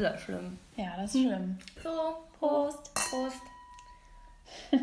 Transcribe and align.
Das 0.00 0.14
ist 0.14 0.22
schlimm. 0.24 0.58
Ja, 0.76 0.96
das 0.96 1.14
ist 1.14 1.22
schlimm. 1.22 1.58
So, 1.82 1.90
Prost. 2.38 2.94
Prost. 2.94 3.42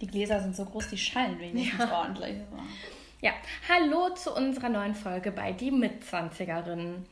Die 0.00 0.06
Gläser 0.08 0.40
sind 0.40 0.56
so 0.56 0.64
groß, 0.64 0.88
die 0.90 0.98
schallen 0.98 1.38
wenigstens 1.38 1.90
ordentlich. 1.90 2.36
Ja, 3.22 3.32
hallo 3.66 4.10
zu 4.14 4.34
unserer 4.34 4.68
neuen 4.68 4.94
Folge 4.94 5.30
bei 5.30 5.52
Die 5.52 5.70
Mitzwanzigerinnen. 5.70 7.06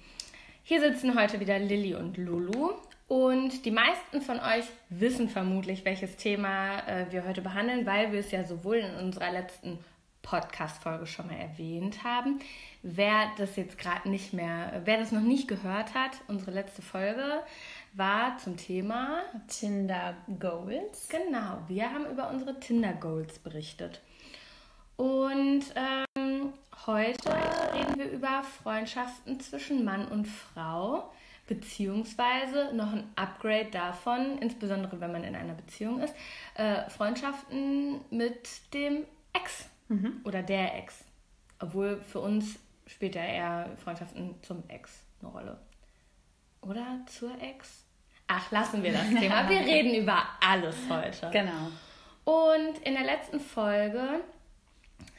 Hier 0.64 0.80
sitzen 0.80 1.18
heute 1.18 1.40
wieder 1.40 1.58
Lilly 1.58 1.94
und 1.94 2.18
Lulu. 2.18 2.72
Und 3.06 3.64
die 3.64 3.70
meisten 3.70 4.20
von 4.20 4.40
euch 4.40 4.64
wissen 4.90 5.28
vermutlich, 5.28 5.84
welches 5.84 6.16
Thema 6.16 6.80
äh, 6.88 7.06
wir 7.10 7.24
heute 7.24 7.40
behandeln, 7.40 7.86
weil 7.86 8.12
wir 8.12 8.20
es 8.20 8.30
ja 8.32 8.44
sowohl 8.44 8.76
in 8.78 8.94
unserer 8.96 9.30
letzten 9.30 9.78
Podcast-Folge 10.24 11.06
schon 11.06 11.28
mal 11.28 11.36
erwähnt 11.36 12.02
haben. 12.02 12.40
Wer 12.82 13.30
das 13.38 13.54
jetzt 13.56 13.78
gerade 13.78 14.08
nicht 14.08 14.32
mehr, 14.32 14.82
wer 14.84 14.98
das 14.98 15.12
noch 15.12 15.20
nicht 15.20 15.46
gehört 15.46 15.94
hat, 15.94 16.10
unsere 16.26 16.50
letzte 16.50 16.82
Folge 16.82 17.42
war 17.92 18.36
zum 18.38 18.56
Thema 18.56 19.20
Tinder 19.46 20.16
Goals. 20.40 21.08
Genau, 21.08 21.58
wir 21.68 21.88
haben 21.88 22.06
über 22.06 22.28
unsere 22.30 22.58
Tinder 22.58 22.92
Goals 22.94 23.38
berichtet. 23.38 24.00
Und 24.96 25.64
ähm, 25.76 26.52
heute 26.86 27.30
reden 27.74 27.98
wir 27.98 28.10
über 28.10 28.42
Freundschaften 28.42 29.40
zwischen 29.40 29.84
Mann 29.84 30.06
und 30.08 30.26
Frau, 30.26 31.12
beziehungsweise 31.46 32.74
noch 32.74 32.92
ein 32.92 33.10
Upgrade 33.16 33.70
davon, 33.70 34.38
insbesondere 34.38 35.00
wenn 35.00 35.12
man 35.12 35.24
in 35.24 35.36
einer 35.36 35.54
Beziehung 35.54 36.00
ist, 36.00 36.14
äh, 36.54 36.88
Freundschaften 36.90 38.00
mit 38.10 38.72
dem 38.72 39.04
Ex 39.32 39.68
mhm. 39.88 40.20
oder 40.24 40.42
der 40.42 40.76
Ex. 40.78 41.04
Obwohl 41.58 42.00
für 42.02 42.20
uns 42.20 42.58
spielt 42.86 43.14
ja 43.14 43.24
eher 43.24 43.70
Freundschaften 43.82 44.34
zum 44.42 44.62
Ex 44.68 45.02
eine 45.20 45.30
Rolle. 45.30 45.58
Oder 46.60 47.00
zur 47.06 47.30
Ex? 47.40 47.84
Ach, 48.26 48.50
lassen 48.50 48.82
wir 48.82 48.92
das 48.92 49.08
Thema. 49.08 49.48
Wir 49.48 49.60
reden 49.66 49.94
über 49.94 50.22
alles 50.40 50.76
heute. 50.88 51.30
Genau. 51.30 51.70
Und 52.24 52.78
in 52.84 52.94
der 52.94 53.04
letzten 53.04 53.38
Folge 53.38 54.20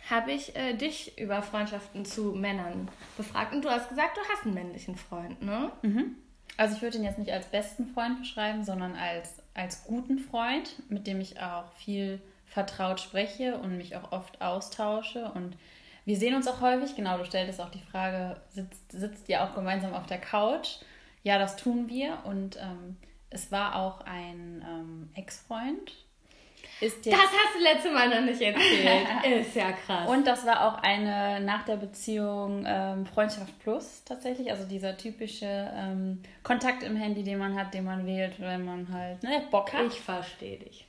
habe 0.09 0.31
ich 0.31 0.55
äh, 0.55 0.73
dich 0.73 1.17
über 1.19 1.41
Freundschaften 1.41 2.05
zu 2.05 2.33
Männern 2.33 2.89
befragt 3.17 3.53
und 3.53 3.63
du 3.63 3.69
hast 3.69 3.89
gesagt, 3.89 4.17
du 4.17 4.21
hast 4.31 4.45
einen 4.45 4.53
männlichen 4.53 4.95
Freund, 4.95 5.41
ne? 5.41 5.71
Mhm. 5.81 6.15
Also 6.57 6.75
ich 6.75 6.81
würde 6.81 6.97
ihn 6.97 7.03
jetzt 7.03 7.19
nicht 7.19 7.31
als 7.31 7.47
besten 7.47 7.87
Freund 7.87 8.19
beschreiben, 8.19 8.63
sondern 8.63 8.95
als, 8.95 9.41
als 9.53 9.83
guten 9.83 10.19
Freund, 10.19 10.75
mit 10.89 11.05
dem 11.05 11.19
ich 11.19 11.39
auch 11.41 11.71
viel 11.73 12.21
vertraut 12.55 13.01
spreche 13.01 13.57
und 13.57 13.77
mich 13.77 13.97
auch 13.97 14.13
oft 14.13 14.41
austausche. 14.41 15.29
Und 15.35 15.57
wir 16.05 16.15
sehen 16.15 16.35
uns 16.35 16.47
auch 16.47 16.61
häufig, 16.61 16.95
genau, 16.95 17.17
du 17.17 17.25
stelltest 17.25 17.59
auch 17.59 17.69
die 17.69 17.83
Frage, 17.91 18.37
sitzt, 18.49 18.93
sitzt 18.93 19.27
ihr 19.27 19.43
auch 19.43 19.53
gemeinsam 19.53 19.93
auf 19.93 20.05
der 20.05 20.19
Couch? 20.19 20.77
Ja, 21.21 21.37
das 21.37 21.57
tun 21.57 21.89
wir. 21.89 22.19
Und 22.23 22.55
ähm, 22.55 22.95
es 23.29 23.51
war 23.51 23.75
auch 23.75 23.99
ein 24.05 24.65
ähm, 24.65 25.09
Ex-Freund. 25.15 25.91
das 26.79 26.93
hast 27.03 27.55
du 27.57 27.61
letzte 27.61 27.91
Mal 27.91 28.07
noch 28.07 28.21
nicht 28.21 28.41
erzählt. 28.41 29.07
Ist 29.41 29.55
ja 29.57 29.73
krass. 29.73 30.07
Und 30.07 30.25
das 30.25 30.45
war 30.45 30.65
auch 30.65 30.81
eine 30.81 31.41
nach 31.41 31.65
der 31.65 31.75
Beziehung 31.75 32.63
ähm, 32.65 33.05
Freundschaft 33.05 33.59
Plus 33.59 34.01
tatsächlich. 34.05 34.49
Also 34.49 34.65
dieser 34.65 34.95
typische 34.95 35.73
ähm, 35.75 36.23
Kontakt 36.41 36.83
im 36.83 36.95
Handy, 36.95 37.23
den 37.23 37.37
man 37.37 37.59
hat, 37.59 37.73
den 37.73 37.83
man 37.83 38.05
wählt, 38.05 38.39
wenn 38.39 38.63
man 38.63 38.87
halt 38.93 39.23
ne, 39.23 39.45
Bock 39.51 39.73
hat. 39.73 39.87
Ich 39.87 39.99
verstehe 39.99 40.59
dich. 40.59 40.87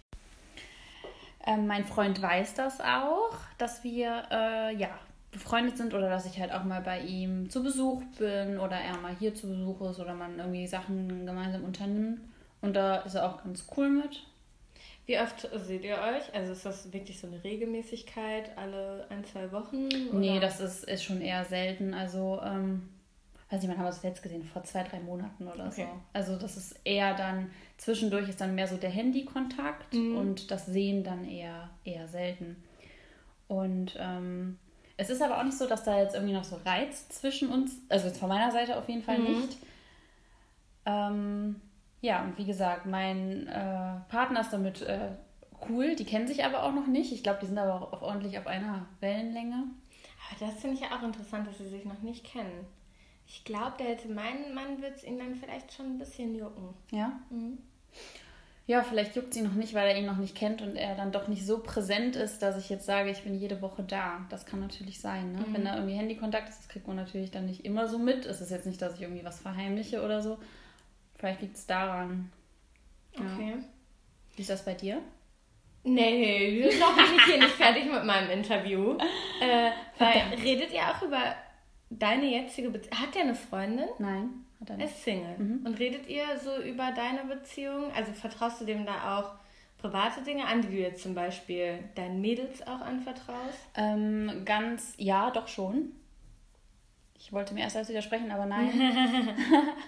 Ähm, 1.46 1.66
mein 1.66 1.84
Freund 1.84 2.20
weiß 2.20 2.54
das 2.54 2.80
auch, 2.80 3.34
dass 3.58 3.84
wir 3.84 4.24
äh, 4.30 4.76
ja 4.76 4.88
befreundet 5.30 5.76
sind 5.76 5.94
oder 5.94 6.08
dass 6.08 6.26
ich 6.26 6.40
halt 6.40 6.52
auch 6.52 6.64
mal 6.64 6.80
bei 6.80 7.00
ihm 7.00 7.50
zu 7.50 7.62
Besuch 7.62 8.02
bin 8.18 8.58
oder 8.58 8.76
er 8.76 8.96
mal 8.98 9.14
hier 9.18 9.34
zu 9.34 9.48
Besuch 9.48 9.90
ist 9.90 10.00
oder 10.00 10.14
man 10.14 10.38
irgendwie 10.38 10.66
Sachen 10.66 11.26
gemeinsam 11.26 11.64
unternimmt. 11.64 12.20
Und 12.62 12.74
da 12.74 12.96
ist 12.96 13.14
er 13.14 13.28
auch 13.28 13.42
ganz 13.44 13.66
cool 13.76 13.90
mit. 13.90 14.26
Wie 15.04 15.18
oft 15.20 15.48
seht 15.54 15.84
ihr 15.84 15.98
euch? 15.98 16.34
Also 16.34 16.52
ist 16.52 16.66
das 16.66 16.92
wirklich 16.92 17.20
so 17.20 17.28
eine 17.28 17.42
Regelmäßigkeit 17.44 18.56
alle 18.56 19.06
ein, 19.08 19.24
zwei 19.24 19.52
Wochen? 19.52 19.86
Oder? 20.08 20.18
Nee, 20.18 20.40
das 20.40 20.58
ist, 20.58 20.84
ist 20.84 21.04
schon 21.04 21.20
eher 21.20 21.44
selten. 21.44 21.94
Also, 21.94 22.40
ähm, 22.44 22.88
weiß 23.50 23.62
nicht, 23.62 23.68
man 23.68 23.78
hat 23.78 23.88
das 23.88 24.02
jetzt 24.02 24.22
gesehen, 24.22 24.42
vor 24.42 24.64
zwei, 24.64 24.82
drei 24.82 25.00
Monaten 25.00 25.46
oder 25.46 25.66
okay. 25.66 25.86
so. 25.88 26.00
Also 26.12 26.36
das 26.36 26.56
ist 26.56 26.80
eher 26.84 27.14
dann, 27.14 27.50
zwischendurch 27.76 28.28
ist 28.28 28.40
dann 28.40 28.54
mehr 28.54 28.66
so 28.66 28.76
der 28.76 28.90
Handykontakt 28.90 29.94
mhm. 29.94 30.16
und 30.16 30.50
das 30.50 30.66
Sehen 30.66 31.04
dann 31.04 31.24
eher, 31.24 31.70
eher 31.84 32.08
selten. 32.08 32.62
Und 33.48 33.96
ähm, 33.98 34.58
es 34.96 35.10
ist 35.10 35.22
aber 35.22 35.38
auch 35.38 35.44
nicht 35.44 35.56
so, 35.56 35.66
dass 35.66 35.84
da 35.84 36.00
jetzt 36.00 36.14
irgendwie 36.14 36.34
noch 36.34 36.44
so 36.44 36.56
Reiz 36.64 37.08
zwischen 37.08 37.50
uns, 37.50 37.78
also 37.88 38.08
jetzt 38.08 38.18
von 38.18 38.28
meiner 38.28 38.50
Seite 38.50 38.76
auf 38.76 38.88
jeden 38.88 39.02
Fall 39.02 39.18
mhm. 39.18 39.40
nicht. 39.40 39.58
Ähm, 40.84 41.60
ja, 42.00 42.24
und 42.24 42.38
wie 42.38 42.44
gesagt, 42.44 42.86
mein 42.86 43.46
äh, 43.46 44.00
Partner 44.08 44.40
ist 44.40 44.52
damit 44.52 44.82
äh, 44.82 45.10
cool. 45.68 45.94
Die 45.94 46.04
kennen 46.04 46.26
sich 46.26 46.44
aber 46.44 46.62
auch 46.62 46.72
noch 46.72 46.86
nicht. 46.86 47.12
Ich 47.12 47.22
glaube, 47.22 47.38
die 47.40 47.46
sind 47.46 47.58
aber 47.58 47.74
auch 47.74 48.02
ordentlich 48.02 48.38
auf 48.38 48.46
einer 48.46 48.86
Wellenlänge. 49.00 49.64
Aber 50.30 50.46
das 50.46 50.60
finde 50.60 50.76
ich 50.76 50.82
ja 50.82 50.96
auch 50.96 51.02
interessant, 51.02 51.46
dass 51.46 51.58
sie 51.58 51.68
sich 51.68 51.84
noch 51.84 52.02
nicht 52.02 52.24
kennen. 52.24 52.66
Ich 53.26 53.44
glaube, 53.44 53.74
der 53.78 53.88
hätte 53.88 54.08
meinen 54.08 54.54
Mann 54.54 54.80
wird 54.80 54.96
es 54.96 55.04
ihn 55.04 55.18
dann 55.18 55.34
vielleicht 55.34 55.72
schon 55.72 55.86
ein 55.86 55.98
bisschen 55.98 56.34
jucken. 56.34 56.74
Ja? 56.90 57.20
Mhm. 57.30 57.58
Ja, 58.68 58.82
vielleicht 58.82 59.14
juckt 59.14 59.32
sie 59.32 59.42
noch 59.42 59.52
nicht, 59.52 59.74
weil 59.74 59.88
er 59.88 59.96
ihn 59.96 60.06
noch 60.06 60.16
nicht 60.16 60.34
kennt 60.34 60.60
und 60.60 60.74
er 60.74 60.96
dann 60.96 61.12
doch 61.12 61.28
nicht 61.28 61.46
so 61.46 61.60
präsent 61.60 62.16
ist, 62.16 62.42
dass 62.42 62.58
ich 62.58 62.68
jetzt 62.68 62.84
sage, 62.84 63.10
ich 63.10 63.22
bin 63.22 63.38
jede 63.38 63.62
Woche 63.62 63.84
da. 63.84 64.26
Das 64.28 64.44
kann 64.44 64.58
natürlich 64.58 65.00
sein. 65.00 65.32
Ne? 65.32 65.38
Mhm. 65.38 65.54
Wenn 65.54 65.64
da 65.64 65.76
irgendwie 65.76 65.94
Handykontakt 65.94 66.48
ist, 66.48 66.58
das 66.58 66.68
kriegt 66.68 66.88
man 66.88 66.96
natürlich 66.96 67.30
dann 67.30 67.46
nicht 67.46 67.64
immer 67.64 67.88
so 67.88 67.98
mit. 67.98 68.26
Es 68.26 68.40
ist 68.40 68.50
jetzt 68.50 68.66
nicht, 68.66 68.82
dass 68.82 68.94
ich 68.94 69.02
irgendwie 69.02 69.24
was 69.24 69.38
verheimliche 69.38 70.02
oder 70.02 70.20
so. 70.20 70.38
Vielleicht 71.14 71.42
liegt 71.42 71.56
es 71.56 71.66
daran. 71.66 72.32
Okay. 73.14 73.50
Ja. 73.50 73.64
Wie 74.34 74.42
ist 74.42 74.50
das 74.50 74.64
bei 74.64 74.74
dir? 74.74 75.00
Nee, 75.84 76.68
noch 76.80 76.96
nicht 76.96 77.24
hier 77.24 77.38
nicht 77.38 77.54
fertig 77.54 77.84
mit 77.84 78.04
meinem 78.04 78.30
Interview. 78.30 78.98
Äh, 79.40 79.70
weil, 79.98 80.40
redet 80.42 80.72
ihr 80.72 80.82
auch 80.82 81.00
über 81.02 81.36
deine 81.90 82.26
jetzige 82.26 82.70
Beziehung? 82.70 83.00
Hat 83.00 83.14
der 83.14 83.22
eine 83.22 83.34
Freundin? 83.34 83.88
Nein, 83.98 84.44
hat 84.60 84.70
er 84.70 84.76
nicht. 84.76 84.86
Ist 84.86 85.04
Single. 85.04 85.38
Mhm. 85.38 85.66
Und 85.66 85.78
redet 85.78 86.08
ihr 86.08 86.24
so 86.42 86.62
über 86.62 86.92
deine 86.92 87.24
Beziehung? 87.24 87.92
Also 87.92 88.12
vertraust 88.12 88.60
du 88.60 88.64
dem 88.64 88.86
da 88.86 89.18
auch 89.18 89.34
private 89.78 90.22
Dinge 90.22 90.46
an, 90.46 90.62
die 90.62 90.68
du 90.68 90.76
jetzt 90.76 91.02
zum 91.02 91.14
Beispiel 91.14 91.78
deinen 91.94 92.20
Mädels 92.20 92.62
auch 92.62 92.80
anvertraust? 92.80 93.58
Ähm, 93.76 94.42
ganz, 94.44 94.94
ja, 94.96 95.30
doch 95.30 95.48
schon. 95.48 95.92
Ich 97.18 97.32
wollte 97.32 97.54
mir 97.54 97.60
erst 97.60 97.76
als 97.76 97.88
widersprechen, 97.88 98.30
aber 98.30 98.46
nein. 98.46 98.70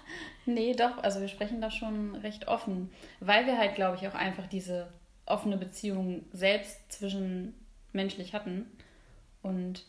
nee, 0.46 0.74
doch. 0.74 1.02
Also 1.02 1.20
wir 1.20 1.28
sprechen 1.28 1.60
da 1.60 1.70
schon 1.70 2.14
recht 2.16 2.48
offen, 2.48 2.90
weil 3.20 3.46
wir 3.46 3.58
halt, 3.58 3.74
glaube 3.74 3.96
ich, 3.96 4.08
auch 4.08 4.14
einfach 4.14 4.46
diese 4.46 4.88
offene 5.26 5.56
Beziehung 5.56 6.24
selbst 6.32 6.90
zwischenmenschlich 6.90 8.32
hatten. 8.32 8.66
Und 9.42 9.84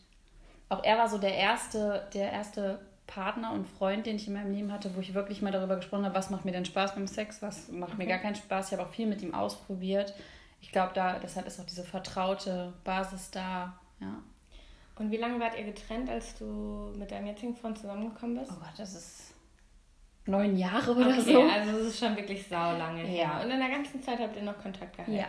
auch 0.70 0.82
er 0.82 0.96
war 0.96 1.08
so 1.08 1.18
der 1.18 1.34
erste, 1.34 2.08
der 2.14 2.32
erste 2.32 2.80
Partner 3.06 3.52
und 3.52 3.66
Freund, 3.66 4.06
den 4.06 4.16
ich 4.16 4.28
in 4.28 4.34
meinem 4.34 4.52
Leben 4.52 4.72
hatte, 4.72 4.94
wo 4.94 5.00
ich 5.00 5.12
wirklich 5.14 5.42
mal 5.42 5.52
darüber 5.52 5.76
gesprochen 5.76 6.04
habe, 6.04 6.14
was 6.14 6.30
macht 6.30 6.44
mir 6.44 6.52
denn 6.52 6.64
Spaß 6.64 6.94
beim 6.94 7.08
Sex, 7.08 7.42
was 7.42 7.68
macht 7.68 7.94
okay. 7.94 8.04
mir 8.04 8.08
gar 8.08 8.18
keinen 8.18 8.36
Spaß. 8.36 8.68
Ich 8.68 8.78
habe 8.78 8.88
auch 8.88 8.92
viel 8.92 9.06
mit 9.06 9.20
ihm 9.20 9.34
ausprobiert. 9.34 10.14
Ich 10.60 10.70
glaube, 10.70 10.92
da 10.94 11.18
deshalb 11.18 11.46
ist 11.46 11.60
auch 11.60 11.66
diese 11.66 11.82
vertraute 11.82 12.72
Basis 12.84 13.30
da. 13.30 13.78
Ja. 14.00 14.22
Und 14.96 15.10
wie 15.10 15.16
lange 15.16 15.40
wart 15.40 15.58
ihr 15.58 15.64
getrennt, 15.64 16.08
als 16.08 16.36
du 16.36 16.92
mit 16.96 17.10
deinem 17.10 17.26
jetzigen 17.26 17.56
Freund 17.56 17.76
zusammengekommen 17.76 18.38
bist? 18.38 18.52
Oh 18.52 18.60
Gott, 18.60 18.78
das 18.78 18.94
ist 18.94 19.34
neun 20.26 20.56
Jahre 20.56 20.92
oder 20.92 21.08
okay, 21.08 21.32
so. 21.32 21.42
Also 21.42 21.78
es 21.78 21.86
ist 21.88 21.98
schon 21.98 22.16
wirklich 22.16 22.46
saulange 22.46 23.02
her. 23.02 23.22
Ja. 23.22 23.42
Und 23.42 23.50
in 23.50 23.58
der 23.58 23.70
ganzen 23.70 24.00
Zeit 24.02 24.20
habt 24.20 24.36
ihr 24.36 24.42
noch 24.42 24.58
Kontakt 24.58 24.96
gehalten. 24.96 25.16
Ja. 25.16 25.28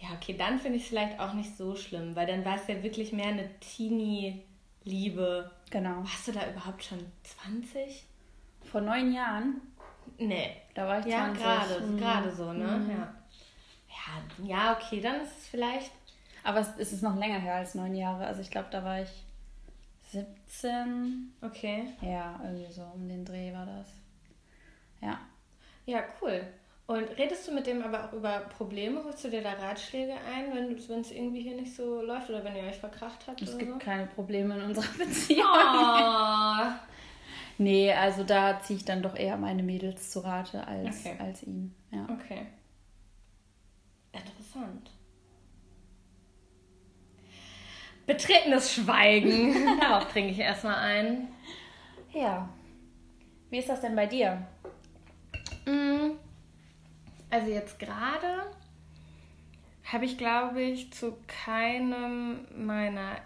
Ja, 0.00 0.08
okay, 0.14 0.36
dann 0.36 0.58
finde 0.58 0.76
ich 0.76 0.84
es 0.84 0.88
vielleicht 0.88 1.18
auch 1.18 1.32
nicht 1.32 1.56
so 1.56 1.76
schlimm, 1.76 2.14
weil 2.14 2.26
dann 2.26 2.44
war 2.44 2.56
es 2.56 2.66
ja 2.66 2.82
wirklich 2.82 3.12
mehr 3.12 3.28
eine 3.28 3.48
Teenie-Liebe. 3.60 5.50
Genau. 5.70 5.98
Warst 6.02 6.28
du 6.28 6.32
da 6.32 6.50
überhaupt 6.50 6.84
schon 6.84 7.04
20? 7.22 8.04
Vor 8.64 8.80
neun 8.80 9.12
Jahren? 9.12 9.60
Nee. 10.18 10.56
Da 10.74 10.86
war 10.86 11.00
ich 11.00 11.06
ja, 11.06 11.26
20. 11.26 11.42
Ja, 11.42 11.56
gerade, 11.56 11.80
mhm. 11.80 11.98
gerade 11.98 12.34
so, 12.34 12.52
ne? 12.52 12.66
Mhm. 12.66 12.90
Ja. 12.90 13.14
ja. 13.88 14.44
Ja, 14.44 14.76
okay, 14.76 15.00
dann 15.00 15.22
ist 15.22 15.36
es 15.38 15.48
vielleicht 15.48 15.90
aber 16.44 16.60
es, 16.60 16.68
es 16.78 16.92
ist 16.92 17.02
noch 17.02 17.16
länger 17.16 17.38
her 17.38 17.56
als 17.56 17.74
neun 17.74 17.94
Jahre. 17.94 18.26
Also 18.26 18.42
ich 18.42 18.50
glaube, 18.50 18.68
da 18.70 18.84
war 18.84 19.00
ich 19.00 19.24
17. 20.10 21.32
Okay. 21.40 21.88
Ja, 22.02 22.38
irgendwie 22.44 22.70
so 22.70 22.82
um 22.82 23.08
den 23.08 23.24
Dreh 23.24 23.52
war 23.52 23.64
das. 23.64 23.88
Ja. 25.00 25.18
Ja, 25.86 26.04
cool. 26.20 26.46
Und 26.86 27.08
redest 27.16 27.48
du 27.48 27.52
mit 27.52 27.66
dem 27.66 27.82
aber 27.82 28.04
auch 28.04 28.12
über 28.12 28.40
Probleme? 28.40 29.02
Holst 29.04 29.24
du 29.24 29.30
dir 29.30 29.42
da 29.42 29.52
Ratschläge 29.52 30.12
ein, 30.12 30.52
wenn 30.54 31.00
es 31.00 31.10
irgendwie 31.10 31.40
hier 31.40 31.56
nicht 31.56 31.74
so 31.74 32.02
läuft 32.02 32.28
oder 32.28 32.44
wenn 32.44 32.56
ihr 32.56 32.64
euch 32.64 32.76
verkracht 32.76 33.26
habt? 33.26 33.40
Es 33.40 33.56
gibt 33.56 33.72
so? 33.72 33.78
keine 33.78 34.06
Probleme 34.06 34.56
in 34.56 34.62
unserer 34.62 34.92
Beziehung. 34.98 35.46
Oh. 35.46 36.66
nee, 37.56 37.90
also 37.90 38.22
da 38.22 38.60
ziehe 38.60 38.78
ich 38.78 38.84
dann 38.84 39.02
doch 39.02 39.16
eher 39.16 39.38
meine 39.38 39.62
Mädels 39.62 40.10
zu 40.10 40.20
Rate 40.20 40.66
als, 40.66 41.06
okay. 41.06 41.16
als 41.18 41.42
ihn. 41.44 41.74
Ja. 41.90 42.06
Okay. 42.10 42.46
Interessant. 44.12 44.90
Betretenes 48.06 48.74
Schweigen. 48.74 49.54
Darauf 49.80 50.12
trinke 50.12 50.32
ich 50.32 50.38
erstmal 50.38 50.76
ein. 50.76 51.28
Ja. 52.12 52.48
Wie 53.50 53.58
ist 53.58 53.68
das 53.68 53.80
denn 53.80 53.96
bei 53.96 54.06
dir? 54.06 54.46
Mm, 55.66 56.18
also 57.34 57.50
jetzt 57.50 57.80
gerade 57.80 58.46
habe 59.82 60.04
ich, 60.04 60.16
glaube 60.16 60.62
ich, 60.62 60.92
zu 60.92 61.16
keinem 61.26 62.46
meiner 62.56 63.16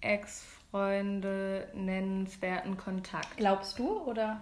Ex-Freunde 0.00 1.68
nennenswerten 1.74 2.76
Kontakt. 2.76 3.36
Glaubst 3.36 3.80
du 3.80 4.02
oder? 4.04 4.40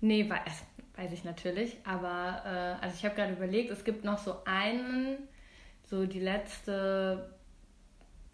Nee, 0.00 0.30
weiß, 0.30 0.64
weiß 0.96 1.12
ich 1.12 1.24
natürlich. 1.24 1.76
Aber 1.84 2.42
äh, 2.46 2.82
also 2.82 2.96
ich 2.96 3.04
habe 3.04 3.14
gerade 3.14 3.34
überlegt, 3.34 3.70
es 3.70 3.84
gibt 3.84 4.02
noch 4.02 4.18
so 4.18 4.36
einen, 4.46 5.18
so 5.84 6.06
die 6.06 6.20
letzte, 6.20 7.36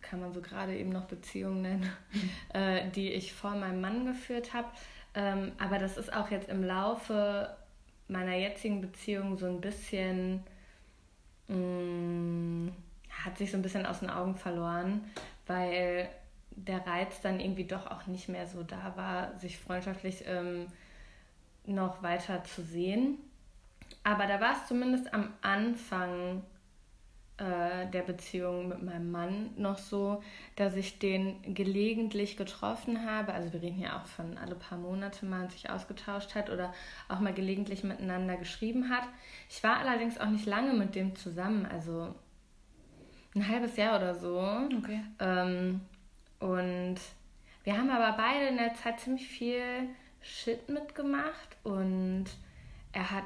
kann 0.00 0.20
man 0.20 0.32
so 0.32 0.40
gerade 0.40 0.76
eben 0.76 0.90
noch 0.90 1.06
Beziehung 1.06 1.60
nennen, 1.60 1.90
äh, 2.54 2.88
die 2.90 3.10
ich 3.12 3.32
vor 3.32 3.56
meinem 3.56 3.80
Mann 3.80 4.06
geführt 4.06 4.54
habe. 4.54 4.68
Ähm, 5.14 5.52
aber 5.58 5.78
das 5.78 5.96
ist 5.96 6.12
auch 6.12 6.30
jetzt 6.30 6.48
im 6.48 6.62
Laufe 6.62 7.56
meiner 8.08 8.34
jetzigen 8.34 8.80
Beziehung 8.80 9.38
so 9.38 9.46
ein 9.46 9.60
bisschen, 9.60 10.42
mh, 11.48 11.56
mm, 11.56 12.72
hat 13.24 13.38
sich 13.38 13.50
so 13.50 13.56
ein 13.56 13.62
bisschen 13.62 13.86
aus 13.86 14.00
den 14.00 14.10
Augen 14.10 14.36
verloren, 14.36 15.04
weil 15.46 16.08
der 16.50 16.86
Reiz 16.86 17.20
dann 17.20 17.40
irgendwie 17.40 17.64
doch 17.64 17.86
auch 17.86 18.06
nicht 18.06 18.28
mehr 18.28 18.46
so 18.46 18.62
da 18.62 18.96
war, 18.96 19.38
sich 19.38 19.58
freundschaftlich 19.58 20.24
ähm, 20.26 20.66
noch 21.66 22.02
weiter 22.02 22.42
zu 22.44 22.62
sehen. 22.62 23.18
Aber 24.04 24.26
da 24.26 24.40
war 24.40 24.52
es 24.52 24.66
zumindest 24.66 25.12
am 25.12 25.32
Anfang 25.42 26.42
äh, 27.38 27.86
der 27.90 28.02
Beziehung 28.02 28.68
mit 28.68 28.82
meinem 28.82 29.12
Mann 29.12 29.50
noch 29.56 29.78
so, 29.78 30.22
dass 30.56 30.74
ich 30.74 30.98
den 30.98 31.54
gelegentlich 31.54 32.36
getroffen 32.36 33.08
habe. 33.08 33.32
Also 33.32 33.52
wir 33.52 33.62
reden 33.62 33.80
ja 33.80 34.00
auch 34.00 34.06
von 34.06 34.36
alle 34.38 34.56
paar 34.56 34.76
Monate 34.76 35.24
mal 35.24 35.48
sich 35.48 35.70
ausgetauscht 35.70 36.34
hat 36.34 36.50
oder 36.50 36.74
auch 37.08 37.20
mal 37.20 37.32
gelegentlich 37.32 37.84
miteinander 37.84 38.36
geschrieben 38.36 38.90
hat. 38.90 39.04
Ich 39.48 39.62
war 39.62 39.78
allerdings 39.78 40.18
auch 40.18 40.30
nicht 40.30 40.46
lange 40.46 40.72
mit 40.74 40.96
dem 40.96 41.14
zusammen, 41.14 41.64
also 41.64 42.12
ein 43.36 43.48
halbes 43.48 43.76
Jahr 43.76 43.96
oder 43.96 44.16
so. 44.16 44.40
Okay. 44.76 45.00
Ähm, 45.20 45.80
und 46.40 46.96
wir 47.62 47.78
haben 47.78 47.90
aber 47.90 48.16
beide 48.16 48.46
in 48.46 48.56
der 48.56 48.74
Zeit 48.74 48.98
ziemlich 48.98 49.28
viel 49.28 49.62
Shit 50.22 50.68
mitgemacht 50.68 51.56
und 51.62 52.24
er 52.92 53.10
hat 53.12 53.24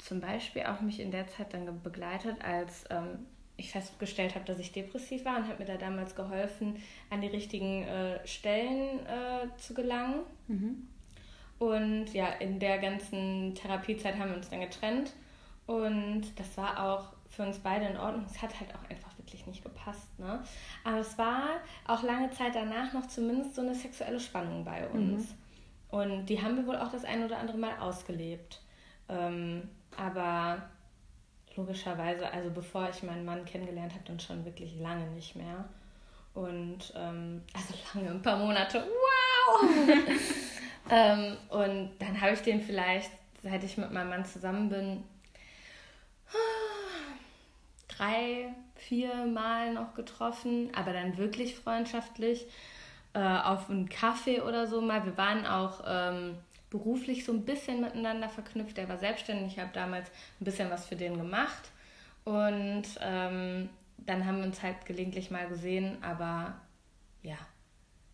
zum 0.00 0.20
Beispiel 0.20 0.62
auch 0.62 0.80
mich 0.80 1.00
in 1.00 1.10
der 1.10 1.26
Zeit 1.28 1.52
dann 1.52 1.82
begleitet, 1.82 2.36
als 2.42 2.84
ähm, 2.90 3.26
ich 3.56 3.70
festgestellt 3.70 4.34
habe, 4.34 4.44
dass 4.44 4.58
ich 4.58 4.72
depressiv 4.72 5.24
war 5.24 5.36
und 5.36 5.46
hat 5.46 5.58
mir 5.58 5.66
da 5.66 5.76
damals 5.76 6.14
geholfen, 6.14 6.76
an 7.10 7.20
die 7.20 7.28
richtigen 7.28 7.84
äh, 7.84 8.26
Stellen 8.26 9.06
äh, 9.06 9.56
zu 9.58 9.74
gelangen. 9.74 10.20
Mhm. 10.48 10.88
Und 11.58 12.14
ja, 12.14 12.28
in 12.28 12.58
der 12.58 12.78
ganzen 12.78 13.54
Therapiezeit 13.54 14.18
haben 14.18 14.30
wir 14.30 14.36
uns 14.36 14.48
dann 14.48 14.60
getrennt 14.60 15.12
und 15.66 16.22
das 16.36 16.56
war 16.56 16.82
auch 16.82 17.12
für 17.28 17.42
uns 17.42 17.58
beide 17.58 17.86
in 17.86 17.96
Ordnung. 17.96 18.24
Es 18.26 18.40
hat 18.40 18.58
halt 18.58 18.74
auch 18.74 18.90
einfach 18.90 19.16
wirklich 19.18 19.46
nicht 19.46 19.62
gepasst. 19.62 20.18
Ne? 20.18 20.42
Aber 20.82 20.98
es 20.98 21.16
war 21.18 21.60
auch 21.86 22.02
lange 22.02 22.30
Zeit 22.30 22.54
danach 22.54 22.92
noch 22.92 23.06
zumindest 23.06 23.54
so 23.54 23.60
eine 23.60 23.74
sexuelle 23.74 24.18
Spannung 24.18 24.64
bei 24.64 24.88
uns. 24.88 25.28
Mhm. 25.28 25.34
Und 25.90 26.26
die 26.26 26.42
haben 26.42 26.56
wir 26.56 26.66
wohl 26.66 26.76
auch 26.76 26.90
das 26.90 27.04
ein 27.04 27.24
oder 27.24 27.38
andere 27.38 27.58
Mal 27.58 27.78
ausgelebt. 27.78 28.62
Ähm, 29.08 29.68
aber 30.00 30.62
logischerweise, 31.56 32.32
also 32.32 32.50
bevor 32.50 32.88
ich 32.88 33.02
meinen 33.02 33.24
Mann 33.24 33.44
kennengelernt 33.44 33.92
habe, 33.92 34.04
dann 34.06 34.20
schon 34.20 34.44
wirklich 34.44 34.78
lange 34.78 35.06
nicht 35.10 35.36
mehr. 35.36 35.64
Und 36.34 36.92
ähm, 36.96 37.42
also 37.54 37.74
lange, 37.94 38.10
ein 38.10 38.22
paar 38.22 38.38
Monate, 38.38 38.84
wow! 38.84 39.68
ähm, 40.90 41.36
und 41.48 41.90
dann 41.98 42.20
habe 42.20 42.32
ich 42.32 42.40
den 42.40 42.60
vielleicht, 42.60 43.10
seit 43.42 43.62
ich 43.64 43.76
mit 43.76 43.92
meinem 43.92 44.10
Mann 44.10 44.24
zusammen 44.24 44.68
bin, 44.68 45.04
drei, 47.88 48.54
vier 48.76 49.26
Mal 49.26 49.74
noch 49.74 49.94
getroffen, 49.94 50.70
aber 50.74 50.92
dann 50.92 51.18
wirklich 51.18 51.54
freundschaftlich 51.54 52.46
äh, 53.12 53.18
auf 53.18 53.68
einen 53.68 53.88
Kaffee 53.88 54.40
oder 54.40 54.66
so 54.66 54.80
mal. 54.80 55.04
Wir 55.04 55.16
waren 55.18 55.44
auch 55.46 55.82
ähm, 55.86 56.38
beruflich 56.70 57.24
so 57.24 57.32
ein 57.32 57.44
bisschen 57.44 57.80
miteinander 57.80 58.28
verknüpft. 58.28 58.78
Er 58.78 58.88
war 58.88 58.98
selbstständig, 58.98 59.54
ich 59.54 59.58
habe 59.58 59.72
damals 59.72 60.08
ein 60.40 60.44
bisschen 60.44 60.70
was 60.70 60.86
für 60.86 60.96
den 60.96 61.18
gemacht. 61.18 61.70
Und 62.24 62.84
ähm, 63.00 63.68
dann 63.98 64.24
haben 64.24 64.38
wir 64.38 64.44
uns 64.44 64.62
halt 64.62 64.86
gelegentlich 64.86 65.30
mal 65.30 65.48
gesehen, 65.48 65.98
aber 66.02 66.60
ja, 67.22 67.38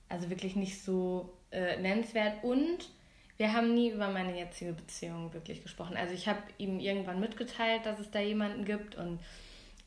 also 0.08 0.31
wirklich 0.31 0.56
nicht 0.56 0.82
so 0.82 1.37
äh, 1.50 1.76
nennenswert. 1.76 2.43
Und 2.43 2.88
wir 3.37 3.53
haben 3.53 3.75
nie 3.75 3.91
über 3.91 4.08
meine 4.08 4.37
jetzige 4.37 4.73
Beziehung 4.73 5.32
wirklich 5.35 5.62
gesprochen. 5.62 5.97
Also 5.97 6.14
ich 6.14 6.26
habe 6.26 6.41
ihm 6.59 6.81
irgendwann 6.81 7.20
mitgeteilt, 7.20 7.85
dass 7.85 7.99
es 7.99 8.11
da 8.11 8.20
jemanden 8.20 8.64
gibt 8.64 8.94
und 8.94 9.20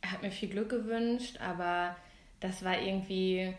er 0.01 0.11
hat 0.11 0.21
mir 0.21 0.31
viel 0.31 0.49
Glück 0.49 0.69
gewünscht, 0.69 1.39
aber 1.41 1.95
das 2.39 2.63
war 2.63 2.79
irgendwie 2.79 3.53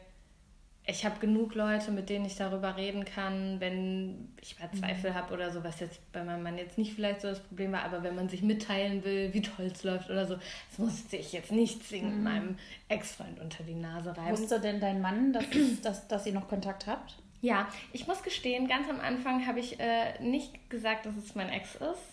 ich 0.90 1.04
habe 1.04 1.18
genug 1.20 1.54
Leute, 1.54 1.90
mit 1.92 2.10
denen 2.10 2.24
ich 2.24 2.36
darüber 2.36 2.76
reden 2.76 3.04
kann, 3.04 3.60
wenn 3.60 4.28
ich 4.40 4.58
mal 4.58 4.70
Zweifel 4.72 5.10
mhm. 5.10 5.14
habe 5.14 5.34
oder 5.34 5.50
so, 5.50 5.64
was 5.64 5.80
jetzt 5.80 6.00
bei 6.12 6.22
meinem 6.22 6.42
Mann 6.42 6.58
jetzt 6.58 6.78
nicht 6.78 6.94
vielleicht 6.94 7.20
so 7.20 7.28
das 7.28 7.40
Problem 7.40 7.72
war, 7.72 7.82
aber 7.82 8.02
wenn 8.02 8.14
man 8.14 8.28
sich 8.28 8.42
mitteilen 8.42 9.04
will, 9.04 9.32
wie 9.32 9.42
toll 9.42 9.66
es 9.66 9.84
läuft 9.84 10.10
oder 10.10 10.26
so, 10.26 10.34
das 10.34 10.78
musste 10.78 11.16
ich 11.16 11.32
jetzt 11.32 11.52
nicht 11.52 11.86
zwingend 11.86 12.18
mhm. 12.18 12.24
meinem 12.24 12.58
Ex-Freund 12.88 13.40
unter 13.40 13.62
die 13.62 13.74
Nase 13.74 14.16
reiben. 14.16 14.32
Wusste 14.32 14.60
denn 14.60 14.80
dein 14.80 15.00
Mann, 15.00 15.32
dass, 15.32 15.44
dass, 15.82 16.08
dass 16.08 16.26
ihr 16.26 16.32
noch 16.32 16.48
Kontakt 16.48 16.86
habt? 16.86 17.16
Ja, 17.42 17.68
ich 17.92 18.06
muss 18.06 18.22
gestehen, 18.22 18.68
ganz 18.68 18.88
am 18.90 19.00
Anfang 19.00 19.46
habe 19.46 19.60
ich 19.60 19.80
äh, 19.80 20.20
nicht 20.22 20.68
gesagt, 20.68 21.06
dass 21.06 21.16
es 21.16 21.34
mein 21.34 21.48
Ex 21.48 21.74
ist. 21.74 22.09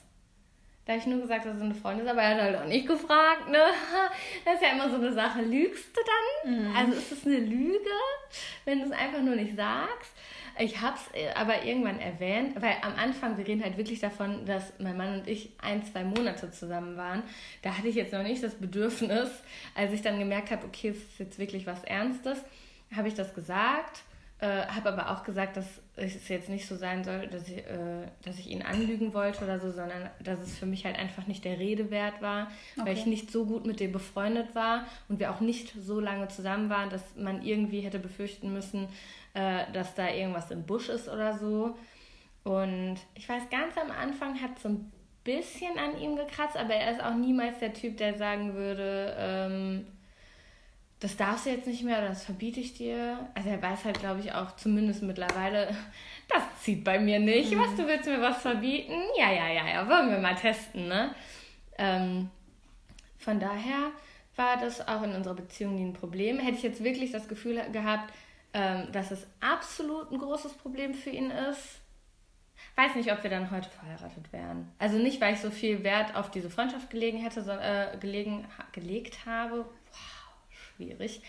Da 0.88 0.94
habe 0.94 1.02
ich 1.02 1.08
nur 1.08 1.20
gesagt, 1.20 1.46
dass 1.46 1.58
es 1.58 1.62
eine 1.62 1.76
Freundin 1.76 2.06
ist, 2.06 2.12
aber 2.12 2.22
er 2.22 2.30
hat 2.30 2.42
halt 2.42 2.56
auch 2.56 2.66
nicht 2.66 2.88
gefragt, 2.88 3.50
ne? 3.50 3.60
Das 4.46 4.56
ist 4.56 4.62
ja 4.62 4.70
immer 4.70 4.90
so 4.90 4.96
eine 4.96 5.12
Sache. 5.12 5.42
Lügst 5.42 5.90
du 5.94 6.00
dann? 6.46 6.54
Mhm. 6.54 6.76
Also 6.76 6.94
ist 6.94 7.12
es 7.12 7.26
eine 7.26 7.40
Lüge, 7.40 7.78
wenn 8.64 8.80
du 8.80 8.86
es 8.86 8.92
einfach 8.94 9.22
nur 9.22 9.36
nicht 9.36 9.58
sagst? 9.58 10.14
Ich 10.60 10.80
habe 10.80 10.96
es 10.96 11.14
äh, 11.14 11.34
aber 11.36 11.66
irgendwann 11.66 12.00
erwähnt, 12.00 12.56
weil 12.62 12.78
am 12.82 12.96
Anfang, 12.96 13.38
wir 13.38 13.46
reden 13.46 13.62
halt 13.62 13.76
wirklich 13.76 14.00
davon, 14.00 14.46
dass 14.46 14.72
mein 14.80 14.96
Mann 14.96 15.20
und 15.20 15.28
ich 15.28 15.52
ein, 15.62 15.84
zwei 15.84 16.06
Monate 16.06 16.52
zusammen 16.52 16.96
waren. 16.96 17.22
Da 17.64 17.78
hatte 17.78 17.90
ich 17.90 17.96
jetzt 17.96 18.14
noch 18.14 18.24
nicht 18.24 18.42
das 18.42 18.56
Bedürfnis, 18.56 19.30
als 19.76 19.92
ich 19.92 20.02
dann 20.02 20.20
gemerkt 20.20 20.52
habe, 20.52 20.66
okay, 20.66 20.90
es 20.90 20.98
ist 20.98 21.20
jetzt 21.20 21.38
wirklich 21.38 21.68
was 21.68 21.84
Ernstes, 21.84 22.42
habe 22.96 23.10
ich 23.10 23.14
das 23.14 23.36
gesagt 23.36 24.04
äh, 24.40 24.68
habe 24.68 24.90
aber 24.90 25.12
auch 25.12 25.24
gesagt, 25.24 25.58
dass 25.58 25.66
es 25.98 26.30
jetzt 26.30 26.50
nicht 26.50 26.68
so 26.68 26.76
sein 26.76 27.04
soll, 27.04 27.28
dass 27.28 27.48
ich, 27.48 27.58
äh, 27.58 28.08
dass 28.24 28.38
ich 28.38 28.48
ihn 28.50 28.62
anlügen 28.62 29.14
wollte 29.14 29.44
oder 29.44 29.60
so, 29.60 29.72
sondern 29.72 30.10
dass 30.24 30.40
es 30.40 30.58
für 30.58 30.68
mich 30.68 30.86
halt 30.86 30.98
einfach 30.98 31.26
nicht 31.28 31.44
der 31.44 31.60
Rede 31.60 31.90
wert 31.90 32.22
war, 32.22 32.52
okay. 32.76 32.88
weil 32.88 32.98
ich 32.98 33.06
nicht 33.06 33.32
so 33.32 33.46
gut 33.46 33.66
mit 33.66 33.80
dem 33.80 33.92
befreundet 33.92 34.54
war 34.54 34.86
und 35.10 35.20
wir 35.20 35.32
auch 35.32 35.42
nicht 35.42 35.74
so 35.80 36.00
lange 36.00 36.28
zusammen 36.28 36.70
waren, 36.70 36.90
dass 36.90 37.04
man 37.16 37.42
irgendwie 37.42 37.82
hätte 37.82 38.00
befürchten 38.00 38.54
müssen, 38.54 38.88
äh, 39.34 39.64
dass 39.74 39.96
da 39.96 40.10
irgendwas 40.10 40.52
im 40.52 40.64
Busch 40.64 40.90
ist 40.90 41.10
oder 41.10 41.38
so. 41.38 41.76
Und 42.44 42.98
ich 43.16 43.28
weiß, 43.28 43.50
ganz 43.50 43.76
am 43.78 43.92
Anfang 43.92 44.40
hat 44.42 44.60
so 44.60 44.70
ein 44.70 44.92
bisschen 45.24 45.78
an 45.78 46.00
ihm 46.00 46.16
gekratzt, 46.16 46.56
aber 46.56 46.76
er 46.76 46.92
ist 46.92 47.04
auch 47.04 47.16
niemals 47.16 47.60
der 47.60 47.74
Typ, 47.74 47.98
der 47.98 48.14
sagen 48.14 48.54
würde, 48.54 49.16
ähm, 49.20 49.88
das 51.00 51.16
darfst 51.16 51.46
du 51.46 51.52
jetzt 51.52 51.68
nicht 51.68 51.84
mehr 51.84 52.00
oder 52.00 52.10
das 52.10 52.26
verbiete 52.26 52.60
ich 52.60 52.74
dir. 52.74 53.30
Also 53.36 53.50
er 53.50 53.62
weiß 53.62 53.86
halt, 53.86 54.00
glaube 54.00 54.20
ich, 54.22 54.34
auch 54.34 54.56
zumindest 54.56 55.04
mittlerweile, 55.04 55.68
das 56.30 56.44
zieht 56.62 56.84
bei 56.84 57.00
mir 57.00 57.20
nicht. 57.20 57.52
Mhm. 57.52 57.60
Was, 57.60 57.76
du 57.76 57.86
willst 57.86 58.06
mir 58.06 58.22
was 58.22 58.42
verbieten? 58.42 59.00
Ja, 59.18 59.32
ja, 59.32 59.48
ja, 59.48 59.68
ja, 59.68 59.88
wollen 59.88 60.10
wir 60.10 60.18
mal 60.18 60.36
testen, 60.36 60.88
ne? 60.88 61.14
Ähm, 61.78 62.30
von 63.18 63.40
daher 63.40 63.92
war 64.36 64.58
das 64.58 64.88
auch 64.88 65.04
in 65.04 65.14
unserer 65.14 65.36
Beziehung 65.36 65.76
nie 65.76 65.86
ein 65.86 65.94
Problem. 65.94 66.40
Hätte 66.40 66.58
ich 66.58 66.64
jetzt 66.64 66.84
wirklich 66.84 67.12
das 67.12 67.28
Gefühl 67.28 67.62
gehabt, 67.72 68.12
ähm, 68.54 68.92
dass 68.92 69.12
es 69.12 69.28
absolut 69.40 70.12
ein 70.12 70.18
großes 70.18 70.54
Problem 70.54 70.96
für 70.96 71.12
ihn 71.12 71.30
ist, 71.30 71.80
weiß 72.76 72.96
nicht, 72.96 73.12
ob 73.12 73.22
wir 73.22 73.30
dann 73.30 73.52
heute 73.52 73.70
verheiratet 73.70 74.32
wären. 74.32 74.72
Also 74.80 74.98
nicht, 74.98 75.22
weil 75.22 75.36
ich 75.36 75.42
so 75.42 75.52
viel 75.52 75.84
Wert 75.84 76.16
auf 76.16 76.32
diese 76.32 76.50
Freundschaft 76.50 76.90
gelegen 76.90 77.20
hätte, 77.20 77.44
so, 77.44 77.52
äh, 77.52 77.96
gelegen, 78.00 78.46
gelegt 78.72 79.26
habe 79.28 79.66
schwierig. 80.78 81.22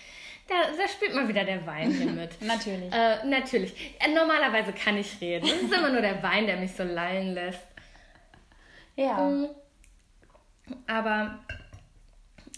Da, 0.46 0.54
da 0.76 0.88
spielt 0.88 1.14
mal 1.14 1.28
wieder 1.28 1.44
der 1.44 1.66
Wein 1.66 1.90
hier 1.90 2.10
mit. 2.10 2.40
natürlich. 2.42 2.92
Äh, 2.92 3.26
natürlich. 3.26 3.94
Äh, 3.98 4.14
normalerweise 4.14 4.72
kann 4.72 4.96
ich 4.96 5.20
reden. 5.20 5.46
Es 5.46 5.62
ist 5.62 5.72
immer 5.72 5.90
nur 5.90 6.00
der 6.00 6.22
Wein, 6.22 6.46
der 6.46 6.56
mich 6.56 6.72
so 6.72 6.84
lallen 6.84 7.34
lässt. 7.34 7.66
Ja. 8.96 9.18
Mhm. 9.18 9.48
Aber 10.86 11.38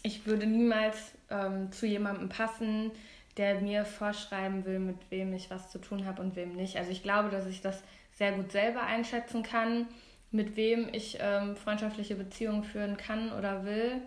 ich 0.03 0.27
würde 0.27 0.47
niemals 0.47 1.13
ähm, 1.31 1.71
zu 1.73 1.87
jemandem 1.87 2.29
passen, 2.29 2.93
der 3.37 3.61
mir 3.61 3.85
vorschreiben 3.85 4.65
will, 4.65 4.79
mit 4.79 4.99
wem 5.11 5.33
ich 5.33 5.51
was 5.51 5.71
zu 5.71 5.79
tun 5.79 6.07
habe 6.07 6.23
und 6.23 6.37
wem 6.37 6.55
nicht. 6.55 6.77
Also 6.77 6.91
ich 6.91 7.03
glaube, 7.03 7.31
dass 7.31 7.47
ich 7.47 7.61
das 7.61 7.83
sehr 8.15 8.33
gut 8.33 8.53
selber 8.53 8.83
einschätzen 8.83 9.43
kann, 9.43 9.87
mit 10.31 10.57
wem 10.57 10.89
ich 10.93 11.19
ähm, 11.21 11.57
freundschaftliche 11.57 12.15
Beziehungen 12.15 12.65
führen 12.65 12.97
kann 12.97 13.33
oder 13.33 13.65
will. 13.65 14.03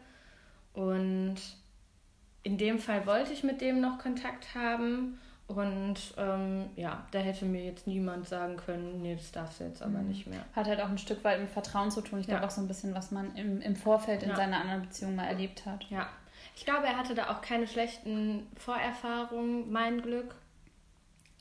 Und 0.73 1.35
in 2.43 2.57
dem 2.57 2.77
Fall 2.77 3.05
wollte 3.05 3.33
ich 3.33 3.43
mit 3.43 3.61
dem 3.61 3.81
noch 3.81 3.97
Kontakt 3.99 4.53
haben 4.53 5.17
Und 5.47 6.13
ähm, 6.17 6.69
ja, 6.75 7.05
da 7.11 7.19
hätte 7.19 7.45
mir 7.45 7.63
jetzt 7.63 7.85
niemand 7.85 8.27
sagen 8.27 8.55
können, 8.57 9.01
nee, 9.01 9.15
das 9.15 9.31
darfst 9.31 9.59
du 9.59 9.65
jetzt 9.65 9.81
aber 9.81 9.99
mhm. 9.99 10.07
nicht 10.07 10.25
mehr. 10.25 10.43
Hat 10.55 10.67
halt 10.67 10.79
auch 10.79 10.89
ein 10.89 10.97
Stück 10.97 11.23
weit 11.23 11.41
mit 11.41 11.49
Vertrauen 11.49 11.91
zu 11.91 12.01
tun. 12.01 12.19
Ich 12.19 12.27
ja. 12.27 12.35
glaube 12.35 12.47
auch 12.47 12.51
so 12.55 12.61
ein 12.61 12.67
bisschen, 12.67 12.95
was 12.95 13.11
man 13.11 13.35
im, 13.35 13.61
im 13.61 13.75
Vorfeld 13.75 14.23
in 14.23 14.29
ja. 14.29 14.35
seiner 14.35 14.61
anderen 14.61 14.83
Beziehung 14.83 15.15
mal 15.15 15.25
erlebt 15.25 15.65
hat. 15.65 15.83
Ja. 15.89 16.07
Ich 16.55 16.65
glaube, 16.65 16.87
er 16.87 16.97
hatte 16.97 17.13
da 17.13 17.29
auch 17.29 17.41
keine 17.41 17.67
schlechten 17.67 18.47
Vorerfahrungen, 18.55 19.71
mein 19.71 20.01
Glück. 20.01 20.33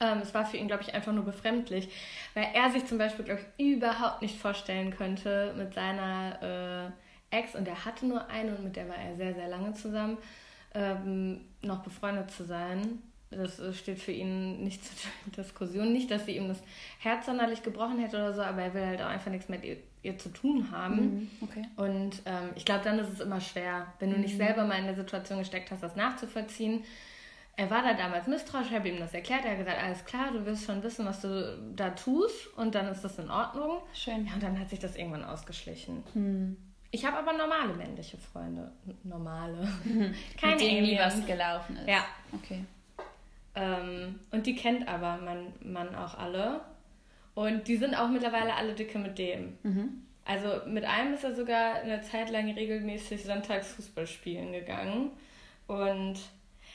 Ähm, 0.01 0.19
es 0.19 0.35
war 0.35 0.45
für 0.47 0.57
ihn, 0.57 0.67
glaube 0.67 0.83
ich, 0.83 0.95
einfach 0.95 1.13
nur 1.13 1.25
befremdlich, 1.25 1.89
weil 2.35 2.49
er 2.55 2.71
sich 2.71 2.85
zum 2.87 2.99
Beispiel, 2.99 3.25
glaube 3.25 3.43
ich, 3.57 3.77
überhaupt 3.77 4.21
nicht 4.21 4.39
vorstellen 4.39 4.91
könnte 4.91 5.55
mit 5.57 5.75
seiner 5.75 6.91
äh, 7.31 7.37
Ex, 7.37 7.55
und 7.55 7.67
er 7.67 7.85
hatte 7.85 8.05
nur 8.05 8.29
eine 8.29 8.57
und 8.57 8.65
mit 8.65 8.77
der 8.77 8.89
war 8.89 8.97
er 8.97 9.17
sehr, 9.17 9.33
sehr 9.35 9.49
lange 9.49 9.73
zusammen, 9.73 10.19
ähm, 10.75 11.41
noch 11.63 11.83
befreundet 11.83 12.31
zu 12.31 12.45
sein. 12.45 12.99
Das 13.31 13.59
äh, 13.61 13.73
steht 13.73 13.99
für 13.99 14.13
ihn 14.13 14.63
nicht 14.63 14.85
zur 15.35 15.45
Diskussion. 15.45 15.93
Nicht, 15.93 16.11
dass 16.11 16.27
sie 16.27 16.37
ihm 16.37 16.49
das 16.49 16.63
Herz 16.99 17.27
sonderlich 17.27 17.63
gebrochen 17.63 17.99
hätte 17.99 18.17
oder 18.17 18.35
so, 18.35 18.43
aber 18.43 18.63
er 18.63 18.75
will 18.75 18.87
halt 18.87 19.01
auch 19.03 19.07
einfach 19.07 19.31
nichts 19.31 19.49
mit 19.49 19.65
ihr, 19.65 19.79
ihr 20.03 20.19
zu 20.19 20.29
tun 20.31 20.71
haben. 20.71 20.97
Mhm, 20.97 21.31
okay. 21.43 21.63
Und 21.77 22.23
ähm, 22.27 22.51
ich 22.55 22.65
glaube, 22.65 22.85
dann 22.85 22.99
ist 22.99 23.13
es 23.13 23.21
immer 23.21 23.41
schwer, 23.41 23.93
wenn 23.99 24.11
du 24.11 24.19
nicht 24.19 24.35
mhm. 24.35 24.39
selber 24.39 24.65
mal 24.65 24.79
in 24.79 24.87
der 24.87 24.97
Situation 24.97 25.39
gesteckt 25.39 25.71
hast, 25.71 25.83
das 25.83 25.97
nachzuvollziehen. 25.97 26.85
Er 27.55 27.69
war 27.71 27.83
da 27.83 27.93
damals 27.93 28.27
misstrauisch, 28.27 28.69
ich 28.69 28.75
habe 28.75 28.89
ihm 28.89 28.99
das 28.99 29.13
erklärt. 29.13 29.45
Er 29.45 29.53
hat 29.53 29.59
gesagt, 29.59 29.83
alles 29.83 30.05
klar, 30.07 30.33
du 30.33 30.47
willst 30.47 30.65
schon 30.65 30.83
wissen, 30.83 31.05
was 31.05 31.21
du 31.21 31.59
da 31.77 31.91
tust 31.91 32.47
und 32.57 32.75
dann 32.75 32.89
ist 32.89 33.03
das 33.03 33.19
in 33.19 33.31
Ordnung. 33.31 33.83
Schön. 33.93 34.27
Ja, 34.27 34.35
und 34.35 34.43
dann 34.43 34.59
hat 34.59 34.71
sich 34.71 34.79
das 34.79 34.97
irgendwann 34.97 35.25
ausgeschlichen. 35.25 36.03
Mhm. 36.15 36.57
Ich 36.95 37.07
habe 37.07 37.17
aber 37.17 37.33
normale 37.33 37.73
männliche 37.73 38.19
Freunde. 38.19 38.71
Normale. 39.03 39.67
Keine 40.39 40.53
Mit 40.53 40.61
denen 40.61 40.83
nie 40.83 40.99
was 40.99 41.27
gelaufen 41.27 41.77
ist. 41.79 41.89
Ja. 41.89 42.05
Okay. 42.35 42.65
Ähm, 43.55 44.21
und 44.31 44.47
die 44.47 44.55
kennt 44.55 44.87
aber 44.87 45.17
mein 45.17 45.53
Mann 45.65 45.95
auch 45.95 46.17
alle. 46.19 46.61
Und 47.35 47.67
die 47.67 47.77
sind 47.77 47.95
auch 47.95 48.09
mittlerweile 48.09 48.55
alle 48.55 48.75
dicke 48.75 48.99
mit 48.99 49.19
dem. 49.19 49.57
Mhm. 49.63 50.03
Also 50.27 50.61
mit 50.67 50.85
einem 50.85 51.15
ist 51.15 51.25
er 51.25 51.35
sogar 51.35 51.77
eine 51.77 52.03
Zeit 52.03 52.31
lang 52.31 52.51
regelmäßig 52.51 53.25
sonntags 53.25 53.73
Fußball 53.73 54.07
spielen 54.07 54.53
gegangen. 54.53 55.13
Und 55.67 56.21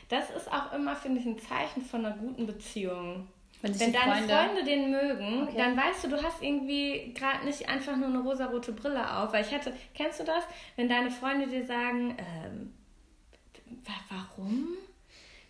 das 0.10 0.32
ist 0.32 0.52
auch 0.52 0.74
immer, 0.74 0.96
finde 0.96 1.20
ich, 1.22 1.28
ein 1.28 1.40
Zeichen 1.40 1.84
von 1.84 2.06
einer 2.06 2.18
guten 2.18 2.48
Beziehung. 2.48 3.28
Wenn, 3.62 3.80
Wenn 3.80 3.94
deine 3.94 4.12
Freunde... 4.14 4.34
Freunde... 4.34 4.64
den 4.64 4.92
mögen, 4.92 5.44
okay. 5.44 5.58
dann 5.58 5.76
weißt 5.76 6.04
du, 6.04 6.10
du 6.10 6.24
hast 6.24 6.44
irgendwie 6.44 7.14
gerade 7.14 7.46
nicht 7.46 7.68
einfach 7.68 7.96
nur 7.96 8.08
eine 8.08 8.20
rosarote 8.20 8.72
Brille 8.72 9.18
auf. 9.18 9.34
Weil 9.34 9.44
ich 9.44 9.52
hatte, 9.52 9.74
kennst 9.96 10.20
du 10.20 10.24
das? 10.24 10.44
Wenn 10.76 10.88
deine 10.88 11.10
Freunde 11.10 11.48
dir 11.48 11.66
sagen, 11.66 12.16
ähm, 12.20 12.74
warum? 14.10 14.68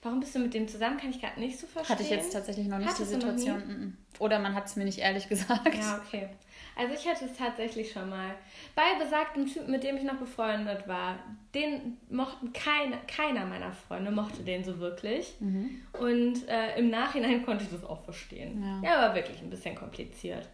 Warum 0.03 0.19
bist 0.19 0.35
du 0.35 0.39
mit 0.39 0.53
dem 0.53 0.67
zusammen? 0.67 0.97
Kann 0.97 1.09
ich 1.09 1.19
gerade 1.19 1.39
nicht 1.39 1.59
so 1.59 1.67
verstehen. 1.67 1.95
Hatte 1.95 2.03
ich 2.03 2.09
jetzt 2.09 2.31
tatsächlich 2.31 2.67
noch 2.67 2.77
nicht 2.77 2.87
Hattest 2.87 3.11
die 3.11 3.15
Situation. 3.15 3.97
Oder 4.19 4.39
man 4.39 4.53
hat 4.53 4.67
es 4.67 4.75
mir 4.75 4.85
nicht 4.85 4.99
ehrlich 4.99 5.27
gesagt. 5.29 5.75
Ja, 5.75 6.01
okay. 6.05 6.29
Also 6.77 6.93
ich 6.93 7.07
hatte 7.07 7.25
es 7.25 7.37
tatsächlich 7.37 7.91
schon 7.91 8.09
mal. 8.09 8.35
Bei 8.75 9.03
besagtem 9.03 9.47
Typen, 9.47 9.71
mit 9.71 9.83
dem 9.83 9.97
ich 9.97 10.03
noch 10.03 10.17
befreundet 10.17 10.87
war, 10.87 11.17
den 11.55 11.97
mochten 12.09 12.53
keine, 12.53 12.97
keiner 13.07 13.45
meiner 13.45 13.71
Freunde 13.71 14.11
mochte 14.11 14.43
den 14.43 14.63
so 14.63 14.79
wirklich. 14.79 15.35
Mhm. 15.39 15.81
Und 15.99 16.47
äh, 16.47 16.77
im 16.77 16.89
Nachhinein 16.89 17.43
konnte 17.45 17.63
ich 17.63 17.71
das 17.71 17.83
auch 17.83 18.03
verstehen. 18.03 18.63
Ja, 18.83 18.89
ja 18.91 19.01
war 19.07 19.15
wirklich 19.15 19.41
ein 19.41 19.49
bisschen 19.49 19.75
kompliziert. 19.75 20.47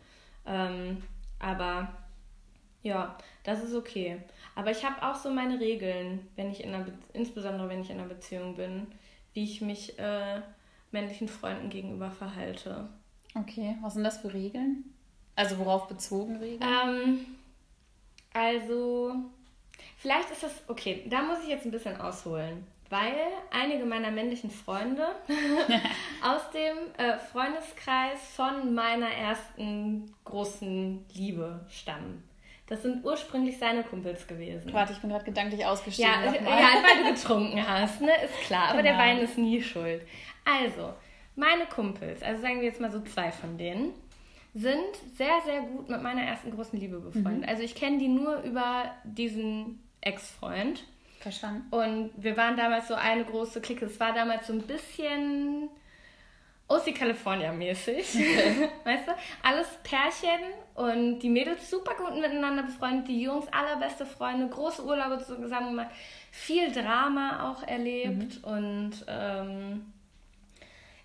Ähm, 0.45 1.03
aber 1.39 1.93
ja, 2.83 3.17
das 3.43 3.63
ist 3.63 3.75
okay. 3.75 4.21
Aber 4.55 4.71
ich 4.71 4.85
habe 4.85 5.03
auch 5.03 5.15
so 5.15 5.29
meine 5.29 5.59
Regeln, 5.59 6.27
wenn 6.35 6.51
ich 6.51 6.63
in 6.63 6.73
einer 6.73 6.85
Be 6.85 6.93
insbesondere 7.13 7.67
wenn 7.69 7.81
ich 7.81 7.89
in 7.89 7.99
einer 7.99 8.07
Beziehung 8.07 8.55
bin 8.55 8.87
wie 9.33 9.43
ich 9.43 9.61
mich 9.61 9.97
äh, 9.99 10.41
männlichen 10.91 11.27
Freunden 11.27 11.69
gegenüber 11.69 12.11
verhalte. 12.11 12.89
Okay, 13.35 13.75
was 13.81 13.95
sind 13.95 14.03
das 14.03 14.19
für 14.19 14.33
Regeln? 14.33 14.92
Also 15.35 15.57
worauf 15.57 15.87
bezogen 15.87 16.37
Regeln? 16.37 16.61
Ähm, 16.61 17.25
also, 18.33 19.15
vielleicht 19.97 20.31
ist 20.31 20.43
das, 20.43 20.51
okay, 20.67 21.05
da 21.09 21.21
muss 21.21 21.39
ich 21.43 21.49
jetzt 21.49 21.65
ein 21.65 21.71
bisschen 21.71 21.99
ausholen, 21.99 22.65
weil 22.89 23.15
einige 23.51 23.85
meiner 23.85 24.11
männlichen 24.11 24.51
Freunde 24.51 25.07
aus 26.23 26.49
dem 26.51 26.77
äh, 26.97 27.17
Freundeskreis 27.17 28.19
von 28.35 28.73
meiner 28.73 29.09
ersten 29.09 30.13
großen 30.25 31.05
Liebe 31.13 31.65
stammen. 31.69 32.23
Das 32.67 32.81
sind 32.81 33.03
ursprünglich 33.03 33.57
seine 33.59 33.83
Kumpels 33.83 34.25
gewesen. 34.25 34.71
Warte, 34.73 34.93
ich 34.93 34.99
bin 34.99 35.09
gerade 35.09 35.25
gedanklich 35.25 35.65
ausgestiegen. 35.65 36.11
Ja, 36.11 36.33
ja, 36.33 36.69
weil 36.81 37.03
du 37.03 37.13
getrunken 37.13 37.67
hast, 37.67 38.01
ne? 38.01 38.11
Ist 38.23 38.39
klar. 38.47 38.69
Aber 38.69 38.81
genau. 38.81 38.97
der 38.97 38.97
Wein 38.97 39.17
ist 39.19 39.37
nie 39.37 39.61
schuld. 39.61 40.01
Also, 40.45 40.93
meine 41.35 41.65
Kumpels, 41.65 42.23
also 42.23 42.41
sagen 42.41 42.61
wir 42.61 42.67
jetzt 42.67 42.79
mal 42.79 42.91
so 42.91 43.01
zwei 43.01 43.31
von 43.31 43.57
denen, 43.57 43.93
sind 44.53 44.95
sehr, 45.15 45.41
sehr 45.45 45.61
gut 45.61 45.89
mit 45.89 46.01
meiner 46.01 46.21
ersten 46.21 46.51
großen 46.51 46.79
Liebe 46.79 46.99
befreundet. 46.99 47.41
Mhm. 47.41 47.49
Also 47.49 47.63
ich 47.63 47.75
kenne 47.75 47.97
die 47.97 48.07
nur 48.07 48.41
über 48.41 48.91
diesen 49.03 49.83
Ex-Freund. 50.01 50.83
Verstanden. 51.19 51.65
Und 51.71 52.11
wir 52.17 52.37
waren 52.37 52.57
damals 52.57 52.87
so 52.87 52.93
eine 52.95 53.23
große 53.23 53.61
Clique. 53.61 53.85
Es 53.85 53.99
war 53.99 54.13
damals 54.13 54.47
so 54.47 54.53
ein 54.53 54.61
bisschen 54.61 55.69
OC 56.67 56.93
California 56.95 57.51
mäßig. 57.51 58.15
weißt 58.83 59.07
du? 59.07 59.11
Alles 59.41 59.67
Pärchen 59.83 60.39
und 60.75 61.19
die 61.19 61.29
Mädels 61.29 61.69
super 61.69 61.95
gut 61.95 62.15
miteinander 62.15 62.63
befreundet, 62.63 63.07
die 63.07 63.21
Jungs 63.21 63.47
allerbeste 63.51 64.05
Freunde, 64.05 64.49
große 64.49 64.83
Urlaube 64.83 65.23
zusammen 65.23 65.69
gemacht, 65.69 65.91
viel 66.31 66.71
Drama 66.71 67.51
auch 67.51 67.63
erlebt 67.67 68.41
mhm. 68.41 68.51
und 68.51 69.05
ähm, 69.07 69.92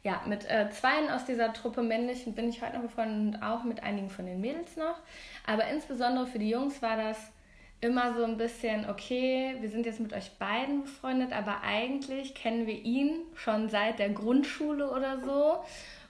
ja, 0.09 0.23
mit 0.27 0.49
äh, 0.49 0.71
zweien 0.71 1.11
aus 1.11 1.27
dieser 1.27 1.53
Truppe 1.53 1.83
männlichen 1.83 2.35
bin 2.35 2.49
ich 2.49 2.63
heute 2.63 2.77
noch 2.77 2.83
befreundet 2.83 3.35
und 3.35 3.43
auch 3.43 3.63
mit 3.63 3.83
einigen 3.83 4.09
von 4.09 4.25
den 4.25 4.41
Mädels 4.41 4.75
noch. 4.79 4.99
Aber 5.47 5.67
insbesondere 5.69 6.27
für 6.27 6.39
die 6.39 6.49
Jungs 6.49 6.81
war 6.81 6.97
das 6.97 7.31
immer 7.83 8.15
so 8.15 8.25
ein 8.25 8.39
bisschen, 8.39 8.89
okay, 8.89 9.57
wir 9.61 9.69
sind 9.69 9.85
jetzt 9.85 10.01
mit 10.01 10.15
euch 10.15 10.31
beiden 10.39 10.85
befreundet, 10.85 11.35
aber 11.35 11.61
eigentlich 11.63 12.35
kennen 12.35 12.67
wir 12.67 12.83
ihn 12.83 13.21
schon 13.35 13.69
seit 13.69 13.99
der 13.99 14.09
Grundschule 14.09 14.91
oder 14.91 15.21
so. 15.21 15.63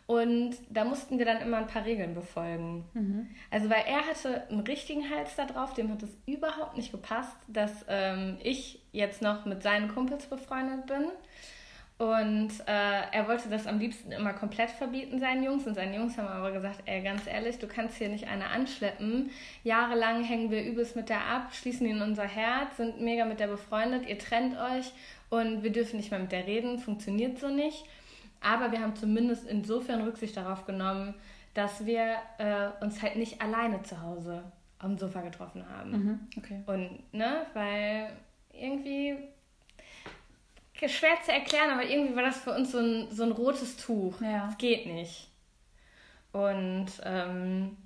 Und 0.07 0.57
da 0.71 0.85
mussten 0.85 1.19
wir 1.19 1.27
dann 1.27 1.43
immer 1.43 1.57
ein 1.57 1.67
paar 1.67 1.85
Regeln 1.85 2.15
befolgen. 2.15 2.85
Mhm. 2.95 3.27
Also, 3.51 3.69
weil 3.69 3.83
er 3.85 4.07
hatte 4.07 4.49
einen 4.49 4.61
richtigen 4.61 5.11
Hals 5.11 5.35
da 5.37 5.45
drauf, 5.45 5.75
dem 5.75 5.91
hat 5.91 6.05
es 6.05 6.17
überhaupt 6.25 6.77
nicht 6.77 6.93
gepasst, 6.93 7.37
dass 7.49 7.85
ähm, 7.89 8.39
ich 8.45 8.81
jetzt 8.93 9.23
noch 9.23 9.45
mit 9.45 9.65
seinen 9.65 9.93
Kumpels 9.93 10.27
befreundet 10.27 10.87
bin. 10.87 11.11
Und 11.99 12.51
äh, 12.67 13.11
er 13.11 13.27
wollte 13.27 13.49
das 13.49 13.67
am 13.67 13.81
liebsten 13.81 14.13
immer 14.13 14.33
komplett 14.33 14.71
verbieten, 14.71 15.19
seinen 15.19 15.43
Jungs. 15.43 15.67
Und 15.67 15.75
seine 15.75 15.97
Jungs 15.97 16.17
haben 16.17 16.29
aber 16.29 16.53
gesagt, 16.53 16.83
ey, 16.85 17.03
ganz 17.03 17.27
ehrlich, 17.27 17.59
du 17.59 17.67
kannst 17.67 17.99
hier 17.99 18.09
nicht 18.09 18.29
eine 18.29 18.47
anschleppen. 18.47 19.31
Jahrelang 19.65 20.23
hängen 20.23 20.53
wir 20.53 20.65
übelst 20.65 20.95
mit 20.95 21.09
der 21.09 21.25
ab, 21.27 21.53
schließen 21.53 21.87
ihn 21.89 21.97
in 21.97 22.03
unser 22.03 22.23
Herz, 22.23 22.77
sind 22.77 23.01
mega 23.01 23.25
mit 23.25 23.41
der 23.41 23.49
befreundet, 23.49 24.09
ihr 24.09 24.17
trennt 24.17 24.57
euch 24.57 24.93
und 25.29 25.65
wir 25.65 25.73
dürfen 25.73 25.97
nicht 25.97 26.13
mehr 26.13 26.21
mit 26.21 26.31
der 26.31 26.47
reden, 26.47 26.79
funktioniert 26.79 27.41
so 27.41 27.49
nicht. 27.49 27.85
Aber 28.41 28.71
wir 28.71 28.81
haben 28.81 28.95
zumindest 28.95 29.49
insofern 29.49 30.03
Rücksicht 30.03 30.37
darauf 30.37 30.67
genommen, 30.67 31.15
dass 31.55 31.85
wir 31.85 32.15
äh, 32.39 32.69
uns 32.81 33.03
halt 33.03 33.17
nicht 33.17 33.43
alleine 33.43 33.83
zu 33.83 34.01
Hause 34.01 34.45
am 34.79 34.97
Sofa 34.97 35.23
getroffen 35.23 35.65
haben. 35.69 35.91
Mhm, 35.91 36.21
okay. 36.37 36.63
Und, 36.67 37.13
ne, 37.13 37.47
weil 37.55 38.11
irgendwie 38.53 39.17
schwer 40.87 41.17
zu 41.25 41.33
erklären, 41.33 41.71
aber 41.71 41.85
irgendwie 41.85 42.15
war 42.15 42.23
das 42.23 42.39
für 42.39 42.53
uns 42.53 42.71
so 42.71 42.79
ein, 42.79 43.09
so 43.11 43.25
ein 43.25 43.33
rotes 43.33 43.77
Tuch. 43.77 44.21
Ja. 44.21 44.49
Es 44.51 44.59
geht 44.59 44.87
nicht. 44.87 45.29
Und 46.33 46.87
ähm, 47.05 47.77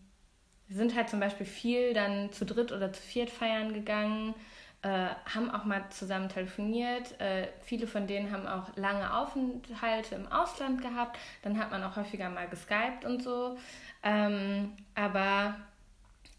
wir 0.69 0.77
sind 0.77 0.95
halt 0.95 1.09
zum 1.09 1.21
Beispiel 1.21 1.47
viel 1.47 1.95
dann 1.95 2.33
zu 2.33 2.45
dritt 2.45 2.73
oder 2.73 2.93
zu 2.93 3.01
viert 3.01 3.31
feiern 3.31 3.73
gegangen, 3.73 4.35
äh, 4.83 5.09
haben 5.33 5.51
auch 5.51 5.65
mal 5.65 5.85
zusammen 5.91 6.29
telefoniert. 6.29 7.19
Äh, 7.21 7.49
viele 7.63 7.87
von 7.87 8.07
denen 8.07 8.33
haben 8.33 8.47
auch 8.47 8.77
lange 8.77 9.15
Aufenthalte 9.15 10.17
im 10.17 10.27
Ausland 10.31 10.83
gehabt. 10.83 11.19
Dann 11.43 11.59
hat 11.59 11.71
man 11.71 11.85
auch 11.85 11.97
häufiger 11.97 12.29
mal 12.31 12.49
geskypt 12.49 13.05
und 13.05 13.23
so. 13.23 13.57
Ähm, 14.03 14.73
aber 14.95 15.55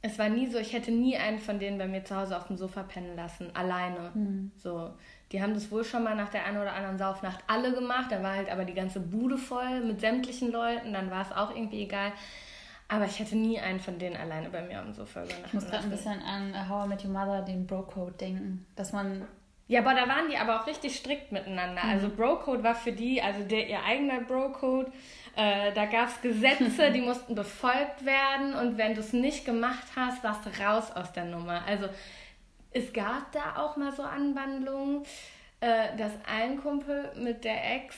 es 0.02 0.20
war 0.20 0.28
nie 0.28 0.48
so, 0.48 0.60
ich 0.60 0.74
hätte 0.74 0.92
nie 0.92 1.16
einen 1.18 1.40
von 1.40 1.60
denen 1.60 1.78
bei 1.78 1.88
mir 1.88 2.04
zu 2.04 2.16
Hause 2.16 2.36
auf 2.36 2.48
dem 2.48 2.58
Sofa 2.58 2.84
pennen 2.84 3.16
lassen, 3.16 3.56
alleine. 3.56 4.12
Mhm. 4.14 4.52
So. 4.58 4.92
Die 5.34 5.42
haben 5.42 5.56
das 5.56 5.72
wohl 5.72 5.84
schon 5.84 6.04
mal 6.04 6.16
nach 6.16 6.30
der 6.30 6.46
einen 6.46 6.62
oder 6.62 6.74
anderen 6.74 7.00
Saufnacht 7.00 7.40
alle 7.48 7.74
gemacht. 7.74 8.12
Da 8.12 8.22
war 8.22 8.36
halt 8.36 8.50
aber 8.50 8.66
die 8.66 8.76
ganze 8.76 9.00
Bude 9.00 9.38
voll 9.38 9.82
mit 9.82 10.00
sämtlichen 10.00 10.52
Leuten. 10.52 10.94
Dann 10.94 11.10
war 11.10 11.24
es 11.24 11.36
auch 11.36 11.56
irgendwie 11.56 11.82
egal. 11.82 12.14
Aber 12.88 13.06
ich 13.06 13.20
hätte 13.20 13.36
nie 13.36 13.60
einen 13.60 13.80
von 13.80 13.98
denen 13.98 14.16
alleine 14.16 14.50
bei 14.50 14.62
mir 14.62 14.80
am 14.80 14.94
Sofa 14.94 15.24
übernachten 15.24 15.48
Ich 15.48 15.54
muss 15.54 15.66
gerade 15.66 15.84
ein 15.84 15.90
bisschen 15.90 16.22
an 16.22 16.70
How 16.70 16.86
I 16.86 16.90
Met 16.90 17.04
Your 17.04 17.12
Mother, 17.12 17.42
den 17.42 17.66
Bro-Code 17.66 18.14
denken. 18.14 18.68
Dass 18.76 18.94
man 18.94 19.28
ja, 19.68 19.80
aber 19.80 19.94
da 19.94 20.08
waren 20.08 20.30
die 20.30 20.38
aber 20.38 20.60
auch 20.62 20.68
richtig 20.68 20.96
strikt 20.96 21.32
miteinander. 21.32 21.84
Mhm. 21.84 21.90
Also 21.90 22.10
Bro-Code 22.10 22.64
war 22.64 22.76
für 22.76 22.92
die, 22.92 23.22
also 23.22 23.44
der, 23.44 23.68
ihr 23.70 23.82
eigener 23.84 24.20
Bro-Code, 24.22 24.92
äh, 25.36 25.72
da 25.74 25.86
gab 25.86 26.10
es 26.10 26.22
Gesetze, 26.22 26.92
die 26.92 27.02
mussten 27.08 27.34
befolgt 27.34 28.06
werden 28.06 28.54
und 28.54 28.78
wenn 28.78 28.94
du 28.94 29.00
es 29.00 29.14
nicht 29.14 29.46
gemacht 29.46 29.88
hast, 29.96 30.24
warst 30.24 30.46
du 30.46 30.50
raus 30.64 30.92
aus 30.92 31.14
der 31.14 31.26
Nummer. 31.26 31.64
Also 31.66 31.88
es 32.74 32.94
gab 32.94 33.32
da 33.32 33.58
auch 33.58 33.78
mal 33.78 33.92
so 33.92 34.04
Anwandlungen, 34.04 35.04
äh, 35.62 35.96
dass 35.98 36.12
ein 36.26 36.62
Kumpel 36.62 37.12
mit 37.16 37.44
der 37.44 37.76
Ex 37.76 37.96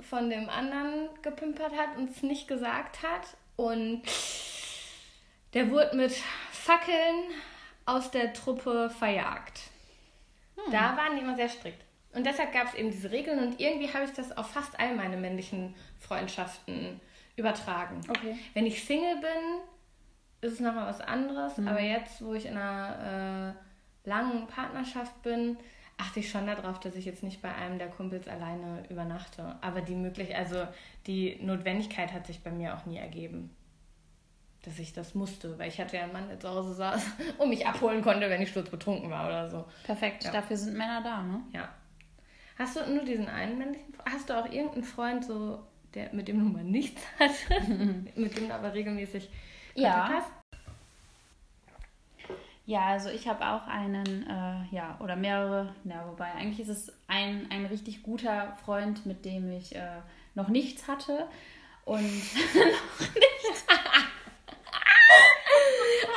von 0.00 0.28
dem 0.28 0.48
anderen 0.48 1.08
gepimpert 1.22 1.72
hat 1.76 1.96
und 1.96 2.10
es 2.10 2.22
nicht 2.22 2.48
gesagt 2.48 3.02
hat. 3.02 3.36
Und 3.56 4.02
der 5.54 5.70
wurde 5.70 5.96
mit 5.96 6.12
Fackeln 6.50 7.30
aus 7.86 8.10
der 8.10 8.32
Truppe 8.32 8.90
verjagt. 8.90 9.60
Hm. 10.56 10.72
Da 10.72 10.96
waren 10.96 11.16
die 11.16 11.22
immer 11.22 11.36
sehr 11.36 11.48
strikt. 11.48 11.82
Und 12.12 12.24
deshalb 12.24 12.52
gab 12.52 12.68
es 12.68 12.74
eben 12.74 12.90
diese 12.90 13.10
Regeln 13.10 13.38
und 13.38 13.60
irgendwie 13.60 13.92
habe 13.92 14.04
ich 14.04 14.12
das 14.12 14.36
auf 14.36 14.50
fast 14.50 14.78
all 14.80 14.94
meine 14.94 15.18
männlichen 15.18 15.74
Freundschaften 16.00 17.00
übertragen. 17.36 18.00
Okay. 18.08 18.38
Wenn 18.54 18.64
ich 18.64 18.82
Single 18.84 19.16
bin, 19.16 19.60
ist 20.40 20.54
es 20.54 20.60
nochmal 20.60 20.86
was 20.86 21.00
anderes. 21.00 21.58
Mhm. 21.58 21.68
Aber 21.68 21.80
jetzt, 21.80 22.24
wo 22.24 22.34
ich 22.34 22.46
in 22.46 22.56
einer 22.56 23.54
äh, 23.54 23.65
langen 24.06 24.46
Partnerschaft 24.46 25.22
bin, 25.22 25.58
achte 25.98 26.20
ich 26.20 26.30
schon 26.30 26.46
darauf, 26.46 26.80
dass 26.80 26.94
ich 26.94 27.04
jetzt 27.04 27.22
nicht 27.22 27.42
bei 27.42 27.54
einem 27.54 27.78
der 27.78 27.88
Kumpels 27.88 28.28
alleine 28.28 28.84
übernachte. 28.88 29.56
Aber 29.60 29.80
die 29.80 29.94
möglich, 29.94 30.34
also 30.34 30.66
die 31.06 31.38
Notwendigkeit 31.42 32.12
hat 32.12 32.26
sich 32.26 32.42
bei 32.42 32.50
mir 32.50 32.74
auch 32.74 32.86
nie 32.86 32.98
ergeben. 32.98 33.54
Dass 34.62 34.78
ich 34.78 34.92
das 34.92 35.14
musste, 35.14 35.58
weil 35.58 35.68
ich 35.68 35.80
hatte 35.80 35.96
ja 35.96 36.04
einen 36.04 36.12
Mann, 36.12 36.28
der 36.28 36.40
zu 36.40 36.48
Hause 36.48 36.74
saß 36.74 37.02
und 37.38 37.48
mich 37.50 37.66
abholen 37.66 38.02
konnte, 38.02 38.28
wenn 38.28 38.42
ich 38.42 38.50
sturzbetrunken 38.50 39.10
war 39.10 39.26
oder 39.26 39.48
so. 39.48 39.64
Perfekt, 39.84 40.24
ja. 40.24 40.32
dafür 40.32 40.56
sind 40.56 40.76
Männer 40.76 41.02
da, 41.02 41.22
ne? 41.22 41.40
Ja. 41.52 41.68
Hast 42.58 42.76
du 42.76 42.80
nur 42.92 43.04
diesen 43.04 43.28
einen 43.28 43.58
männlichen 43.58 43.94
Hast 44.10 44.30
du 44.30 44.34
auch 44.34 44.46
irgendeinen 44.46 44.84
Freund, 44.84 45.24
so, 45.24 45.62
der, 45.94 46.12
mit 46.12 46.26
dem 46.28 46.38
du 46.38 46.46
mal 46.46 46.64
nichts 46.64 47.02
hast, 47.18 47.48
mit 48.16 48.36
dem 48.36 48.48
du 48.48 48.54
aber 48.54 48.74
regelmäßig 48.74 49.30
Kontakt 49.74 50.08
ja. 50.08 50.08
hast? 50.08 50.30
Ja, 52.66 52.86
also 52.86 53.10
ich 53.10 53.28
habe 53.28 53.46
auch 53.46 53.68
einen, 53.68 54.26
äh, 54.28 54.74
ja, 54.74 54.98
oder 54.98 55.14
mehrere, 55.14 55.72
ja, 55.84 56.04
wobei 56.08 56.32
eigentlich 56.32 56.58
ist 56.58 56.68
es 56.68 56.92
ein, 57.06 57.46
ein 57.50 57.64
richtig 57.66 58.02
guter 58.02 58.56
Freund, 58.64 59.06
mit 59.06 59.24
dem 59.24 59.52
ich 59.52 59.76
äh, 59.76 60.00
noch 60.34 60.48
nichts 60.48 60.88
hatte. 60.88 61.28
Und 61.84 62.02
noch 62.02 63.14
nichts. 63.14 63.66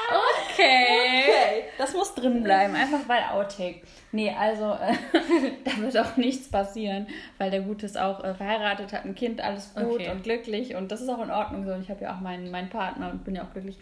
okay. 0.09 0.85
okay. 1.29 1.63
Das 1.77 1.93
muss 1.93 2.15
drin 2.15 2.41
bleiben, 2.41 2.73
einfach 2.73 3.07
weil 3.07 3.23
Outtake. 3.31 3.83
Nee, 4.11 4.31
also 4.31 4.73
äh, 4.73 4.95
da 5.63 5.77
wird 5.77 5.95
auch 5.99 6.17
nichts 6.17 6.49
passieren, 6.49 7.05
weil 7.37 7.51
der 7.51 7.61
Gute 7.61 7.85
ist 7.85 7.97
auch 7.97 8.23
äh, 8.23 8.33
verheiratet, 8.33 8.91
hat 8.91 9.05
ein 9.05 9.13
Kind, 9.13 9.39
alles 9.39 9.75
gut 9.75 9.85
okay. 9.85 10.09
und 10.09 10.23
glücklich 10.23 10.75
und 10.75 10.91
das 10.91 11.01
ist 11.01 11.09
auch 11.09 11.21
in 11.21 11.29
Ordnung 11.29 11.63
so. 11.63 11.73
Und 11.73 11.83
ich 11.83 11.91
habe 11.91 12.03
ja 12.03 12.15
auch 12.15 12.21
meinen, 12.21 12.49
meinen 12.49 12.69
Partner 12.69 13.11
und 13.11 13.23
bin 13.23 13.35
ja 13.35 13.43
auch 13.43 13.53
glücklich. 13.53 13.77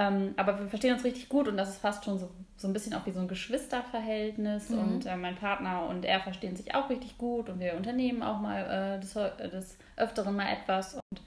Ähm, 0.00 0.32
aber 0.38 0.58
wir 0.58 0.68
verstehen 0.68 0.94
uns 0.94 1.04
richtig 1.04 1.28
gut 1.28 1.46
und 1.46 1.58
das 1.58 1.68
ist 1.68 1.82
fast 1.82 2.06
schon 2.06 2.18
so, 2.18 2.30
so 2.56 2.66
ein 2.66 2.72
bisschen 2.72 2.94
auch 2.94 3.04
wie 3.04 3.10
so 3.10 3.20
ein 3.20 3.28
Geschwisterverhältnis. 3.28 4.70
Mhm. 4.70 4.78
Und 4.78 5.06
äh, 5.06 5.14
mein 5.14 5.36
Partner 5.36 5.86
und 5.86 6.06
er 6.06 6.20
verstehen 6.20 6.56
sich 6.56 6.74
auch 6.74 6.88
richtig 6.88 7.18
gut 7.18 7.50
und 7.50 7.60
wir 7.60 7.74
unternehmen 7.76 8.22
auch 8.22 8.40
mal 8.40 8.96
äh, 8.96 9.00
des, 9.00 9.12
des 9.12 9.76
Öfteren 9.96 10.34
mal 10.36 10.50
etwas. 10.50 10.94
Und 10.94 11.20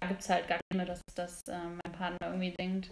da 0.00 0.08
gibt 0.08 0.20
es 0.20 0.28
halt 0.28 0.48
gar 0.48 0.58
keine, 0.68 0.84
dass, 0.84 1.00
dass 1.14 1.42
äh, 1.46 1.58
mein 1.84 1.92
Partner 1.92 2.18
irgendwie 2.26 2.50
denkt, 2.50 2.90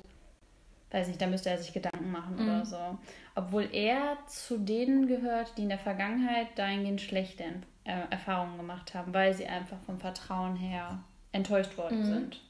weiß 0.93 1.09
nicht, 1.09 1.21
da 1.21 1.27
müsste 1.27 1.51
er 1.51 1.59
sich 1.59 1.73
Gedanken 1.73 2.13
machen 2.13 2.37
mhm. 2.37 2.43
oder 2.43 2.65
so. 2.65 2.99
Obwohl 3.35 3.69
er 3.73 4.17
zu 4.29 4.59
denen 4.59 5.09
gehört, 5.09 5.59
die 5.59 5.63
in 5.63 5.71
der 5.71 5.81
Vergangenheit 5.81 6.57
dahingehend 6.57 7.01
schlechte 7.01 7.43
äh, 7.83 8.03
Erfahrungen 8.11 8.57
gemacht 8.57 8.95
haben, 8.95 9.13
weil 9.13 9.35
sie 9.35 9.47
einfach 9.47 9.79
vom 9.87 9.99
Vertrauen 9.99 10.55
her 10.55 11.01
enttäuscht 11.33 11.77
worden 11.77 11.99
mhm. 11.99 12.05
sind. 12.05 12.48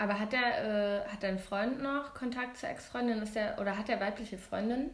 Aber 0.00 0.18
hat 0.18 0.32
der, 0.32 1.04
äh, 1.04 1.08
hat 1.10 1.22
dein 1.22 1.38
Freund 1.38 1.82
noch 1.82 2.14
Kontakt 2.14 2.56
zur 2.56 2.70
Ex-Freundin? 2.70 3.20
Ist 3.20 3.36
der, 3.36 3.58
oder 3.60 3.76
hat 3.76 3.90
er 3.90 4.00
weibliche 4.00 4.38
Freundin? 4.38 4.88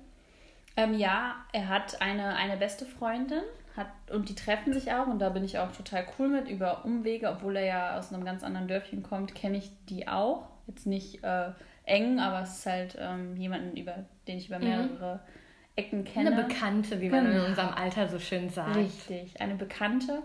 Ähm, 0.76 0.94
ja, 0.94 1.36
er 1.52 1.68
hat 1.68 2.02
eine, 2.02 2.34
eine 2.34 2.56
beste 2.56 2.84
Freundin 2.84 3.42
hat, 3.76 3.86
und 4.12 4.28
die 4.28 4.34
treffen 4.34 4.72
sich 4.72 4.92
auch 4.92 5.06
und 5.06 5.20
da 5.20 5.28
bin 5.28 5.44
ich 5.44 5.60
auch 5.60 5.70
total 5.70 6.06
cool 6.18 6.28
mit 6.28 6.48
über 6.48 6.84
Umwege, 6.84 7.30
obwohl 7.30 7.54
er 7.54 7.64
ja 7.64 7.98
aus 7.98 8.12
einem 8.12 8.24
ganz 8.24 8.42
anderen 8.42 8.66
Dörfchen 8.66 9.04
kommt, 9.04 9.36
kenne 9.36 9.58
ich 9.58 9.70
die 9.88 10.08
auch. 10.08 10.48
Jetzt 10.66 10.88
nicht 10.88 11.22
äh, 11.22 11.50
eng, 11.84 12.18
aber 12.18 12.42
es 12.42 12.58
ist 12.58 12.66
halt 12.66 12.96
ähm, 12.98 13.36
jemanden, 13.36 13.76
über 13.76 13.94
den 14.26 14.38
ich 14.38 14.48
über 14.48 14.58
mhm. 14.58 14.64
mehrere 14.64 15.14
mhm. 15.14 15.20
Ecken 15.76 16.04
kenne. 16.04 16.32
Eine 16.32 16.42
Bekannte, 16.42 17.00
wie 17.00 17.10
man 17.10 17.26
genau. 17.26 17.44
in 17.44 17.50
unserem 17.50 17.72
Alter 17.74 18.08
so 18.08 18.18
schön 18.18 18.50
sagt. 18.50 18.74
Richtig, 18.74 19.40
eine 19.40 19.54
Bekannte. 19.54 20.22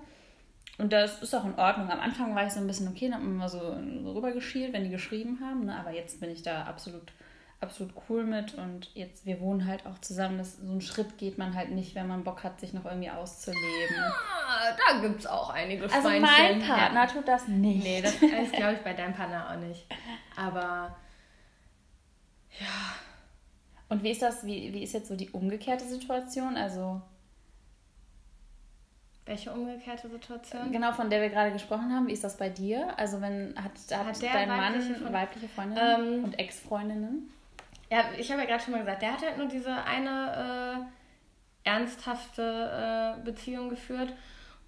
Und 0.78 0.94
das 0.94 1.22
ist 1.22 1.36
auch 1.36 1.46
in 1.46 1.56
Ordnung. 1.56 1.90
Am 1.90 2.00
Anfang 2.00 2.36
war 2.36 2.46
ich 2.46 2.54
so 2.54 2.60
ein 2.60 2.68
bisschen 2.68 2.88
okay 2.88 3.08
und 3.08 3.14
habe 3.14 3.26
immer 3.26 3.50
so, 3.50 3.60
so 3.60 4.12
rübergeschielt, 4.14 4.74
wenn 4.74 4.84
die 4.84 4.90
geschrieben 4.90 5.40
haben. 5.42 5.66
Ne? 5.66 5.78
Aber 5.78 5.92
jetzt 5.92 6.20
bin 6.20 6.32
ich 6.32 6.44
da 6.44 6.64
absolut, 6.64 7.12
absolut 7.60 7.94
cool 8.10 8.24
mit. 8.24 8.56
Und 8.56 8.90
jetzt, 8.96 9.26
wir 9.26 9.40
wohnen 9.42 9.68
halt 9.68 9.86
auch 9.86 10.00
zusammen. 10.00 10.38
Das, 10.38 10.58
so 10.58 10.72
einen 10.72 10.82
Schritt 10.82 11.18
geht 11.18 11.38
man 11.38 11.56
halt 11.56 11.72
nicht, 11.72 11.94
wenn 11.94 12.08
man 12.08 12.24
Bock 12.24 12.44
hat, 12.44 12.60
sich 12.60 12.74
noch 12.74 12.86
irgendwie 12.86 13.12
auszuleben. 13.12 13.96
Ah, 14.00 14.76
da 14.76 15.02
gibt 15.02 15.20
es 15.20 15.28
auch 15.28 15.52
einige 15.52 15.84
Also 15.84 16.10
mein 16.10 16.60
Partner 16.62 17.02
ja. 17.02 17.08
tut 17.08 17.28
das 17.28 17.48
nicht. 17.48 17.84
Nee, 17.84 18.02
das 18.02 18.14
ist, 18.16 18.54
glaube 18.54 18.74
ich, 18.74 18.80
bei 18.80 18.94
deinem 18.94 19.14
Partner 19.14 19.52
auch 19.52 19.58
nicht. 19.58 19.86
Aber 20.36 20.96
ja. 22.60 22.96
Und 23.90 24.04
wie 24.04 24.12
ist 24.12 24.22
das, 24.22 24.46
wie, 24.46 24.74
wie 24.74 24.84
ist 24.84 24.94
jetzt 24.94 25.10
so 25.10 25.16
die 25.16 25.30
umgekehrte 25.30 25.86
Situation? 25.86 26.56
Also. 26.56 27.02
Welche 29.32 29.50
umgekehrte 29.54 30.10
Situation? 30.10 30.74
Genau, 30.74 30.92
von 30.92 31.10
der 31.10 31.22
wir 31.22 31.30
gerade 31.30 31.54
gesprochen 31.54 31.96
haben. 31.96 32.06
Wie 32.08 32.12
ist 32.12 32.26
das 32.26 32.36
bei 32.36 32.50
dir? 32.50 32.94
Also 33.00 33.22
wenn 33.22 33.56
hat, 33.56 33.72
hat, 33.98 34.08
hat 34.08 34.22
dein 34.22 34.50
Mann 34.50 34.82
Freund? 34.82 35.14
weibliche 35.14 35.48
Freundinnen 35.48 36.18
ähm, 36.18 36.24
und 36.26 36.38
Ex-Freundinnen? 36.38 37.32
Ja, 37.90 38.04
ich 38.18 38.30
habe 38.30 38.42
ja 38.42 38.48
gerade 38.48 38.62
schon 38.62 38.74
mal 38.74 38.82
gesagt, 38.82 39.02
der 39.02 39.14
hat 39.14 39.22
halt 39.22 39.38
nur 39.38 39.48
diese 39.48 39.74
eine 39.86 40.86
äh, 41.64 41.70
ernsthafte 41.70 43.16
äh, 43.22 43.24
Beziehung 43.24 43.70
geführt 43.70 44.12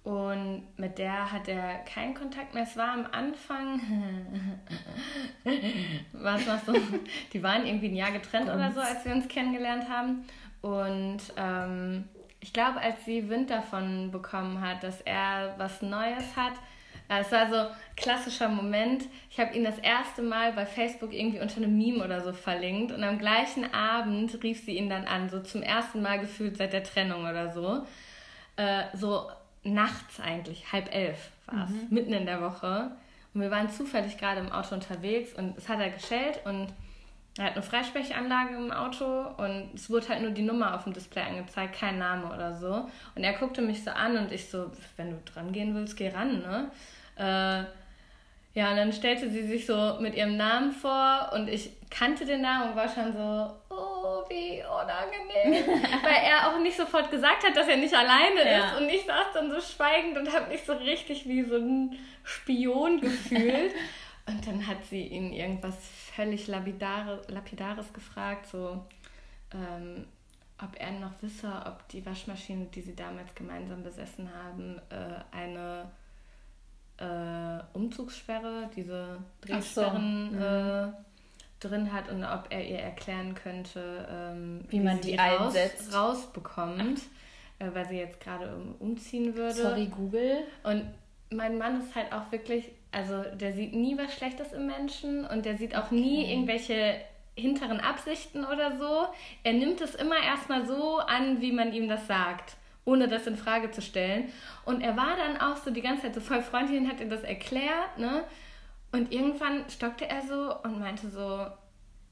und 0.02 0.62
mit 0.78 0.96
der 0.96 1.30
hat 1.30 1.46
er 1.46 1.80
keinen 1.84 2.14
Kontakt 2.14 2.54
mehr. 2.54 2.62
Es 2.62 2.74
war 2.74 2.92
am 2.92 3.06
Anfang, 3.12 3.82
was 6.12 6.46
machst 6.46 6.68
du? 6.68 6.74
Die 7.34 7.42
waren 7.42 7.66
irgendwie 7.66 7.88
ein 7.88 7.96
Jahr 7.96 8.12
getrennt 8.12 8.48
oder 8.48 8.72
so, 8.72 8.80
als 8.80 9.04
wir 9.04 9.12
uns 9.12 9.28
kennengelernt 9.28 9.90
haben. 9.90 10.24
Und 10.62 11.20
ähm, 11.36 12.08
ich 12.44 12.52
glaube, 12.52 12.78
als 12.78 13.02
sie 13.06 13.30
Wind 13.30 13.48
davon 13.48 14.10
bekommen 14.10 14.60
hat, 14.60 14.82
dass 14.82 15.00
er 15.00 15.54
was 15.56 15.80
Neues 15.80 16.36
hat, 16.36 16.52
äh, 17.08 17.20
es 17.20 17.32
war 17.32 17.48
so 17.48 17.56
ein 17.56 17.66
klassischer 17.96 18.50
Moment. 18.50 19.04
Ich 19.30 19.40
habe 19.40 19.54
ihn 19.54 19.64
das 19.64 19.78
erste 19.78 20.20
Mal 20.20 20.52
bei 20.52 20.66
Facebook 20.66 21.14
irgendwie 21.14 21.40
unter 21.40 21.56
einem 21.56 21.74
Meme 21.74 22.04
oder 22.04 22.20
so 22.20 22.34
verlinkt 22.34 22.92
und 22.92 23.02
am 23.02 23.18
gleichen 23.18 23.72
Abend 23.72 24.42
rief 24.42 24.62
sie 24.62 24.76
ihn 24.76 24.90
dann 24.90 25.06
an, 25.06 25.30
so 25.30 25.40
zum 25.40 25.62
ersten 25.62 26.02
Mal 26.02 26.20
gefühlt 26.20 26.58
seit 26.58 26.74
der 26.74 26.84
Trennung 26.84 27.22
oder 27.22 27.50
so. 27.50 27.86
Äh, 28.56 28.84
so 28.92 29.30
nachts 29.62 30.20
eigentlich, 30.20 30.70
halb 30.70 30.94
elf 30.94 31.30
war 31.46 31.64
es, 31.64 31.70
mhm. 31.70 31.86
mitten 31.88 32.12
in 32.12 32.26
der 32.26 32.42
Woche. 32.42 32.90
Und 33.32 33.40
wir 33.40 33.50
waren 33.50 33.70
zufällig 33.70 34.18
gerade 34.18 34.40
im 34.40 34.52
Auto 34.52 34.74
unterwegs 34.74 35.32
und 35.32 35.56
es 35.56 35.66
hat 35.70 35.80
er 35.80 35.88
geschellt 35.88 36.40
und 36.44 36.68
er 37.36 37.46
hat 37.46 37.52
eine 37.54 37.62
Freisprechanlage 37.62 38.54
im 38.54 38.70
Auto 38.70 39.04
und 39.38 39.70
es 39.74 39.90
wurde 39.90 40.08
halt 40.08 40.22
nur 40.22 40.30
die 40.30 40.42
Nummer 40.42 40.74
auf 40.74 40.84
dem 40.84 40.92
Display 40.92 41.22
angezeigt, 41.22 41.76
kein 41.78 41.98
Name 41.98 42.32
oder 42.32 42.54
so. 42.54 42.88
Und 43.16 43.24
er 43.24 43.32
guckte 43.32 43.60
mich 43.60 43.82
so 43.82 43.90
an 43.90 44.16
und 44.16 44.30
ich 44.30 44.48
so, 44.48 44.70
wenn 44.96 45.10
du 45.10 45.18
dran 45.32 45.52
gehen 45.52 45.74
willst, 45.74 45.96
geh 45.96 46.10
ran, 46.10 46.40
ne? 46.40 46.70
Äh, 47.16 47.64
ja, 48.56 48.70
und 48.70 48.76
dann 48.76 48.92
stellte 48.92 49.28
sie 49.30 49.42
sich 49.42 49.66
so 49.66 49.98
mit 50.00 50.14
ihrem 50.14 50.36
Namen 50.36 50.70
vor 50.70 51.32
und 51.34 51.48
ich 51.48 51.70
kannte 51.90 52.24
den 52.24 52.40
Namen 52.40 52.70
und 52.70 52.76
war 52.76 52.88
schon 52.88 53.12
so, 53.12 53.50
oh, 53.68 54.22
wie 54.28 54.62
unangenehm. 54.62 55.82
Weil 56.04 56.22
er 56.24 56.48
auch 56.48 56.60
nicht 56.60 56.76
sofort 56.76 57.10
gesagt 57.10 57.44
hat, 57.44 57.56
dass 57.56 57.66
er 57.66 57.78
nicht 57.78 57.94
alleine 57.94 58.48
ja. 58.48 58.58
ist. 58.58 58.80
Und 58.80 58.88
ich 58.88 59.04
saß 59.04 59.32
dann 59.34 59.50
so 59.50 59.60
schweigend 59.60 60.16
und 60.16 60.32
habe 60.32 60.52
mich 60.52 60.62
so 60.62 60.72
richtig 60.72 61.26
wie 61.26 61.42
so 61.42 61.56
ein 61.56 61.98
Spion 62.22 63.00
gefühlt. 63.00 63.72
und 64.26 64.46
dann 64.46 64.66
hat 64.66 64.84
sie 64.88 65.06
ihn 65.06 65.32
irgendwas 65.32 65.76
völlig 66.14 66.46
Lapidare, 66.46 67.22
Lapidares 67.28 67.92
gefragt, 67.92 68.46
so, 68.46 68.84
ähm, 69.52 70.06
ob 70.62 70.80
er 70.80 70.92
noch 70.92 71.20
wisse, 71.20 71.50
ob 71.66 71.86
die 71.88 72.04
Waschmaschine, 72.06 72.66
die 72.66 72.80
sie 72.80 72.94
damals 72.94 73.34
gemeinsam 73.34 73.82
besessen 73.82 74.30
haben, 74.32 74.80
äh, 74.88 75.36
eine 75.36 75.90
äh, 76.98 77.62
Umzugssperre, 77.76 78.70
diese 78.74 79.18
Drehsperren 79.42 80.30
so. 80.30 80.36
mhm. 80.36 80.42
äh, 80.42 80.92
drin 81.60 81.92
hat 81.92 82.08
und 82.08 82.24
ob 82.24 82.46
er 82.50 82.64
ihr 82.64 82.78
erklären 82.78 83.34
könnte, 83.34 84.06
ähm, 84.10 84.64
wie, 84.68 84.78
wie, 84.78 84.84
man 84.84 85.00
die 85.00 85.16
raus, 85.16 85.54
rausbekommt, 85.92 87.00
äh, 87.58 87.68
weil 87.72 87.88
sie 87.88 87.96
jetzt 87.96 88.20
gerade 88.20 88.56
umziehen 88.78 89.34
würde. 89.34 89.54
Sorry, 89.54 89.86
Google. 89.86 90.44
Und 90.62 90.84
mein 91.30 91.58
Mann 91.58 91.80
ist 91.80 91.94
halt 91.94 92.12
auch 92.12 92.30
wirklich, 92.30 92.70
also 92.94 93.22
der 93.36 93.52
sieht 93.52 93.74
nie 93.74 93.98
was 93.98 94.14
Schlechtes 94.14 94.52
im 94.52 94.66
Menschen 94.66 95.26
und 95.26 95.44
der 95.44 95.56
sieht 95.56 95.76
auch 95.76 95.86
okay. 95.86 95.94
nie 95.94 96.30
irgendwelche 96.30 96.96
hinteren 97.36 97.80
Absichten 97.80 98.44
oder 98.44 98.76
so. 98.78 99.06
Er 99.42 99.54
nimmt 99.54 99.80
es 99.80 99.94
immer 99.94 100.16
erstmal 100.24 100.66
so 100.66 100.98
an, 100.98 101.40
wie 101.40 101.52
man 101.52 101.72
ihm 101.72 101.88
das 101.88 102.06
sagt 102.06 102.56
ohne 102.84 103.08
das 103.08 103.26
in 103.26 103.36
Frage 103.36 103.70
zu 103.70 103.82
stellen. 103.82 104.32
Und 104.64 104.82
er 104.82 104.96
war 104.96 105.16
dann 105.16 105.40
auch 105.40 105.56
so 105.56 105.70
die 105.70 105.80
ganze 105.80 106.02
Zeit 106.02 106.14
so 106.14 106.20
voll 106.20 106.42
freundlich 106.42 106.80
und 106.80 106.88
hat 106.88 107.00
ihr 107.00 107.08
das 107.08 107.22
erklärt, 107.22 107.98
ne? 107.98 108.24
Und 108.92 109.12
irgendwann 109.12 109.68
stockte 109.68 110.08
er 110.08 110.22
so 110.22 110.54
und 110.62 110.78
meinte 110.78 111.08
so, 111.08 111.46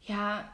ja, 0.02 0.50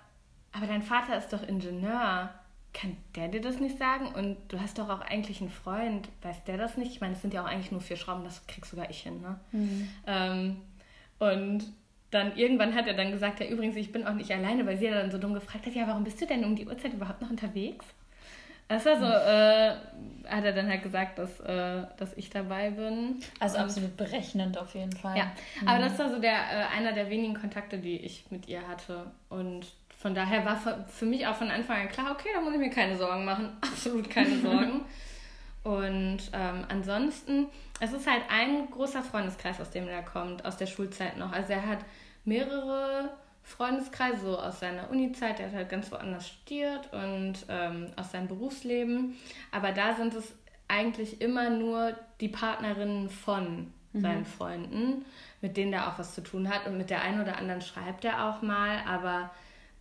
aber 0.53 0.67
dein 0.67 0.83
Vater 0.83 1.17
ist 1.17 1.33
doch 1.33 1.43
Ingenieur. 1.47 2.29
Kann 2.75 2.97
der 3.17 3.29
dir 3.29 3.41
das 3.41 3.61
nicht 3.61 3.79
sagen? 3.79 4.09
Und 4.09 4.37
du 4.49 4.61
hast 4.61 4.79
doch 4.79 4.89
auch 4.89 5.01
eigentlich 5.01 5.41
einen 5.41 5.51
Freund, 5.51 6.09
weiß 6.23 6.45
der 6.45 6.57
das 6.57 6.77
nicht? 6.77 6.93
Ich 6.93 7.01
meine, 7.01 7.15
es 7.15 7.23
sind 7.23 7.35
ja 7.35 7.43
auch 7.43 7.49
eigentlich 7.49 7.73
nur 7.73 7.81
vier 7.81 7.97
Schrauben, 7.97 8.25
das 8.25 8.47
krieg 8.47 8.67
sogar 8.67 8.91
ich 8.91 9.03
hin, 9.03 9.21
ne? 9.21 9.41
Mhm. 9.53 9.89
Ähm, 10.07 10.57
und 11.19 11.73
dann 12.11 12.37
irgendwann 12.37 12.75
hat 12.75 12.87
er 12.87 12.95
dann 12.95 13.11
gesagt, 13.11 13.41
ja 13.41 13.47
übrigens, 13.47 13.77
ich 13.77 13.93
bin 13.93 14.07
auch 14.07 14.15
nicht 14.15 14.31
alleine, 14.31 14.65
weil 14.65 14.79
sie 14.79 14.87
ja 14.87 14.95
dann 14.95 15.11
so 15.11 15.19
dumm 15.19 15.35
gefragt 15.35 15.67
hat, 15.67 15.75
ja, 15.75 15.87
warum 15.87 16.05
bist 16.05 16.21
du 16.21 16.27
denn 16.27 16.45
um 16.45 16.57
die 16.57 16.67
Uhrzeit 16.67 16.95
überhaupt 16.95 17.21
noch 17.21 17.31
unterwegs? 17.31 17.85
Das 18.69 18.85
war 18.85 18.99
so, 18.99 19.07
äh, 19.07 20.31
hat 20.31 20.45
er 20.45 20.53
dann 20.53 20.69
halt 20.69 20.83
gesagt, 20.83 21.19
dass, 21.19 21.41
äh, 21.41 21.87
dass 21.97 22.13
ich 22.17 22.29
dabei 22.29 22.71
bin. 22.71 23.17
Also 23.41 23.57
und, 23.57 23.65
absolut 23.65 23.97
berechnend 23.97 24.59
auf 24.59 24.75
jeden 24.75 24.93
Fall. 24.93 25.17
Ja, 25.17 25.33
mhm. 25.61 25.69
aber 25.69 25.85
das 25.85 25.99
war 25.99 26.11
so 26.11 26.21
der, 26.21 26.35
äh, 26.35 26.77
einer 26.77 26.93
der 26.93 27.09
wenigen 27.09 27.35
Kontakte, 27.35 27.79
die 27.79 27.97
ich 27.97 28.31
mit 28.31 28.47
ihr 28.47 28.69
hatte. 28.69 29.11
Und 29.31 29.67
von 29.99 30.15
daher 30.15 30.45
war 30.45 30.57
für 30.87 31.07
mich 31.07 31.27
auch 31.27 31.35
von 31.35 31.51
Anfang 31.51 31.83
an 31.83 31.89
klar, 31.89 32.13
okay, 32.13 32.29
da 32.33 32.41
muss 32.41 32.55
ich 32.55 32.61
mir 32.61 32.71
keine 32.71 32.97
Sorgen 32.97 33.25
machen. 33.25 33.57
Absolut 33.61 34.09
keine 34.09 34.39
Sorgen. 34.39 34.83
und 35.65 36.19
ähm, 36.33 36.65
ansonsten, 36.69 37.49
es 37.81 37.93
ist 37.93 38.09
halt 38.09 38.23
ein 38.31 38.71
großer 38.71 39.03
Freundeskreis, 39.03 39.61
aus 39.61 39.71
dem 39.71 39.89
er 39.89 40.03
kommt, 40.03 40.45
aus 40.45 40.57
der 40.57 40.67
Schulzeit 40.67 41.17
noch. 41.17 41.33
Also 41.33 41.53
er 41.53 41.67
hat 41.67 41.81
mehrere 42.25 43.11
Freundeskreise, 43.43 44.21
so 44.21 44.39
aus 44.39 44.61
seiner 44.61 44.89
Uni-Zeit, 44.91 45.41
der 45.41 45.49
hat 45.49 45.55
halt 45.55 45.69
ganz 45.69 45.91
woanders 45.91 46.29
studiert 46.29 46.93
und 46.93 47.35
ähm, 47.49 47.89
aus 47.97 48.13
seinem 48.13 48.29
Berufsleben. 48.29 49.17
Aber 49.51 49.73
da 49.73 49.97
sind 49.97 50.15
es 50.15 50.33
eigentlich 50.69 51.21
immer 51.21 51.51
nur 51.51 51.97
die 52.21 52.29
Partnerinnen 52.29 53.11
von 53.11 53.73
mhm. 53.93 54.01
seinen 54.01 54.27
Freunden, 54.27 55.05
mit 55.41 55.57
denen 55.57 55.73
er 55.73 55.89
auch 55.89 55.99
was 55.99 56.15
zu 56.15 56.23
tun 56.23 56.49
hat. 56.49 56.69
Und 56.69 56.79
mit 56.79 56.89
der 56.89 57.03
einen 57.03 57.21
oder 57.21 57.37
anderen 57.37 57.63
schreibt 57.63 58.05
er 58.05 58.29
auch 58.29 58.43
mal, 58.43 58.79
aber 58.87 59.31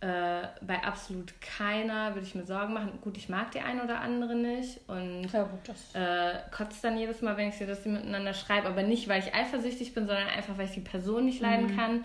äh, 0.00 0.46
bei 0.60 0.84
absolut 0.84 1.40
keiner 1.40 2.14
würde 2.14 2.26
ich 2.26 2.34
mir 2.34 2.44
Sorgen 2.44 2.72
machen. 2.72 2.98
Gut, 3.00 3.16
ich 3.16 3.28
mag 3.28 3.50
die 3.50 3.60
eine 3.60 3.82
oder 3.82 4.00
andere 4.00 4.36
nicht 4.36 4.80
und 4.88 5.24
ja, 5.32 5.42
gut, 5.42 5.74
äh, 5.94 6.34
kotzt 6.56 6.84
dann 6.84 6.96
jedes 6.96 7.20
Mal, 7.20 7.36
wenn 7.36 7.48
ich 7.48 7.56
sehe, 7.56 7.66
dass 7.66 7.82
sie 7.82 7.88
miteinander 7.88 8.32
schreiben, 8.32 8.66
aber 8.66 8.82
nicht, 8.82 9.08
weil 9.08 9.20
ich 9.20 9.34
eifersüchtig 9.34 9.94
bin, 9.94 10.06
sondern 10.06 10.28
einfach, 10.28 10.56
weil 10.56 10.66
ich 10.66 10.72
die 10.72 10.80
Person 10.80 11.24
nicht 11.24 11.40
leiden 11.40 11.72
mhm. 11.72 11.76
kann. 11.76 12.04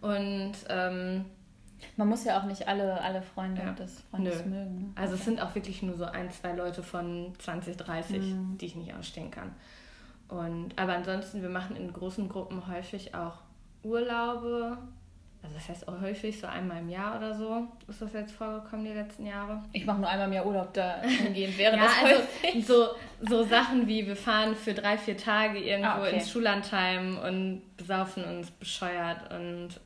Und 0.00 0.52
ähm, 0.68 1.24
man 1.96 2.08
muss 2.08 2.24
ja 2.24 2.40
auch 2.40 2.44
nicht 2.44 2.68
alle, 2.68 3.00
alle 3.00 3.22
Freunde 3.22 3.62
ja. 3.62 3.72
des 3.72 4.00
Freundes 4.10 4.44
Nö. 4.44 4.50
mögen. 4.50 4.78
Ne? 4.78 4.92
Also 4.94 5.14
okay. 5.14 5.20
es 5.20 5.24
sind 5.24 5.42
auch 5.42 5.54
wirklich 5.54 5.82
nur 5.82 5.96
so 5.96 6.04
ein, 6.04 6.30
zwei 6.30 6.52
Leute 6.52 6.82
von 6.82 7.32
20, 7.38 7.76
30, 7.76 8.18
mhm. 8.18 8.58
die 8.58 8.66
ich 8.66 8.76
nicht 8.76 8.94
ausstehen 8.94 9.30
kann. 9.30 9.52
Und, 10.28 10.78
aber 10.78 10.94
ansonsten, 10.94 11.42
wir 11.42 11.50
machen 11.50 11.76
in 11.76 11.92
großen 11.92 12.28
Gruppen 12.28 12.66
häufig 12.66 13.14
auch 13.14 13.38
Urlaube. 13.82 14.78
Also 15.42 15.56
das 15.56 15.68
heißt 15.68 15.88
auch 15.88 16.00
häufig, 16.00 16.38
so 16.38 16.46
einmal 16.46 16.78
im 16.78 16.88
Jahr 16.88 17.16
oder 17.16 17.34
so 17.34 17.66
ist 17.88 18.00
das 18.00 18.12
jetzt 18.12 18.32
vorgekommen 18.32 18.84
die 18.84 18.92
letzten 18.92 19.26
Jahre. 19.26 19.62
Ich 19.72 19.84
mache 19.84 19.98
nur 19.98 20.08
einmal 20.08 20.28
im 20.28 20.34
Jahr 20.34 20.46
Urlaub 20.46 20.72
da 20.72 21.02
hingehen, 21.02 21.56
wäre 21.58 21.76
ja, 21.76 21.84
das 21.84 22.62
also 22.64 22.90
so, 23.20 23.28
so 23.28 23.42
Sachen 23.42 23.88
wie 23.88 24.06
wir 24.06 24.14
fahren 24.14 24.54
für 24.54 24.72
drei, 24.72 24.96
vier 24.96 25.16
Tage 25.16 25.58
irgendwo 25.58 25.88
ah, 25.88 26.02
okay. 26.02 26.14
ins 26.14 26.30
Schullandheim 26.30 27.18
und 27.18 27.62
besaufen 27.76 28.24
uns 28.24 28.52
bescheuert 28.52 29.32
und 29.32 29.80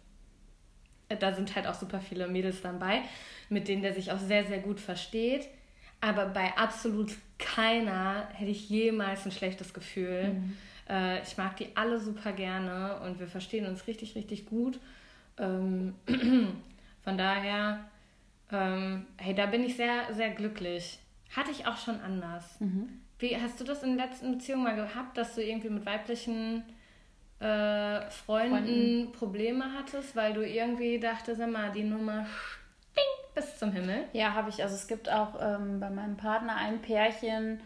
da 1.09 1.33
sind 1.33 1.55
halt 1.55 1.67
auch 1.67 1.75
super 1.75 2.01
viele 2.01 2.29
Mädels 2.29 2.63
dabei, 2.63 3.03
mit 3.49 3.69
denen 3.69 3.83
der 3.83 3.95
sich 3.95 4.13
auch 4.13 4.19
sehr, 4.19 4.45
sehr 4.45 4.59
gut 4.59 4.81
versteht. 4.81 5.49
Aber 6.01 6.27
bei 6.27 6.53
absolut 6.57 7.15
keiner 7.39 8.29
hätte 8.35 8.51
ich 8.51 8.69
jemals 8.69 9.25
ein 9.25 9.33
schlechtes 9.33 9.73
Gefühl. 9.73 10.35
Mhm. 10.35 10.57
Äh, 10.89 11.23
ich 11.23 11.37
mag 11.39 11.57
die 11.57 11.69
alle 11.75 11.99
super 11.99 12.33
gerne 12.33 13.01
und 13.05 13.19
wir 13.21 13.27
verstehen 13.27 13.67
uns 13.67 13.87
richtig, 13.87 14.15
richtig 14.15 14.47
gut. 14.47 14.79
Ähm, 15.39 15.95
von 17.03 17.19
daher, 17.19 17.85
ähm, 18.51 19.07
hey, 19.17 19.35
da 19.35 19.47
bin 19.47 19.65
ich 19.65 19.77
sehr, 19.77 20.13
sehr 20.15 20.31
glücklich. 20.31 20.99
Hatte 21.35 21.51
ich 21.51 21.67
auch 21.67 21.77
schon 21.77 22.01
anders. 22.01 22.61
Mhm. 22.61 23.01
Wie 23.19 23.37
hast 23.37 23.61
du 23.61 23.65
das 23.65 23.83
in 23.83 23.97
der 23.97 24.07
letzten 24.07 24.33
Beziehung 24.33 24.63
mal 24.63 24.77
gehabt, 24.77 25.17
dass 25.17 25.35
du 25.35 25.43
irgendwie 25.43 25.71
mit 25.71 25.87
weiblichen 25.87 26.63
äh, 27.41 28.11
Freunden, 28.11 28.51
Freunden, 28.51 29.13
Probleme 29.13 29.73
hattest, 29.73 30.17
weil 30.17 30.35
du 30.35 30.47
irgendwie 30.47 30.99
dachtest, 30.99 31.39
sag 31.39 31.51
mal, 31.51 31.73
die 31.73 31.85
Nummer 31.85 32.27
stinkt 32.93 33.35
bis 33.35 33.59
zum 33.59 33.73
Himmel? 33.73 34.05
Ja, 34.13 34.35
habe 34.35 34.51
ich. 34.51 34.63
Also 34.63 34.75
es 34.75 34.87
gibt 34.87 35.11
auch 35.11 35.41
ähm, 35.41 35.81
bei 35.81 35.91
meinem 35.91 36.17
Partner 36.17 36.57
ein 36.57 36.81
Pärchen, 36.81 37.61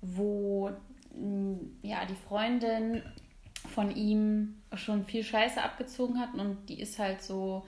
wo 0.00 0.70
ja 1.82 2.04
die 2.04 2.14
Freundin 2.28 3.02
von 3.68 3.94
ihm 3.94 4.60
schon 4.74 5.04
viel 5.04 5.22
Scheiße 5.22 5.62
abgezogen 5.62 6.20
hat 6.20 6.34
und 6.34 6.68
die 6.68 6.80
ist 6.80 6.98
halt 6.98 7.22
so, 7.22 7.64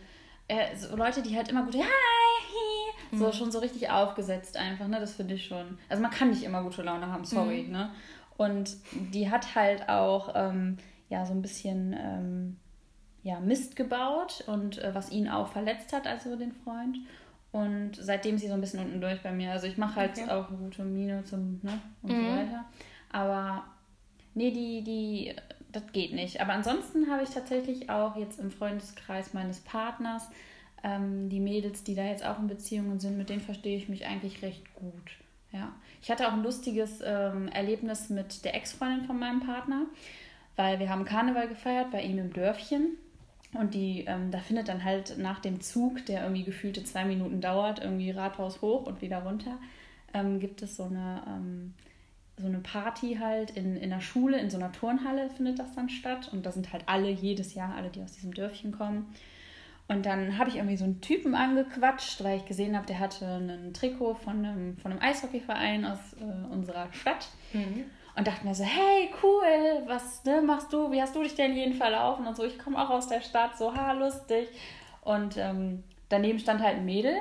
äh, 0.49 0.77
so 0.77 0.97
Leute, 0.97 1.23
die 1.23 1.37
halt 1.37 1.49
immer 1.49 1.65
gut, 1.65 1.75
hi, 1.75 1.83
hi, 1.83 3.19
so 3.19 3.27
mhm. 3.27 3.33
schon 3.33 3.53
so 3.53 3.59
richtig 3.59 3.91
aufgesetzt 3.91 4.57
einfach, 4.57 4.89
ne? 4.89 5.01
Das 5.01 5.15
finde 5.15 5.35
ich 5.35 5.47
schon. 5.47 5.79
Also 5.89 6.03
man 6.03 6.11
kann 6.11 6.31
nicht 6.31 6.43
immer 6.43 6.63
gute 6.63 6.83
Laune 6.83 7.07
haben, 7.07 7.25
sorry, 7.25 7.65
mhm. 7.65 7.73
ne? 7.73 7.91
Und 8.37 8.77
die 9.13 9.31
hat 9.31 9.55
halt 9.55 9.89
auch 9.89 10.33
ähm, 10.35 10.79
ja 11.09 11.27
so 11.27 11.33
ein 11.33 11.43
bisschen 11.43 11.95
ähm, 11.99 12.57
ja, 13.23 13.39
Mist 13.41 13.77
gebaut 13.77 14.45
und 14.47 14.79
äh, 14.79 14.95
was 14.95 15.11
ihn 15.11 15.29
auch 15.29 15.49
verletzt 15.49 15.93
hat, 15.93 16.07
also 16.07 16.37
den 16.37 16.53
Freund. 16.53 16.99
Und 17.53 17.97
seitdem 17.97 18.37
ist 18.37 18.43
sie 18.43 18.49
so 18.49 18.55
ein 18.55 18.61
bisschen 18.61 18.81
unten 18.81 19.01
durch 19.01 19.23
bei 19.23 19.33
mir. 19.33 19.51
Also 19.51 19.67
ich 19.67 19.77
mache 19.77 19.97
halt 19.97 20.13
okay. 20.13 20.31
auch 20.31 20.49
eine 20.49 20.59
gute 20.59 20.85
Miene 20.85 21.25
zum, 21.25 21.61
ne, 21.63 21.81
und 22.03 22.13
mhm. 22.13 22.25
so 22.25 22.31
weiter. 22.31 22.65
Aber 23.13 23.65
nee, 24.35 24.51
die, 24.51 24.83
die, 24.83 25.35
das 25.73 25.93
geht 25.93 26.13
nicht. 26.13 26.41
Aber 26.41 26.53
ansonsten 26.53 27.11
habe 27.11 27.23
ich 27.23 27.31
tatsächlich 27.31 27.91
auch 27.91 28.17
jetzt 28.17 28.39
im 28.41 28.51
Freundeskreis 28.51 29.35
meines 29.35 29.61
Partners 29.61 30.29
ähm, 30.83 31.29
die 31.29 31.41
Mädels, 31.41 31.85
die 31.85 31.95
da 31.95 32.05
jetzt 32.05 32.25
auch 32.25 32.39
in 32.39 32.49
Beziehungen 32.49 33.01
sind, 33.01 33.19
mit 33.19 33.29
denen 33.29 33.43
verstehe 33.43 33.77
ich 33.77 33.89
mich 33.89 34.07
eigentlich 34.07 34.43
recht 34.43 34.75
gut. 34.75 35.19
Ja. 35.53 35.73
Ich 36.03 36.11
hatte 36.11 36.29
auch 36.29 36.33
ein 36.33 36.43
lustiges 36.43 37.01
ähm, 37.05 37.49
Erlebnis 37.49 38.09
mit 38.09 38.45
der 38.45 38.55
Ex-Freundin 38.55 39.05
von 39.07 39.19
meinem 39.19 39.41
Partner 39.41 39.87
weil 40.61 40.79
wir 40.79 40.91
haben 40.91 41.07
Karneval 41.07 41.49
gefeiert 41.49 41.91
bei 41.91 42.03
ihm 42.03 42.19
im 42.19 42.35
Dörfchen. 42.35 42.99
Und 43.55 43.73
die, 43.73 44.05
ähm, 44.07 44.31
da 44.31 44.39
findet 44.39 44.69
dann 44.69 44.85
halt 44.85 45.17
nach 45.17 45.41
dem 45.41 45.63
Zug, 45.63 46.05
der 46.05 46.23
irgendwie 46.23 46.45
gefühlte 46.45 46.85
zwei 46.85 47.07
Minuten 47.07 47.41
dauert, 47.41 47.81
irgendwie 47.83 48.11
Rathaus 48.11 48.61
hoch 48.61 48.87
und 48.87 49.01
wieder 49.01 49.23
runter, 49.23 49.59
ähm, 50.13 50.39
gibt 50.39 50.61
es 50.61 50.77
so 50.77 50.85
eine, 50.85 51.23
ähm, 51.27 51.75
so 52.41 52.47
eine 52.47 52.59
Party 52.59 53.19
halt 53.21 53.51
in, 53.51 53.77
in 53.77 53.91
der 53.91 54.01
Schule, 54.01 54.39
in 54.39 54.51
so 54.51 54.57
einer 54.57 54.73
Turnhalle 54.73 55.31
findet 55.31 55.59
das 55.59 55.75
dann 55.75 55.89
statt. 55.89 56.31
Und 56.33 56.47
da 56.47 56.53
sind 56.53 56.73
halt 56.73 56.85
alle 56.87 57.11
jedes 57.11 57.55
Jahr, 57.55 57.75
alle, 57.75 57.91
die 57.91 58.03
aus 58.03 58.13
diesem 58.13 58.35
Dörfchen 58.35 58.73
kommen. 58.73 59.07
Und 59.89 60.07
dann 60.07 60.39
habe 60.39 60.51
ich 60.51 60.57
irgendwie 60.57 60.77
so 60.77 60.85
einen 60.85 61.01
Typen 61.01 61.35
angequatscht, 61.35 62.23
weil 62.23 62.39
ich 62.39 62.47
gesehen 62.47 62.77
habe, 62.77 62.87
der 62.87 63.01
hatte 63.01 63.27
ein 63.27 63.73
Trikot 63.75 64.15
von 64.15 64.45
einem, 64.45 64.77
von 64.77 64.93
einem 64.93 65.03
Eishockeyverein 65.03 65.85
aus 65.85 65.99
äh, 66.21 66.53
unserer 66.53 66.93
Stadt. 66.93 67.29
Mhm 67.53 67.85
und 68.17 68.27
dachte 68.27 68.47
mir 68.47 68.55
so, 68.55 68.65
hey, 68.65 69.11
cool, 69.23 69.83
was 69.87 70.25
ne, 70.25 70.43
machst 70.43 70.73
du? 70.73 70.91
Wie 70.91 71.01
hast 71.01 71.15
du 71.15 71.23
dich 71.23 71.35
denn 71.35 71.55
jeden 71.55 71.75
verlaufen? 71.75 72.27
Und 72.27 72.37
so, 72.37 72.45
ich 72.45 72.59
komme 72.59 72.79
auch 72.79 72.91
aus 72.91 73.09
der 73.09 73.21
Stadt, 73.21 73.57
so, 73.57 73.75
ha, 73.75 73.93
lustig. 73.93 74.49
Und 75.03 75.37
ähm, 75.37 75.83
daneben 76.09 76.39
stand 76.39 76.61
halt 76.61 76.77
ein 76.77 76.85
Mädel. 76.85 77.15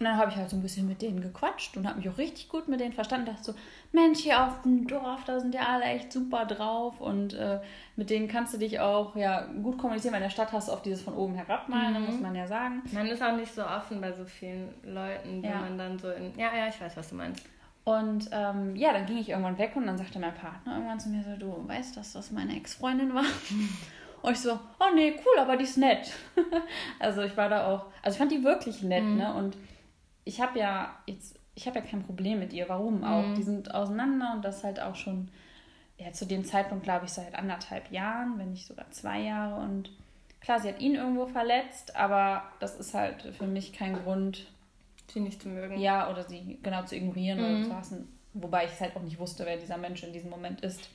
Und 0.00 0.06
dann 0.06 0.16
habe 0.16 0.30
ich 0.30 0.36
halt 0.38 0.48
so 0.48 0.56
ein 0.56 0.62
bisschen 0.62 0.88
mit 0.88 1.02
denen 1.02 1.20
gequatscht 1.20 1.76
und 1.76 1.86
habe 1.86 1.98
mich 1.98 2.08
auch 2.08 2.16
richtig 2.16 2.48
gut 2.48 2.68
mit 2.68 2.80
denen 2.80 2.94
verstanden. 2.94 3.26
Dachte 3.26 3.44
so, 3.44 3.54
Mensch, 3.92 4.20
hier 4.20 4.42
auf 4.42 4.62
dem 4.62 4.86
Dorf, 4.86 5.24
da 5.26 5.38
sind 5.38 5.54
ja 5.54 5.66
alle 5.68 5.84
echt 5.84 6.10
super 6.10 6.46
drauf 6.46 7.02
und 7.02 7.34
äh, 7.34 7.60
mit 7.96 8.08
denen 8.08 8.26
kannst 8.26 8.54
du 8.54 8.58
dich 8.58 8.80
auch 8.80 9.14
ja 9.14 9.42
gut 9.62 9.76
kommunizieren, 9.76 10.14
weil 10.14 10.22
in 10.22 10.28
der 10.28 10.30
Stadt 10.30 10.52
hast 10.52 10.68
du 10.68 10.72
oft 10.72 10.86
dieses 10.86 11.02
von 11.02 11.12
oben 11.12 11.34
herab 11.34 11.68
malen, 11.68 12.00
mhm. 12.00 12.06
muss 12.06 12.18
man 12.18 12.34
ja 12.34 12.46
sagen. 12.46 12.80
Man 12.92 13.08
ist 13.08 13.22
auch 13.22 13.36
nicht 13.36 13.54
so 13.54 13.62
offen 13.62 14.00
bei 14.00 14.10
so 14.12 14.24
vielen 14.24 14.70
Leuten, 14.84 15.42
wenn 15.42 15.50
ja. 15.50 15.60
man 15.60 15.76
dann 15.76 15.98
so 15.98 16.10
in. 16.10 16.32
Ja, 16.38 16.56
ja, 16.56 16.68
ich 16.68 16.80
weiß, 16.80 16.96
was 16.96 17.10
du 17.10 17.16
meinst. 17.16 17.44
Und 17.84 18.30
ähm, 18.32 18.76
ja, 18.76 18.94
dann 18.94 19.04
ging 19.04 19.18
ich 19.18 19.28
irgendwann 19.28 19.58
weg 19.58 19.72
und 19.74 19.86
dann 19.86 19.98
sagte 19.98 20.18
mein 20.18 20.34
Partner 20.34 20.76
irgendwann 20.76 21.00
zu 21.00 21.10
mir 21.10 21.22
so, 21.22 21.36
du 21.36 21.68
weißt, 21.68 21.98
dass 21.98 22.14
das 22.14 22.30
meine 22.30 22.56
Ex-Freundin 22.56 23.14
war? 23.14 23.24
Und 24.22 24.32
ich 24.32 24.40
so, 24.40 24.52
oh 24.52 24.94
nee, 24.94 25.14
cool, 25.16 25.40
aber 25.40 25.56
die 25.56 25.64
ist 25.64 25.78
nett. 25.78 26.12
also 26.98 27.22
ich 27.22 27.34
war 27.38 27.48
da 27.48 27.66
auch, 27.68 27.86
also 28.02 28.14
ich 28.14 28.18
fand 28.18 28.30
die 28.30 28.44
wirklich 28.44 28.82
nett, 28.82 29.02
mhm. 29.02 29.16
ne? 29.16 29.32
Und 29.32 29.56
ich 30.24 30.40
habe 30.40 30.58
ja 30.58 30.96
jetzt, 31.06 31.38
ich 31.54 31.66
habe 31.66 31.78
ja 31.78 31.84
kein 31.84 32.02
Problem 32.02 32.38
mit 32.38 32.52
ihr. 32.52 32.68
Warum 32.68 33.04
auch? 33.04 33.26
Mhm. 33.26 33.34
Die 33.34 33.42
sind 33.42 33.74
auseinander 33.74 34.32
und 34.34 34.44
das 34.44 34.64
halt 34.64 34.80
auch 34.80 34.94
schon, 34.94 35.28
ja, 35.98 36.12
zu 36.12 36.26
dem 36.26 36.44
Zeitpunkt 36.44 36.84
glaube 36.84 37.06
ich 37.06 37.12
seit 37.12 37.34
anderthalb 37.34 37.90
Jahren, 37.90 38.38
wenn 38.38 38.50
nicht 38.50 38.66
sogar 38.66 38.90
zwei 38.90 39.20
Jahre. 39.20 39.60
Und 39.62 39.90
klar, 40.40 40.60
sie 40.60 40.68
hat 40.68 40.80
ihn 40.80 40.94
irgendwo 40.94 41.26
verletzt, 41.26 41.96
aber 41.96 42.44
das 42.60 42.76
ist 42.76 42.94
halt 42.94 43.22
für 43.36 43.46
mich 43.46 43.72
kein 43.72 43.94
Grund, 43.94 44.46
Sie 45.12 45.20
nicht 45.20 45.42
zu 45.42 45.48
mögen. 45.48 45.78
Ja, 45.78 46.10
oder 46.10 46.24
sie 46.24 46.58
genau 46.62 46.84
zu 46.84 46.96
ignorieren 46.96 47.38
mhm. 47.38 47.44
oder 47.44 47.64
zu 47.64 47.76
hassen. 47.76 48.08
Wobei 48.32 48.64
ich 48.64 48.72
es 48.72 48.80
halt 48.80 48.96
auch 48.96 49.02
nicht 49.02 49.18
wusste, 49.18 49.44
wer 49.44 49.56
dieser 49.56 49.76
Mensch 49.76 50.02
in 50.02 50.12
diesem 50.12 50.30
Moment 50.30 50.60
ist. 50.60 50.88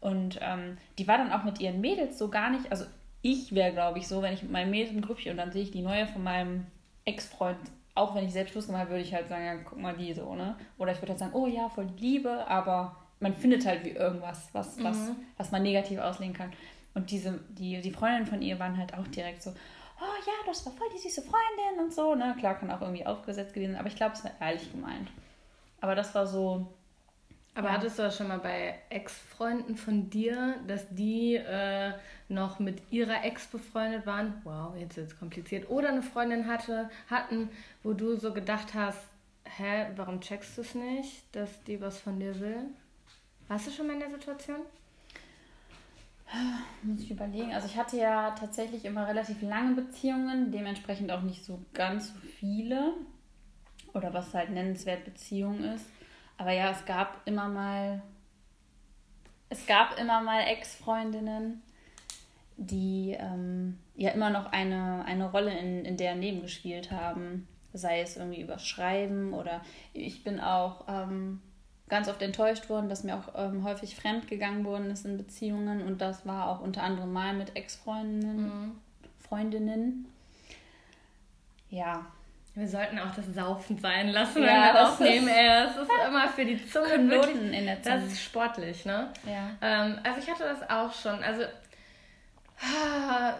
Und 0.00 0.38
ähm, 0.42 0.78
die 0.98 1.06
war 1.06 1.18
dann 1.18 1.32
auch 1.32 1.44
mit 1.44 1.60
ihren 1.60 1.80
Mädels 1.80 2.18
so 2.18 2.28
gar 2.28 2.50
nicht. 2.50 2.70
Also 2.70 2.86
ich 3.22 3.54
wäre, 3.54 3.72
glaube 3.72 3.98
ich, 3.98 4.08
so, 4.08 4.22
wenn 4.22 4.34
ich 4.34 4.42
mit 4.42 4.52
meinen 4.52 4.70
Mädels 4.70 4.92
im 4.92 5.02
Grüppchen 5.02 5.32
und 5.32 5.38
dann 5.38 5.52
sehe 5.52 5.62
ich 5.62 5.70
die 5.70 5.82
neue 5.82 6.06
von 6.06 6.22
meinem 6.22 6.66
Ex-Freund, 7.04 7.58
auch 7.94 8.14
wenn 8.14 8.24
ich 8.24 8.32
selbst 8.32 8.52
Schluss 8.52 8.66
gemacht 8.66 8.82
habe, 8.82 8.90
würde 8.90 9.04
ich 9.04 9.14
halt 9.14 9.28
sagen, 9.28 9.44
ja, 9.44 9.54
guck 9.56 9.78
mal 9.78 9.96
die 9.96 10.12
so, 10.12 10.34
ne? 10.34 10.56
Oder 10.78 10.92
ich 10.92 10.98
würde 10.98 11.10
halt 11.10 11.18
sagen, 11.18 11.34
oh 11.34 11.46
ja, 11.46 11.68
voll 11.68 11.88
Liebe, 11.98 12.46
aber 12.48 12.96
man 13.20 13.34
findet 13.34 13.64
halt 13.66 13.84
wie 13.84 13.90
irgendwas, 13.90 14.48
was, 14.52 14.82
was, 14.82 14.96
mhm. 14.96 15.16
was 15.36 15.50
man 15.50 15.62
negativ 15.62 15.98
auslegen 15.98 16.34
kann. 16.34 16.52
Und 16.94 17.10
diese, 17.10 17.40
die, 17.50 17.80
die 17.80 17.92
Freundinnen 17.92 18.26
von 18.26 18.42
ihr 18.42 18.58
waren 18.58 18.76
halt 18.76 18.94
auch 18.94 19.06
direkt 19.08 19.42
so, 19.42 19.50
oh 19.50 20.26
ja, 20.26 20.32
das 20.46 20.64
war 20.66 20.72
voll 20.72 20.88
die 20.94 20.98
süße 20.98 21.22
Freundin 21.22 21.84
und 21.84 21.92
so. 21.92 22.14
Ne? 22.14 22.34
Klar, 22.38 22.56
kann 22.56 22.70
auch 22.70 22.80
irgendwie 22.80 23.06
aufgesetzt 23.06 23.54
gewesen 23.54 23.72
sein, 23.72 23.80
aber 23.80 23.88
ich 23.88 23.96
glaube, 23.96 24.14
es 24.14 24.24
war 24.24 24.32
ehrlich 24.40 24.70
gemeint. 24.70 25.10
Aber 25.80 25.94
das 25.94 26.14
war 26.14 26.26
so. 26.26 26.66
Aber 27.54 27.68
ja. 27.68 27.74
hattest 27.74 27.98
du 27.98 28.02
das 28.02 28.16
schon 28.16 28.28
mal 28.28 28.38
bei 28.38 28.74
Ex-Freunden 28.90 29.76
von 29.76 30.10
dir, 30.10 30.56
dass 30.66 30.86
die 30.90 31.36
äh, 31.36 31.92
noch 32.28 32.58
mit 32.58 32.82
ihrer 32.90 33.24
Ex 33.24 33.46
befreundet 33.46 34.06
waren? 34.06 34.34
Wow, 34.42 34.74
jetzt 34.76 34.98
ist 34.98 35.12
es 35.12 35.18
kompliziert. 35.18 35.70
Oder 35.70 35.90
eine 35.90 36.02
Freundin 36.02 36.48
hatte, 36.48 36.90
hatten, 37.08 37.48
wo 37.82 37.92
du 37.92 38.16
so 38.16 38.32
gedacht 38.32 38.74
hast, 38.74 38.98
hä, 39.44 39.86
warum 39.94 40.20
checkst 40.20 40.56
du 40.56 40.62
es 40.62 40.74
nicht, 40.74 41.24
dass 41.32 41.62
die 41.64 41.80
was 41.80 42.00
von 42.00 42.18
dir 42.18 42.38
will? 42.40 42.64
Warst 43.46 43.68
du 43.68 43.70
schon 43.70 43.86
mal 43.86 43.94
in 43.94 44.00
der 44.00 44.10
Situation? 44.10 44.60
Muss 46.82 47.00
ich 47.00 47.10
überlegen. 47.10 47.52
Also 47.52 47.68
ich 47.68 47.76
hatte 47.76 47.96
ja 47.96 48.30
tatsächlich 48.32 48.84
immer 48.84 49.06
relativ 49.06 49.42
lange 49.42 49.74
Beziehungen, 49.74 50.50
dementsprechend 50.50 51.12
auch 51.12 51.22
nicht 51.22 51.44
so 51.44 51.60
ganz 51.72 52.08
so 52.08 52.14
viele. 52.40 52.94
Oder 53.92 54.12
was 54.12 54.34
halt 54.34 54.50
nennenswert 54.50 55.04
Beziehung 55.04 55.62
ist. 55.62 55.86
Aber 56.36 56.52
ja, 56.52 56.70
es 56.70 56.84
gab 56.84 57.26
immer 57.26 57.48
mal. 57.48 58.02
Es 59.48 59.66
gab 59.66 59.98
immer 59.98 60.20
mal 60.20 60.40
Ex-Freundinnen, 60.40 61.62
die 62.56 63.16
ähm, 63.18 63.78
ja 63.94 64.10
immer 64.10 64.30
noch 64.30 64.50
eine, 64.52 65.04
eine 65.04 65.30
Rolle 65.30 65.56
in, 65.56 65.84
in 65.84 65.96
deren 65.96 66.20
Leben 66.20 66.42
gespielt 66.42 66.90
haben. 66.90 67.46
Sei 67.72 68.00
es 68.00 68.16
irgendwie 68.16 68.40
über 68.40 68.58
Schreiben 68.58 69.32
oder 69.32 69.60
ich 69.92 70.24
bin 70.24 70.40
auch 70.40 70.84
ähm, 70.88 71.40
ganz 71.88 72.08
oft 72.08 72.22
enttäuscht 72.22 72.68
worden, 72.68 72.88
dass 72.88 73.04
mir 73.04 73.16
auch 73.16 73.34
ähm, 73.36 73.64
häufig 73.64 73.96
fremd 73.96 74.28
gegangen 74.28 74.64
worden 74.64 74.90
ist 74.90 75.04
in 75.04 75.16
Beziehungen 75.16 75.82
und 75.82 76.00
das 76.00 76.26
war 76.26 76.48
auch 76.48 76.60
unter 76.60 76.82
anderem 76.82 77.12
mal 77.12 77.34
mit 77.34 77.56
Ex-Freundinnen. 77.56 78.36
Mhm. 78.36 78.72
Freundinnen. 79.20 80.06
Ja. 81.70 82.06
Wir 82.56 82.68
sollten 82.68 82.98
auch 83.00 83.12
das 83.14 83.26
Saufen 83.34 83.78
sein 83.78 84.10
lassen, 84.10 84.42
ja, 84.42 84.48
wenn 84.48 84.74
wir 84.74 84.88
aufnehmen. 84.88 85.28
Ey, 85.28 85.64
das 85.64 85.76
ist 85.76 85.90
immer 86.06 86.28
für 86.28 86.44
die 86.44 86.64
Zunge 86.66 86.94
Knoten 86.94 87.52
in 87.52 87.66
der 87.66 87.82
Zunge. 87.82 87.96
Das 87.96 88.04
ist 88.04 88.22
sportlich, 88.22 88.84
ne? 88.84 89.08
Ja. 89.26 89.50
Ähm, 89.60 89.98
also 90.04 90.20
ich 90.20 90.30
hatte 90.30 90.44
das 90.44 90.70
auch 90.70 90.92
schon. 90.94 91.22
Also 91.24 91.44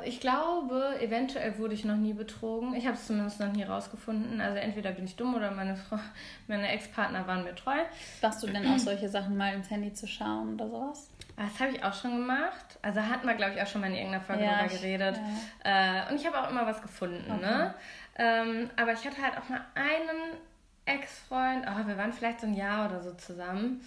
ich 0.05 0.21
glaube, 0.21 1.01
eventuell 1.01 1.57
wurde 1.59 1.75
ich 1.75 1.85
noch 1.85 1.97
nie 1.97 2.13
betrogen. 2.13 2.75
Ich 2.75 2.87
habe 2.87 2.97
es 2.97 3.07
zumindest 3.07 3.41
noch 3.41 3.53
nie 3.53 3.63
rausgefunden. 3.63 4.41
Also 4.41 4.59
entweder 4.59 4.91
bin 4.91 5.05
ich 5.05 5.17
dumm 5.17 5.35
oder 5.35 5.51
meine 5.51 5.77
Frau, 5.77 5.99
meine 6.49 6.69
Ex-Partner 6.69 7.27
waren 7.27 7.45
mir 7.45 7.55
treu. 7.55 7.77
Machst 8.21 8.43
du 8.43 8.49
denn 8.49 8.67
auch 8.67 8.79
solche 8.79 9.09
Sachen 9.09 9.37
mal 9.37 9.55
ins 9.55 9.71
Handy 9.71 9.93
zu 9.93 10.07
schauen 10.07 10.55
oder 10.55 10.69
sowas? 10.69 11.11
Das 11.37 11.59
habe 11.59 11.73
ich 11.73 11.83
auch 11.83 11.95
schon 11.95 12.19
gemacht. 12.19 12.79
Also 12.83 13.01
hatten 13.01 13.27
wir, 13.27 13.35
glaube 13.35 13.55
ich, 13.55 13.63
auch 13.63 13.67
schon 13.67 13.81
mal 13.81 13.89
in 13.89 13.97
irgendeiner 13.97 14.23
Folge 14.23 14.45
ja, 14.45 14.59
darüber 14.59 14.75
geredet. 14.75 15.19
Ja. 15.65 16.07
Äh, 16.07 16.11
und 16.11 16.17
ich 16.17 16.27
habe 16.27 16.39
auch 16.39 16.51
immer 16.51 16.67
was 16.67 16.83
gefunden. 16.83 17.25
Okay. 17.29 17.41
Ne? 17.41 17.75
Ähm, 18.17 18.71
aber 18.77 18.93
ich 18.93 19.05
hatte 19.05 19.21
halt 19.21 19.37
auch 19.37 19.49
mal 19.49 19.65
einen 19.75 20.39
Ex-Freund, 20.87 21.67
oh, 21.67 21.87
wir 21.87 21.97
waren 21.97 22.13
vielleicht 22.13 22.41
so 22.41 22.47
ein 22.47 22.55
Jahr 22.55 22.89
oder 22.89 23.03
so 23.03 23.13
zusammen. 23.15 23.81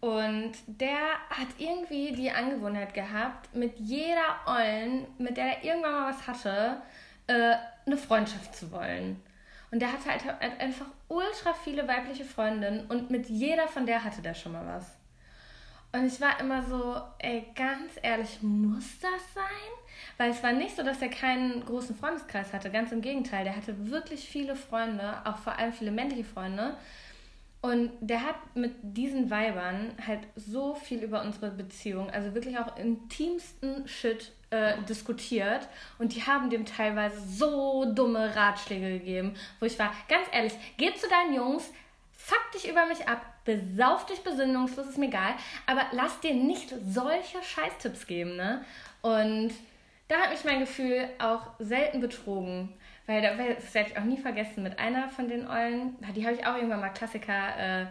Und 0.00 0.52
der 0.66 1.14
hat 1.30 1.48
irgendwie 1.58 2.12
die 2.12 2.30
Angewohnheit 2.30 2.94
gehabt, 2.94 3.54
mit 3.54 3.78
jeder 3.78 4.36
Ollen, 4.46 5.06
mit 5.18 5.36
der 5.36 5.56
er 5.56 5.64
irgendwann 5.64 5.92
mal 5.92 6.10
was 6.10 6.26
hatte, 6.26 6.82
äh, 7.26 7.54
eine 7.86 7.96
Freundschaft 7.96 8.54
zu 8.54 8.70
wollen. 8.70 9.22
Und 9.70 9.80
der 9.80 9.92
hatte 9.92 10.10
halt 10.10 10.40
einfach 10.60 10.86
ultra 11.08 11.52
viele 11.52 11.88
weibliche 11.88 12.24
Freundinnen 12.24 12.86
und 12.86 13.10
mit 13.10 13.28
jeder 13.28 13.66
von 13.66 13.84
der 13.84 14.04
hatte 14.04 14.22
der 14.22 14.34
schon 14.34 14.52
mal 14.52 14.66
was. 14.66 14.96
Und 15.92 16.06
ich 16.06 16.20
war 16.20 16.38
immer 16.40 16.62
so, 16.62 17.00
ey, 17.18 17.46
ganz 17.54 17.92
ehrlich, 18.02 18.42
muss 18.42 18.98
das 19.00 19.34
sein? 19.34 19.44
Weil 20.18 20.30
es 20.30 20.42
war 20.42 20.52
nicht 20.52 20.76
so, 20.76 20.82
dass 20.82 21.02
er 21.02 21.08
keinen 21.08 21.64
großen 21.64 21.96
Freundeskreis 21.96 22.52
hatte. 22.52 22.70
Ganz 22.70 22.92
im 22.92 23.02
Gegenteil, 23.02 23.44
der 23.44 23.56
hatte 23.56 23.90
wirklich 23.90 24.26
viele 24.26 24.56
Freunde, 24.56 25.18
auch 25.24 25.38
vor 25.38 25.58
allem 25.58 25.72
viele 25.72 25.90
männliche 25.90 26.24
Freunde. 26.24 26.76
Und 27.60 27.90
der 28.00 28.22
hat 28.22 28.36
mit 28.54 28.72
diesen 28.82 29.30
Weibern 29.30 29.92
halt 30.06 30.20
so 30.36 30.74
viel 30.74 31.02
über 31.02 31.22
unsere 31.22 31.50
Beziehung, 31.50 32.10
also 32.10 32.34
wirklich 32.34 32.56
auch 32.58 32.76
intimsten 32.76 33.88
Shit 33.88 34.30
äh, 34.50 34.74
diskutiert. 34.88 35.68
Und 35.98 36.14
die 36.14 36.22
haben 36.22 36.48
dem 36.48 36.64
teilweise 36.64 37.20
so 37.20 37.92
dumme 37.92 38.36
Ratschläge 38.36 38.98
gegeben, 38.98 39.34
wo 39.58 39.66
ich 39.66 39.78
war, 39.78 39.92
ganz 40.08 40.28
ehrlich, 40.32 40.52
geh 40.76 40.94
zu 40.94 41.08
deinen 41.08 41.34
Jungs, 41.34 41.72
fuck 42.12 42.52
dich 42.54 42.68
über 42.68 42.86
mich 42.86 43.08
ab, 43.08 43.22
besauf 43.44 44.06
dich 44.06 44.20
besinnungslos, 44.20 44.86
ist 44.86 44.98
mir 44.98 45.06
egal, 45.06 45.34
aber 45.66 45.86
lass 45.92 46.20
dir 46.20 46.34
nicht 46.34 46.72
solche 46.86 47.42
Scheißtipps 47.42 48.06
geben, 48.06 48.36
ne? 48.36 48.64
Und 49.02 49.52
da 50.08 50.16
hat 50.16 50.30
mich 50.30 50.44
mein 50.44 50.60
Gefühl 50.60 51.08
auch 51.18 51.42
selten 51.58 52.00
betrogen. 52.00 52.72
Weil 53.06 53.22
das 53.22 53.72
werde 53.72 53.90
ich 53.90 53.98
auch 53.98 54.04
nie 54.04 54.18
vergessen 54.18 54.64
mit 54.64 54.78
einer 54.80 55.08
von 55.08 55.28
den 55.28 55.48
Eulen, 55.48 55.96
die 56.16 56.26
habe 56.26 56.34
ich 56.34 56.44
auch 56.44 56.56
irgendwann 56.56 56.80
mal 56.80 56.88
Klassiker, 56.88 57.56
äh, 57.56 57.86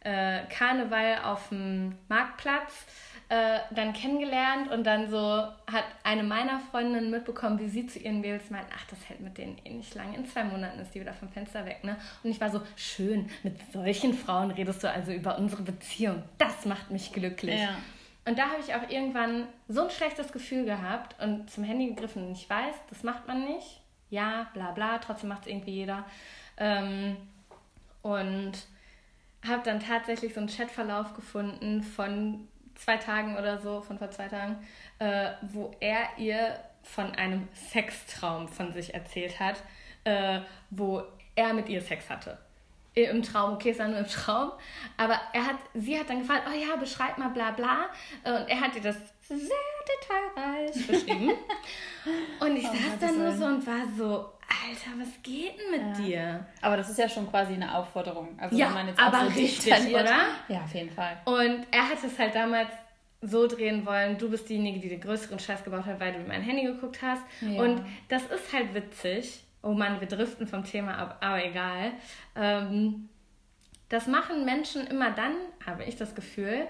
äh, 0.00 0.42
Karneval 0.50 1.20
auf 1.24 1.48
dem 1.48 1.96
Marktplatz 2.08 2.84
äh, 3.30 3.58
dann 3.70 3.92
kennengelernt 3.92 4.70
und 4.70 4.84
dann 4.84 5.10
so 5.10 5.18
hat 5.18 5.84
eine 6.02 6.22
meiner 6.22 6.60
Freundinnen 6.60 7.10
mitbekommen, 7.10 7.58
wie 7.58 7.68
sie 7.68 7.86
zu 7.86 7.98
ihren 7.98 8.20
Mädels 8.20 8.50
meint, 8.50 8.66
ach, 8.74 8.86
das 8.88 9.08
hält 9.08 9.20
mit 9.20 9.36
denen 9.36 9.58
eh 9.64 9.74
nicht 9.74 9.94
lang. 9.94 10.14
In 10.14 10.26
zwei 10.26 10.44
Monaten 10.44 10.78
ist 10.80 10.94
die 10.94 11.00
wieder 11.00 11.12
vom 11.12 11.28
Fenster 11.28 11.66
weg, 11.66 11.84
ne? 11.84 11.96
Und 12.22 12.30
ich 12.30 12.40
war 12.40 12.50
so, 12.50 12.62
schön, 12.76 13.28
mit 13.42 13.56
solchen 13.72 14.14
Frauen 14.14 14.50
redest 14.50 14.82
du 14.82 14.90
also 14.90 15.12
über 15.12 15.36
unsere 15.38 15.62
Beziehung. 15.62 16.22
Das 16.38 16.64
macht 16.64 16.90
mich 16.90 17.12
glücklich. 17.12 17.60
Ja. 17.60 17.76
Und 18.28 18.38
da 18.38 18.50
habe 18.50 18.60
ich 18.60 18.74
auch 18.74 18.88
irgendwann 18.90 19.48
so 19.68 19.84
ein 19.84 19.90
schlechtes 19.90 20.32
Gefühl 20.32 20.64
gehabt 20.64 21.20
und 21.22 21.50
zum 21.50 21.64
Handy 21.64 21.86
gegriffen. 21.86 22.30
Ich 22.32 22.48
weiß, 22.48 22.74
das 22.90 23.02
macht 23.02 23.26
man 23.26 23.44
nicht 23.44 23.80
ja, 24.10 24.48
bla 24.54 24.72
bla, 24.72 24.98
trotzdem 24.98 25.28
macht 25.28 25.42
es 25.42 25.48
irgendwie 25.48 25.72
jeder. 25.72 26.04
Ähm, 26.56 27.16
und 28.02 28.52
habe 29.46 29.62
dann 29.64 29.80
tatsächlich 29.80 30.34
so 30.34 30.40
einen 30.40 30.48
Chatverlauf 30.48 31.14
gefunden 31.14 31.82
von 31.82 32.48
zwei 32.74 32.96
Tagen 32.96 33.36
oder 33.36 33.58
so, 33.60 33.80
von 33.80 33.98
vor 33.98 34.10
zwei 34.10 34.28
Tagen, 34.28 34.56
äh, 34.98 35.32
wo 35.42 35.74
er 35.80 36.06
ihr 36.16 36.58
von 36.82 37.14
einem 37.14 37.48
Sextraum 37.52 38.48
von 38.48 38.72
sich 38.72 38.94
erzählt 38.94 39.38
hat, 39.40 39.62
äh, 40.04 40.40
wo 40.70 41.02
er 41.34 41.54
mit 41.54 41.68
ihr 41.68 41.82
Sex 41.82 42.08
hatte. 42.08 42.38
Im 42.94 43.22
Traum, 43.22 43.54
okay, 43.54 43.70
es 43.70 43.78
war 43.78 43.86
nur 43.86 43.98
im 43.98 44.08
Traum, 44.08 44.50
aber 44.96 45.20
er 45.32 45.46
hat, 45.46 45.56
sie 45.74 45.98
hat 45.98 46.10
dann 46.10 46.20
gefragt, 46.20 46.42
oh 46.48 46.56
ja, 46.56 46.76
beschreib 46.76 47.16
mal 47.16 47.28
bla 47.28 47.52
bla. 47.52 47.86
Und 48.24 48.48
er 48.48 48.60
hat 48.60 48.74
ihr 48.74 48.82
das 48.82 48.96
sehr 49.28 49.38
detailreich 49.86 50.86
beschrieben. 50.86 51.30
und 52.40 52.56
ich 52.56 52.64
oh, 52.64 52.72
saß 52.72 52.98
da 53.00 53.12
nur 53.12 53.32
so 53.32 53.44
und 53.44 53.66
war 53.66 53.86
so, 53.96 54.32
Alter, 54.48 54.98
was 54.98 55.22
geht 55.22 55.54
denn 55.58 55.70
mit 55.70 55.98
ja. 55.98 56.04
dir? 56.04 56.46
Aber 56.62 56.76
das 56.76 56.88
ist 56.88 56.98
ja 56.98 57.08
schon 57.08 57.28
quasi 57.30 57.54
eine 57.54 57.74
Aufforderung. 57.74 58.38
Also 58.38 58.56
ja, 58.56 58.68
wenn 58.68 58.74
man 58.74 58.88
jetzt 58.88 58.98
aber 58.98 59.30
so 59.30 59.38
richtig, 59.38 59.94
oder? 59.94 60.28
Ja, 60.48 60.62
auf 60.64 60.74
jeden 60.74 60.90
Fall. 60.90 61.18
Und 61.26 61.66
er 61.70 61.88
hat 61.88 62.02
es 62.02 62.18
halt 62.18 62.34
damals 62.34 62.70
so 63.20 63.46
drehen 63.46 63.84
wollen, 63.84 64.16
du 64.16 64.30
bist 64.30 64.48
diejenige, 64.48 64.80
die 64.80 64.88
den 64.88 65.00
größeren 65.00 65.38
Scheiß 65.38 65.64
gebaut 65.64 65.84
hat, 65.84 66.00
weil 66.00 66.12
du 66.12 66.18
mit 66.18 66.28
mein 66.28 66.42
Handy 66.42 66.62
geguckt 66.62 67.00
hast. 67.02 67.22
Ja. 67.40 67.62
Und 67.62 67.82
das 68.08 68.22
ist 68.26 68.52
halt 68.52 68.74
witzig. 68.74 69.44
Oh 69.62 69.72
Mann, 69.72 70.00
wir 70.00 70.08
driften 70.08 70.46
vom 70.46 70.64
Thema 70.64 70.96
ab, 70.96 71.18
aber 71.20 71.44
egal. 71.44 71.92
Ähm, 72.36 73.08
das 73.88 74.06
machen 74.06 74.44
Menschen 74.44 74.86
immer 74.86 75.10
dann, 75.10 75.34
habe 75.66 75.84
ich 75.84 75.96
das 75.96 76.14
Gefühl, 76.14 76.66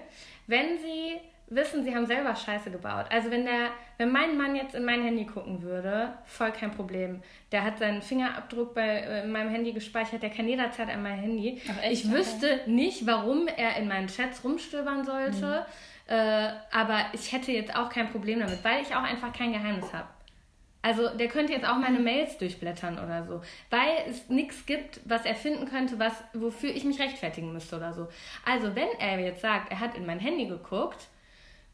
wenn 0.47 0.77
sie 0.77 1.19
wissen, 1.49 1.83
sie 1.83 1.95
haben 1.95 2.05
selber 2.05 2.35
Scheiße 2.35 2.69
gebaut. 2.71 3.05
Also 3.09 3.31
wenn 3.31 3.45
der, 3.45 3.69
wenn 3.97 4.11
mein 4.11 4.37
Mann 4.37 4.55
jetzt 4.55 4.75
in 4.75 4.85
mein 4.85 5.01
Handy 5.03 5.25
gucken 5.25 5.61
würde, 5.61 6.13
voll 6.25 6.51
kein 6.51 6.71
Problem. 6.71 7.21
Der 7.51 7.63
hat 7.63 7.79
seinen 7.79 8.01
Fingerabdruck 8.01 8.75
bei 8.75 8.87
äh, 8.87 9.23
in 9.23 9.31
meinem 9.31 9.49
Handy 9.49 9.73
gespeichert, 9.73 10.21
der 10.21 10.29
kann 10.29 10.47
jederzeit 10.47 10.89
an 10.89 11.01
mein 11.01 11.17
Handy. 11.17 11.61
Echt, 11.81 12.05
ich 12.05 12.11
wüsste 12.11 12.61
nicht, 12.67 13.05
warum 13.05 13.47
er 13.47 13.77
in 13.77 13.87
meinen 13.87 14.07
Chats 14.07 14.43
rumstöbern 14.43 15.03
sollte, 15.03 15.65
mhm. 16.07 16.13
äh, 16.13 16.51
aber 16.71 17.05
ich 17.13 17.31
hätte 17.31 17.51
jetzt 17.51 17.75
auch 17.75 17.89
kein 17.89 18.09
Problem 18.09 18.39
damit, 18.39 18.63
weil 18.63 18.81
ich 18.81 18.95
auch 18.95 19.03
einfach 19.03 19.33
kein 19.33 19.51
Geheimnis 19.51 19.91
habe. 19.91 20.07
Also 20.81 21.09
der 21.09 21.27
könnte 21.27 21.51
jetzt 21.51 21.67
auch 21.67 21.77
meine 21.77 21.99
Mails 21.99 22.37
durchblättern 22.37 22.99
oder 22.99 23.25
so, 23.25 23.41
weil 23.69 23.89
es 24.07 24.29
nichts 24.29 24.65
gibt, 24.65 25.01
was 25.03 25.25
er 25.25 25.35
finden 25.35 25.65
könnte, 25.67 25.99
was 25.99 26.13
wofür 26.33 26.69
ich 26.69 26.85
mich 26.85 26.99
rechtfertigen 26.99 27.51
müsste 27.51 27.75
oder 27.75 27.93
so. 27.93 28.07
Also 28.45 28.75
wenn 28.75 28.87
er 28.97 29.19
jetzt 29.19 29.41
sagt, 29.41 29.71
er 29.71 29.81
hat 29.81 29.97
in 29.97 30.05
mein 30.05 30.19
Handy 30.19 30.45
geguckt, 30.45 31.07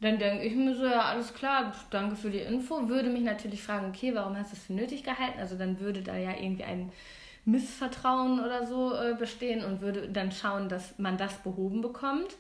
dann 0.02 0.18
denke 0.18 0.44
ich 0.44 0.56
mir 0.56 0.76
so, 0.76 0.86
ja, 0.86 1.02
alles 1.02 1.34
klar, 1.34 1.74
danke 1.90 2.16
für 2.16 2.30
die 2.30 2.40
Info. 2.40 2.90
Würde 2.90 3.10
mich 3.10 3.24
natürlich 3.24 3.62
fragen, 3.62 3.90
okay, 3.90 4.14
warum 4.14 4.36
hast 4.38 4.52
du 4.52 4.58
es 4.58 4.64
für 4.64 4.74
nötig 4.74 5.04
gehalten? 5.04 5.40
Also 5.40 5.56
dann 5.56 5.80
würde 5.80 6.02
da 6.02 6.18
ja 6.18 6.32
irgendwie 6.36 6.64
ein 6.64 6.92
Missvertrauen 7.46 8.40
oder 8.40 8.66
so 8.66 8.94
äh, 8.94 9.16
bestehen 9.18 9.64
und 9.64 9.82
würde 9.82 10.10
dann 10.10 10.32
schauen, 10.32 10.68
dass 10.68 10.98
man 10.98 11.18
das 11.18 11.38
behoben 11.44 11.82
bekommt. 11.82 12.36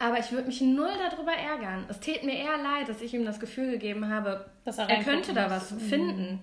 Aber 0.00 0.18
ich 0.18 0.32
würde 0.32 0.46
mich 0.46 0.62
null 0.62 0.90
darüber 1.10 1.32
ärgern. 1.32 1.84
Es 1.88 2.00
täte 2.00 2.24
mir 2.24 2.34
eher 2.34 2.56
leid, 2.56 2.88
dass 2.88 3.02
ich 3.02 3.12
ihm 3.12 3.26
das 3.26 3.38
Gefühl 3.38 3.70
gegeben 3.70 4.08
habe, 4.12 4.46
er, 4.64 4.88
er 4.88 5.04
könnte 5.04 5.34
da 5.34 5.50
was 5.50 5.74
finden. 5.88 6.32
Mhm. 6.32 6.40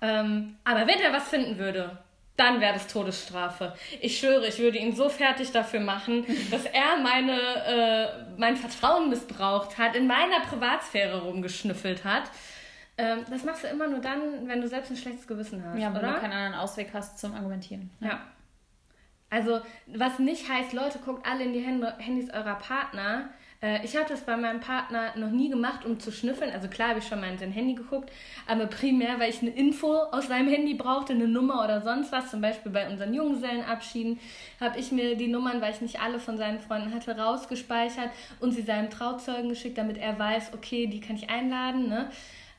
Ähm, 0.00 0.56
aber 0.64 0.80
wenn 0.86 0.98
er 0.98 1.12
was 1.12 1.28
finden 1.28 1.58
würde, 1.58 1.98
dann 2.38 2.60
wäre 2.60 2.72
das 2.72 2.86
Todesstrafe. 2.86 3.74
Ich 4.00 4.18
schwöre, 4.18 4.46
ich 4.46 4.58
würde 4.58 4.78
ihn 4.78 4.94
so 4.94 5.08
fertig 5.10 5.50
dafür 5.52 5.80
machen, 5.80 6.24
dass 6.50 6.64
er 6.64 6.96
meine, 7.02 7.32
äh, 7.66 8.08
mein 8.38 8.56
Vertrauen 8.56 9.10
missbraucht 9.10 9.76
hat, 9.76 9.94
in 9.94 10.06
meiner 10.06 10.40
Privatsphäre 10.48 11.20
rumgeschnüffelt 11.22 12.04
hat. 12.04 12.30
Ähm, 12.96 13.18
das 13.28 13.44
machst 13.44 13.64
du 13.64 13.68
immer 13.68 13.86
nur 13.86 14.00
dann, 14.00 14.48
wenn 14.48 14.62
du 14.62 14.68
selbst 14.68 14.90
ein 14.90 14.96
schlechtes 14.96 15.26
Gewissen 15.26 15.62
hast, 15.64 15.78
Ja, 15.78 15.92
wenn 15.92 16.00
oder? 16.00 16.14
du 16.14 16.20
keinen 16.20 16.32
anderen 16.32 16.54
Ausweg 16.54 16.88
hast 16.94 17.18
zum 17.18 17.34
Argumentieren. 17.34 17.90
Ja. 18.00 18.20
Also, 19.30 19.60
was 19.86 20.18
nicht 20.18 20.48
heißt, 20.48 20.72
Leute, 20.72 20.98
guckt 21.04 21.26
alle 21.26 21.44
in 21.44 21.52
die 21.52 21.60
Handys 21.60 22.30
eurer 22.30 22.54
Partner. 22.54 23.30
Äh, 23.60 23.84
ich 23.84 23.96
habe 23.96 24.08
das 24.08 24.22
bei 24.22 24.36
meinem 24.36 24.60
Partner 24.60 25.12
noch 25.16 25.30
nie 25.30 25.50
gemacht, 25.50 25.84
um 25.84 25.98
zu 25.98 26.12
schnüffeln. 26.12 26.52
Also 26.52 26.68
klar 26.68 26.90
habe 26.90 27.00
ich 27.00 27.08
schon 27.08 27.20
mal 27.20 27.30
in 27.30 27.38
sein 27.38 27.50
Handy 27.50 27.74
geguckt, 27.74 28.10
aber 28.46 28.66
primär, 28.66 29.18
weil 29.18 29.30
ich 29.30 29.42
eine 29.42 29.50
Info 29.50 29.96
aus 29.96 30.28
seinem 30.28 30.48
Handy 30.48 30.74
brauchte, 30.74 31.12
eine 31.12 31.28
Nummer 31.28 31.64
oder 31.64 31.82
sonst 31.82 32.12
was. 32.12 32.30
Zum 32.30 32.40
Beispiel 32.40 32.72
bei 32.72 32.88
unseren 32.88 33.12
Junggesellenabschieden 33.12 34.18
habe 34.60 34.78
ich 34.78 34.92
mir 34.92 35.16
die 35.16 35.28
Nummern, 35.28 35.60
weil 35.60 35.72
ich 35.72 35.80
nicht 35.80 36.00
alle 36.00 36.20
von 36.20 36.36
seinen 36.36 36.60
Freunden 36.60 36.94
hatte, 36.94 37.18
rausgespeichert 37.18 38.10
und 38.40 38.52
sie 38.52 38.62
seinem 38.62 38.90
Trauzeugen 38.90 39.48
geschickt, 39.48 39.78
damit 39.78 39.98
er 39.98 40.18
weiß, 40.18 40.52
okay, 40.54 40.86
die 40.86 41.00
kann 41.00 41.16
ich 41.16 41.28
einladen. 41.30 41.88
Ne? 41.88 42.10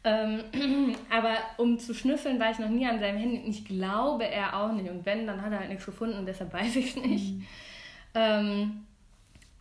Ähm, 0.03 0.43
aber 1.09 1.35
um 1.57 1.77
zu 1.77 1.93
schnüffeln, 1.93 2.39
war 2.39 2.51
ich 2.51 2.59
noch 2.59 2.69
nie 2.69 2.87
an 2.87 2.99
seinem 2.99 3.17
Handy 3.17 3.39
und 3.43 3.49
ich 3.49 3.65
glaube, 3.65 4.25
er 4.27 4.55
auch 4.57 4.71
nicht. 4.71 4.89
Und 4.89 5.05
wenn, 5.05 5.27
dann 5.27 5.41
hat 5.41 5.51
er 5.51 5.59
halt 5.59 5.69
nichts 5.69 5.85
gefunden 5.85 6.17
und 6.17 6.25
deshalb 6.25 6.53
weiß 6.53 6.75
ich 6.77 6.95
es 6.95 7.03
nicht. 7.03 7.33
Ähm, 8.15 8.85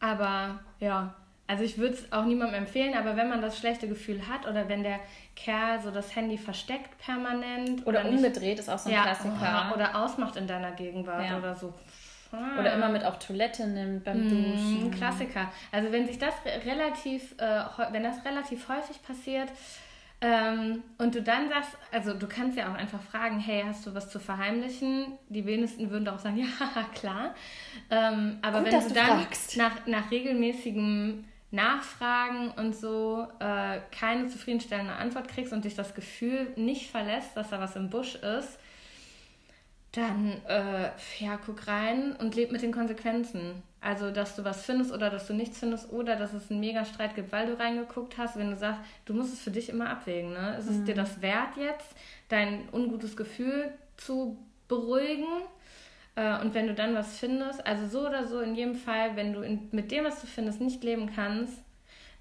aber 0.01 0.61
ja, 0.81 1.15
also 1.47 1.65
ich 1.65 1.79
würde 1.79 1.95
es 1.95 2.13
auch 2.13 2.25
niemandem 2.25 2.57
empfehlen, 2.63 2.95
aber 2.97 3.17
wenn 3.17 3.29
man 3.29 3.41
das 3.43 3.59
schlechte 3.59 3.89
Gefühl 3.89 4.29
hat 4.29 4.47
oder 4.47 4.69
wenn 4.69 4.83
der 4.83 5.01
Kerl 5.35 5.81
so 5.81 5.91
das 5.91 6.15
Handy 6.15 6.39
versteckt 6.39 6.99
permanent 6.99 7.87
Oder 7.87 8.05
nicht- 8.05 8.17
umgedreht 8.19 8.59
ist 8.59 8.69
auch 8.69 8.79
so 8.79 8.91
ein 8.91 8.95
ja, 8.95 9.03
Klassiker. 9.03 9.73
oder 9.75 9.97
ausmacht 10.05 10.37
in 10.37 10.47
deiner 10.47 10.73
Gegenwart 10.73 11.29
Ja. 11.29 11.39
oder 11.39 11.55
so. 11.55 11.73
Oder 12.61 12.75
immer 12.75 12.91
mit 12.91 13.05
auf 13.05 13.19
Toilette 13.19 13.67
nimmt 13.67 14.05
beim 14.05 14.27
Mm, 14.27 14.29
Duschen. 14.29 14.91
Klassiker. 14.91 15.51
Also 15.73 15.91
wenn 15.91 16.07
sich 16.07 16.19
das 16.19 16.35
re- 16.45 16.67
relativ, 16.71 17.33
äh, 17.39 17.61
wenn 17.91 18.03
das 18.03 18.23
relativ 18.23 18.69
häufig 18.69 19.03
passiert 19.03 19.49
ähm, 20.21 20.83
und 20.99 21.15
du 21.15 21.23
dann 21.23 21.49
sagst, 21.49 21.71
also 21.93 22.13
du 22.15 22.27
kannst 22.27 22.59
ja 22.59 22.71
auch 22.73 22.77
einfach 22.77 23.01
fragen, 23.01 23.39
hey, 23.39 23.63
hast 23.65 23.87
du 23.87 23.95
was 23.95 24.11
zu 24.11 24.19
verheimlichen? 24.19 25.19
Die 25.29 25.47
wenigsten 25.47 25.91
würden 25.91 26.05
doch 26.05 26.19
sagen, 26.19 26.39
ja, 26.75 26.83
klar. 26.95 27.35
Ähm, 27.91 28.39
aber 28.43 28.63
Gut, 28.63 28.73
wenn 28.73 28.81
du 28.81 28.89
du 28.89 28.95
dann 28.95 29.21
fragst. 29.23 29.57
nach, 29.57 29.87
nach 29.87 30.11
regelmäßigem 30.11 31.25
Nachfragen 31.51 32.51
und 32.51 32.75
so 32.75 33.27
äh, 33.39 33.79
keine 33.91 34.27
zufriedenstellende 34.27 34.93
Antwort 34.93 35.29
kriegst 35.29 35.53
und 35.53 35.65
dich 35.65 35.75
das 35.75 35.95
Gefühl 35.95 36.53
nicht 36.57 36.91
verlässt, 36.91 37.37
dass 37.37 37.51
da 37.51 37.61
was 37.61 37.77
im 37.77 37.89
Busch 37.89 38.17
ist, 38.17 38.59
dann 39.99 40.41
äh, 40.47 40.91
ja, 41.19 41.39
guck 41.45 41.67
rein 41.67 42.15
und 42.17 42.35
leb 42.35 42.53
mit 42.53 42.63
den 42.63 42.73
Konsequenzen. 42.73 43.63
Also, 43.81 44.11
dass 44.11 44.35
du 44.35 44.45
was 44.45 44.65
findest 44.65 44.93
oder 44.93 45.09
dass 45.11 45.27
du 45.27 45.35
nichts 45.35 45.59
findest 45.59 45.93
oder 45.93 46.17
dass 46.17 46.33
es 46.33 46.51
einen 46.51 46.61
Megastreit 46.61 47.15
gibt, 47.15 47.31
weil 47.31 47.47
du 47.47 47.59
reingeguckt 47.59 48.19
hast. 48.19 48.37
Wenn 48.37 48.51
du 48.51 48.57
sagst, 48.57 48.81
du 49.05 49.15
musst 49.15 49.33
es 49.33 49.41
für 49.41 49.51
dich 49.51 49.69
immer 49.69 49.91
abwägen. 49.91 50.33
Ne? 50.33 50.57
Ist 50.59 50.69
es 50.69 50.85
dir 50.85 50.95
das 50.95 51.23
wert 51.23 51.57
jetzt, 51.57 51.95
dein 52.29 52.69
ungutes 52.73 53.17
Gefühl 53.17 53.73
zu 53.97 54.37
beruhigen? 54.67 55.27
Äh, 56.17 56.41
und 56.41 56.55
wenn 56.55 56.67
du 56.67 56.75
dann 56.75 56.95
was 56.95 57.19
findest, 57.19 57.65
also 57.67 57.87
so 57.87 58.07
oder 58.09 58.27
so, 58.27 58.41
in 58.41 58.57
jedem 58.57 58.75
Fall, 58.75 59.15
wenn 59.17 59.33
du 59.33 59.43
in, 59.43 59.69
mit 59.71 59.91
dem, 59.93 60.05
was 60.05 60.21
du 60.21 60.27
findest, 60.27 60.61
nicht 60.61 60.83
leben 60.83 61.11
kannst, 61.15 61.63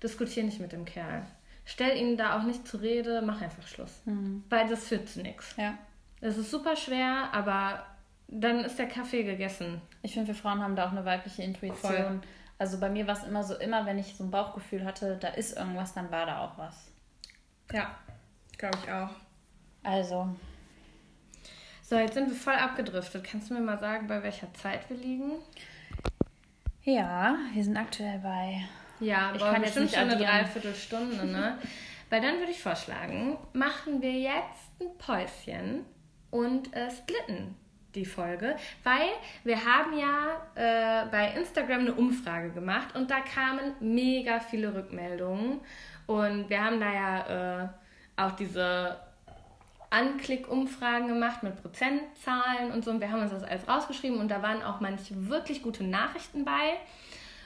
diskutier 0.04 0.44
nicht 0.44 0.60
mit 0.60 0.72
dem 0.72 0.86
Kerl. 0.86 1.26
Stell 1.66 1.98
ihn 1.98 2.16
da 2.16 2.38
auch 2.38 2.44
nicht 2.44 2.68
zur 2.68 2.82
Rede, 2.82 3.22
mach 3.26 3.42
einfach 3.42 3.68
Schluss. 3.68 4.02
Weil 4.50 4.68
das 4.68 4.88
führt 4.88 5.10
zu 5.10 5.22
nichts. 5.22 5.56
Ja. 5.58 5.78
Es 6.22 6.38
ist 6.38 6.52
super 6.52 6.76
schwer, 6.76 7.30
aber 7.32 7.86
dann 8.28 8.60
ist 8.66 8.78
der 8.80 8.88
Kaffee 8.88 9.24
gegessen. 9.24 9.82
Ich 10.02 10.14
finde, 10.14 10.28
wir 10.28 10.36
Frauen 10.36 10.62
haben 10.62 10.76
da 10.76 10.88
auch 10.88 10.92
eine 10.92 11.06
weibliche 11.06 11.44
Intuition. 11.44 11.80
Voll. 11.94 12.22
Also 12.60 12.80
bei 12.80 12.90
mir 12.90 13.06
war 13.08 13.16
es 13.16 13.24
immer 13.24 13.44
so, 13.44 13.56
immer 13.56 13.86
wenn 13.86 14.00
ich 14.00 14.16
so 14.16 14.24
ein 14.24 14.32
Bauchgefühl 14.32 14.84
hatte, 14.84 15.18
da 15.18 15.30
ist 15.30 15.56
irgendwas, 15.58 15.94
dann 15.94 16.12
war 16.12 16.26
da 16.26 16.44
auch 16.44 16.58
was. 16.58 16.92
Ja, 17.72 17.96
glaube 18.58 18.78
ich 18.84 18.92
auch. 18.92 19.10
Also, 19.84 20.36
So, 21.84 21.98
jetzt 21.98 22.16
sind 22.16 22.30
wir 22.30 22.36
voll 22.36 22.56
abgedriftet. 22.56 23.24
Kannst 23.24 23.50
du 23.50 23.54
mir 23.54 23.62
mal 23.62 23.78
sagen, 23.78 24.08
bei 24.08 24.22
welcher 24.24 24.52
Zeit 24.54 24.90
wir 24.90 24.98
liegen? 24.98 25.34
ja, 26.84 27.38
wir 27.54 27.64
sind 27.64 27.78
aktuell 27.78 28.20
bei. 28.20 28.64
Ja, 29.00 29.34
Ich 29.36 29.42
kann 29.42 29.64
jetzt 29.64 29.78
nicht 29.78 29.94
schon 29.94 30.10
eine. 30.10 30.18
Dreiviertelstunde, 30.18 31.26
ne? 31.26 31.58
Weil 32.10 32.22
dann 32.22 32.40
würde 32.40 32.52
ich 32.52 32.62
vorschlagen, 32.64 33.38
machen 33.54 34.02
wir 34.02 34.14
jetzt 34.14 34.72
ein 34.82 34.98
Päuschen 34.98 35.86
und 36.32 36.74
äh, 36.74 36.90
splitten 36.92 37.56
die 37.96 38.06
Folge, 38.06 38.56
weil 38.84 39.10
wir 39.44 39.63
haben 39.63 39.98
ja 39.98 40.42
äh, 40.56 41.08
bei 41.10 41.34
Instagram 41.36 41.82
eine 41.82 41.94
Umfrage 41.94 42.52
gemacht 42.52 42.96
und 42.96 43.10
da 43.10 43.22
kamen 43.22 43.74
mega 43.80 44.40
viele 44.40 44.74
Rückmeldungen 44.74 45.62
und 46.06 46.50
wir 46.50 46.63
haben 46.63 46.80
da 46.80 46.94
ja 46.94 47.63
äh, 47.63 47.68
auch 48.18 48.32
diese 48.32 48.98
Anklick-Umfragen 49.90 51.08
gemacht 51.08 51.44
mit 51.44 51.62
Prozentzahlen 51.62 52.72
und 52.72 52.84
so 52.84 52.92
und 52.92 53.00
wir 53.00 53.12
haben 53.12 53.22
uns 53.22 53.32
das 53.32 53.44
alles 53.44 53.68
rausgeschrieben 53.68 54.20
und 54.20 54.30
da 54.30 54.42
waren 54.42 54.62
auch 54.62 54.80
manche 54.80 55.30
wirklich 55.30 55.63
gute 55.63 55.84
Nachrichten 55.84 56.44
bei. 56.46 56.78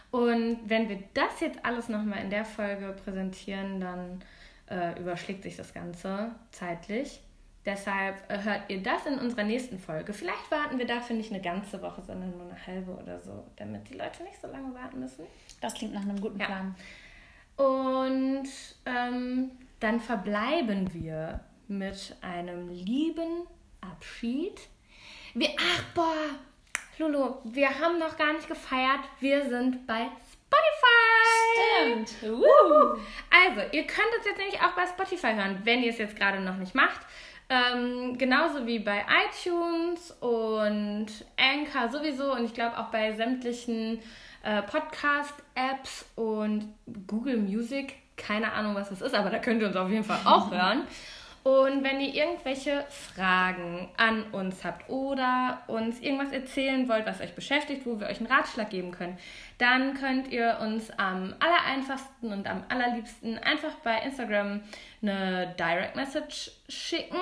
Und 0.09 0.59
wenn 0.65 0.89
wir 0.89 1.01
das 1.13 1.39
jetzt 1.39 1.63
alles 1.63 1.87
nochmal 1.87 2.21
in 2.21 2.29
der 2.29 2.43
Folge 2.43 2.93
präsentieren, 3.03 3.79
dann 3.79 4.23
äh, 4.69 4.99
überschlägt 4.99 5.43
sich 5.43 5.55
das 5.55 5.73
Ganze 5.73 6.31
zeitlich. 6.51 7.21
Deshalb 7.65 8.15
äh, 8.29 8.39
hört 8.43 8.63
ihr 8.69 8.81
das 8.81 9.05
in 9.05 9.19
unserer 9.19 9.43
nächsten 9.43 9.77
Folge. 9.77 10.13
Vielleicht 10.13 10.49
warten 10.49 10.79
wir 10.79 10.87
dafür 10.87 11.15
nicht 11.15 11.31
eine 11.31 11.41
ganze 11.41 11.81
Woche, 11.81 12.01
sondern 12.01 12.31
nur 12.31 12.47
eine 12.47 12.67
halbe 12.67 12.91
oder 12.91 13.19
so, 13.19 13.45
damit 13.55 13.87
die 13.89 13.93
Leute 13.93 14.23
nicht 14.23 14.41
so 14.41 14.47
lange 14.47 14.73
warten 14.73 14.99
müssen. 14.99 15.25
Das 15.61 15.75
klingt 15.75 15.93
nach 15.93 16.01
einem 16.01 16.19
guten 16.19 16.39
Ja. 16.39 16.47
Plan. 16.47 16.75
Und 17.57 18.47
ähm, 18.85 19.51
dann 19.79 19.99
verbleiben 19.99 20.91
wir 20.93 21.41
mit 21.67 22.15
einem 22.21 22.69
lieben 22.69 23.43
Abschied. 23.81 24.59
Wir, 25.35 25.49
ach, 25.57 25.83
boah, 25.93 26.15
Lulu, 26.97 27.35
wir 27.43 27.69
haben 27.79 27.99
noch 27.99 28.17
gar 28.17 28.33
nicht 28.33 28.47
gefeiert. 28.47 29.01
Wir 29.19 29.47
sind 29.47 29.85
bei 29.85 30.07
Spotify. 30.31 32.05
Stimmt. 32.05 32.23
Wuhu. 32.31 32.97
Also, 33.29 33.61
ihr 33.71 33.85
könnt 33.87 34.15
uns 34.17 34.25
jetzt 34.25 34.37
nämlich 34.37 34.59
auch 34.59 34.71
bei 34.73 34.85
Spotify 34.87 35.33
hören, 35.33 35.59
wenn 35.63 35.83
ihr 35.83 35.91
es 35.91 35.97
jetzt 35.99 36.15
gerade 36.15 36.39
noch 36.41 36.57
nicht 36.57 36.75
macht. 36.75 37.01
Ähm, 37.51 38.17
genauso 38.17 38.65
wie 38.65 38.79
bei 38.79 39.03
iTunes 39.27 40.11
und 40.21 41.07
Anchor 41.35 41.89
sowieso 41.91 42.31
und 42.31 42.45
ich 42.45 42.53
glaube 42.53 42.77
auch 42.77 42.91
bei 42.91 43.11
sämtlichen 43.11 43.99
äh, 44.41 44.61
Podcast-Apps 44.61 46.05
und 46.15 46.73
Google 47.07 47.35
Music. 47.35 47.95
Keine 48.15 48.53
Ahnung, 48.53 48.73
was 48.75 48.87
das 48.87 49.01
ist, 49.01 49.13
aber 49.13 49.29
da 49.29 49.39
könnt 49.39 49.61
ihr 49.61 49.67
uns 49.67 49.75
auf 49.75 49.89
jeden 49.89 50.05
Fall 50.05 50.19
auch 50.23 50.49
hören. 50.51 50.83
Und 51.43 51.83
wenn 51.83 51.99
ihr 51.99 52.13
irgendwelche 52.13 52.85
Fragen 52.89 53.89
an 53.97 54.23
uns 54.31 54.63
habt 54.63 54.89
oder 54.89 55.63
uns 55.67 55.99
irgendwas 55.99 56.31
erzählen 56.31 56.87
wollt, 56.87 57.07
was 57.07 57.19
euch 57.19 57.33
beschäftigt, 57.33 57.85
wo 57.85 57.99
wir 57.99 58.07
euch 58.07 58.19
einen 58.19 58.31
Ratschlag 58.31 58.69
geben 58.69 58.91
können, 58.91 59.17
dann 59.57 59.95
könnt 59.95 60.27
ihr 60.31 60.59
uns 60.61 60.91
am 60.91 61.33
allereinfachsten 61.39 62.31
und 62.31 62.47
am 62.47 62.63
allerliebsten 62.69 63.39
einfach 63.39 63.73
bei 63.83 63.97
Instagram 64.01 64.61
eine 65.01 65.55
Direct 65.57 65.95
Message 65.95 66.51
schicken. 66.69 67.17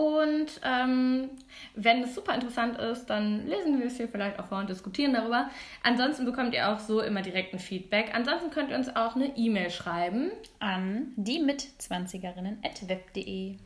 Und 0.00 0.62
ähm, 0.64 1.28
wenn 1.74 2.02
es 2.02 2.14
super 2.14 2.34
interessant 2.34 2.78
ist, 2.78 3.04
dann 3.10 3.46
lesen 3.46 3.78
wir 3.78 3.84
es 3.84 3.98
hier 3.98 4.08
vielleicht 4.08 4.38
auch 4.38 4.46
vor 4.46 4.56
und 4.56 4.70
diskutieren 4.70 5.12
darüber. 5.12 5.50
Ansonsten 5.82 6.24
bekommt 6.24 6.54
ihr 6.54 6.70
auch 6.70 6.78
so 6.78 7.02
immer 7.02 7.20
direkten 7.20 7.58
Feedback. 7.58 8.14
Ansonsten 8.14 8.50
könnt 8.50 8.70
ihr 8.70 8.76
uns 8.76 8.96
auch 8.96 9.14
eine 9.14 9.36
E-Mail 9.36 9.68
schreiben. 9.68 10.30
An 10.58 11.12
die 11.16 11.38
mit 11.38 11.60
20erinnen 11.60 12.64
at 12.64 12.88
web.de. 12.88 13.56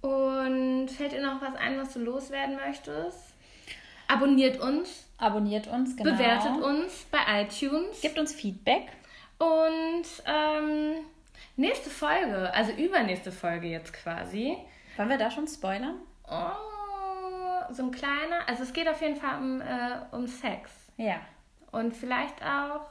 Und 0.00 0.88
fällt 0.88 1.12
dir 1.12 1.22
noch 1.22 1.40
was 1.40 1.54
ein, 1.54 1.78
was 1.78 1.92
du 1.92 2.00
loswerden 2.00 2.56
möchtest? 2.56 3.36
Abonniert 4.08 4.58
uns, 4.58 5.06
Abonniert 5.18 5.68
uns, 5.68 5.96
genau. 5.96 6.10
bewertet 6.10 6.60
uns 6.64 7.06
bei 7.12 7.42
iTunes. 7.42 8.00
Gibt 8.00 8.18
uns 8.18 8.34
Feedback. 8.34 8.88
Und 9.38 10.04
ähm, 10.26 11.04
nächste 11.54 11.90
Folge, 11.90 12.52
also 12.52 12.72
übernächste 12.72 13.30
Folge 13.30 13.68
jetzt 13.68 13.92
quasi. 13.92 14.56
Wollen 15.00 15.08
wir 15.08 15.16
da 15.16 15.30
schon 15.30 15.48
spoilern? 15.48 15.94
Oh, 16.28 17.72
so 17.72 17.84
ein 17.84 17.90
kleiner, 17.90 18.46
also 18.46 18.64
es 18.64 18.72
geht 18.74 18.86
auf 18.86 19.00
jeden 19.00 19.16
Fall 19.16 19.38
um, 19.38 19.62
äh, 19.62 19.96
um 20.12 20.26
Sex. 20.26 20.70
Ja. 20.98 21.16
Und 21.72 21.96
vielleicht 21.96 22.34
auch. 22.44 22.82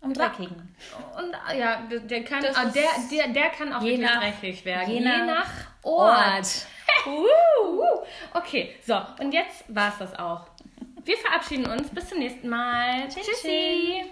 Um 0.00 0.12
Dreckigen. 0.14 0.76
Und 1.18 1.36
ja, 1.58 1.82
der- 1.88 2.22
kann, 2.22 2.40
Das 2.40 2.54
ah, 2.56 2.66
der, 2.66 2.88
der, 3.10 3.28
der 3.32 3.48
kann 3.50 3.72
auch 3.72 3.82
Je 3.82 3.98
wirklich 3.98 4.08
nach- 4.08 4.20
dreckig 4.20 4.64
werden. 4.64 4.90
je 4.90 4.98
Je, 5.00 5.04
nach 5.04 5.26
nach 5.26 5.50
Ort. 5.82 6.16
Ort. 6.36 6.66
Okay, 8.34 8.76
so, 8.86 9.00
und 9.18 9.32
jetzt 9.32 9.64
war's 9.66 9.98
das 9.98 10.16
auch. 10.16 10.42
Wir 11.02 11.16
verabschieden 11.16 11.66
uns. 11.66 11.88
Bis 11.90 12.08
zum 12.08 12.18
nächsten 12.20 12.48
Mal. 12.48 13.08
Tschüssi. 13.08 13.22
Tschüssi. 13.32 14.04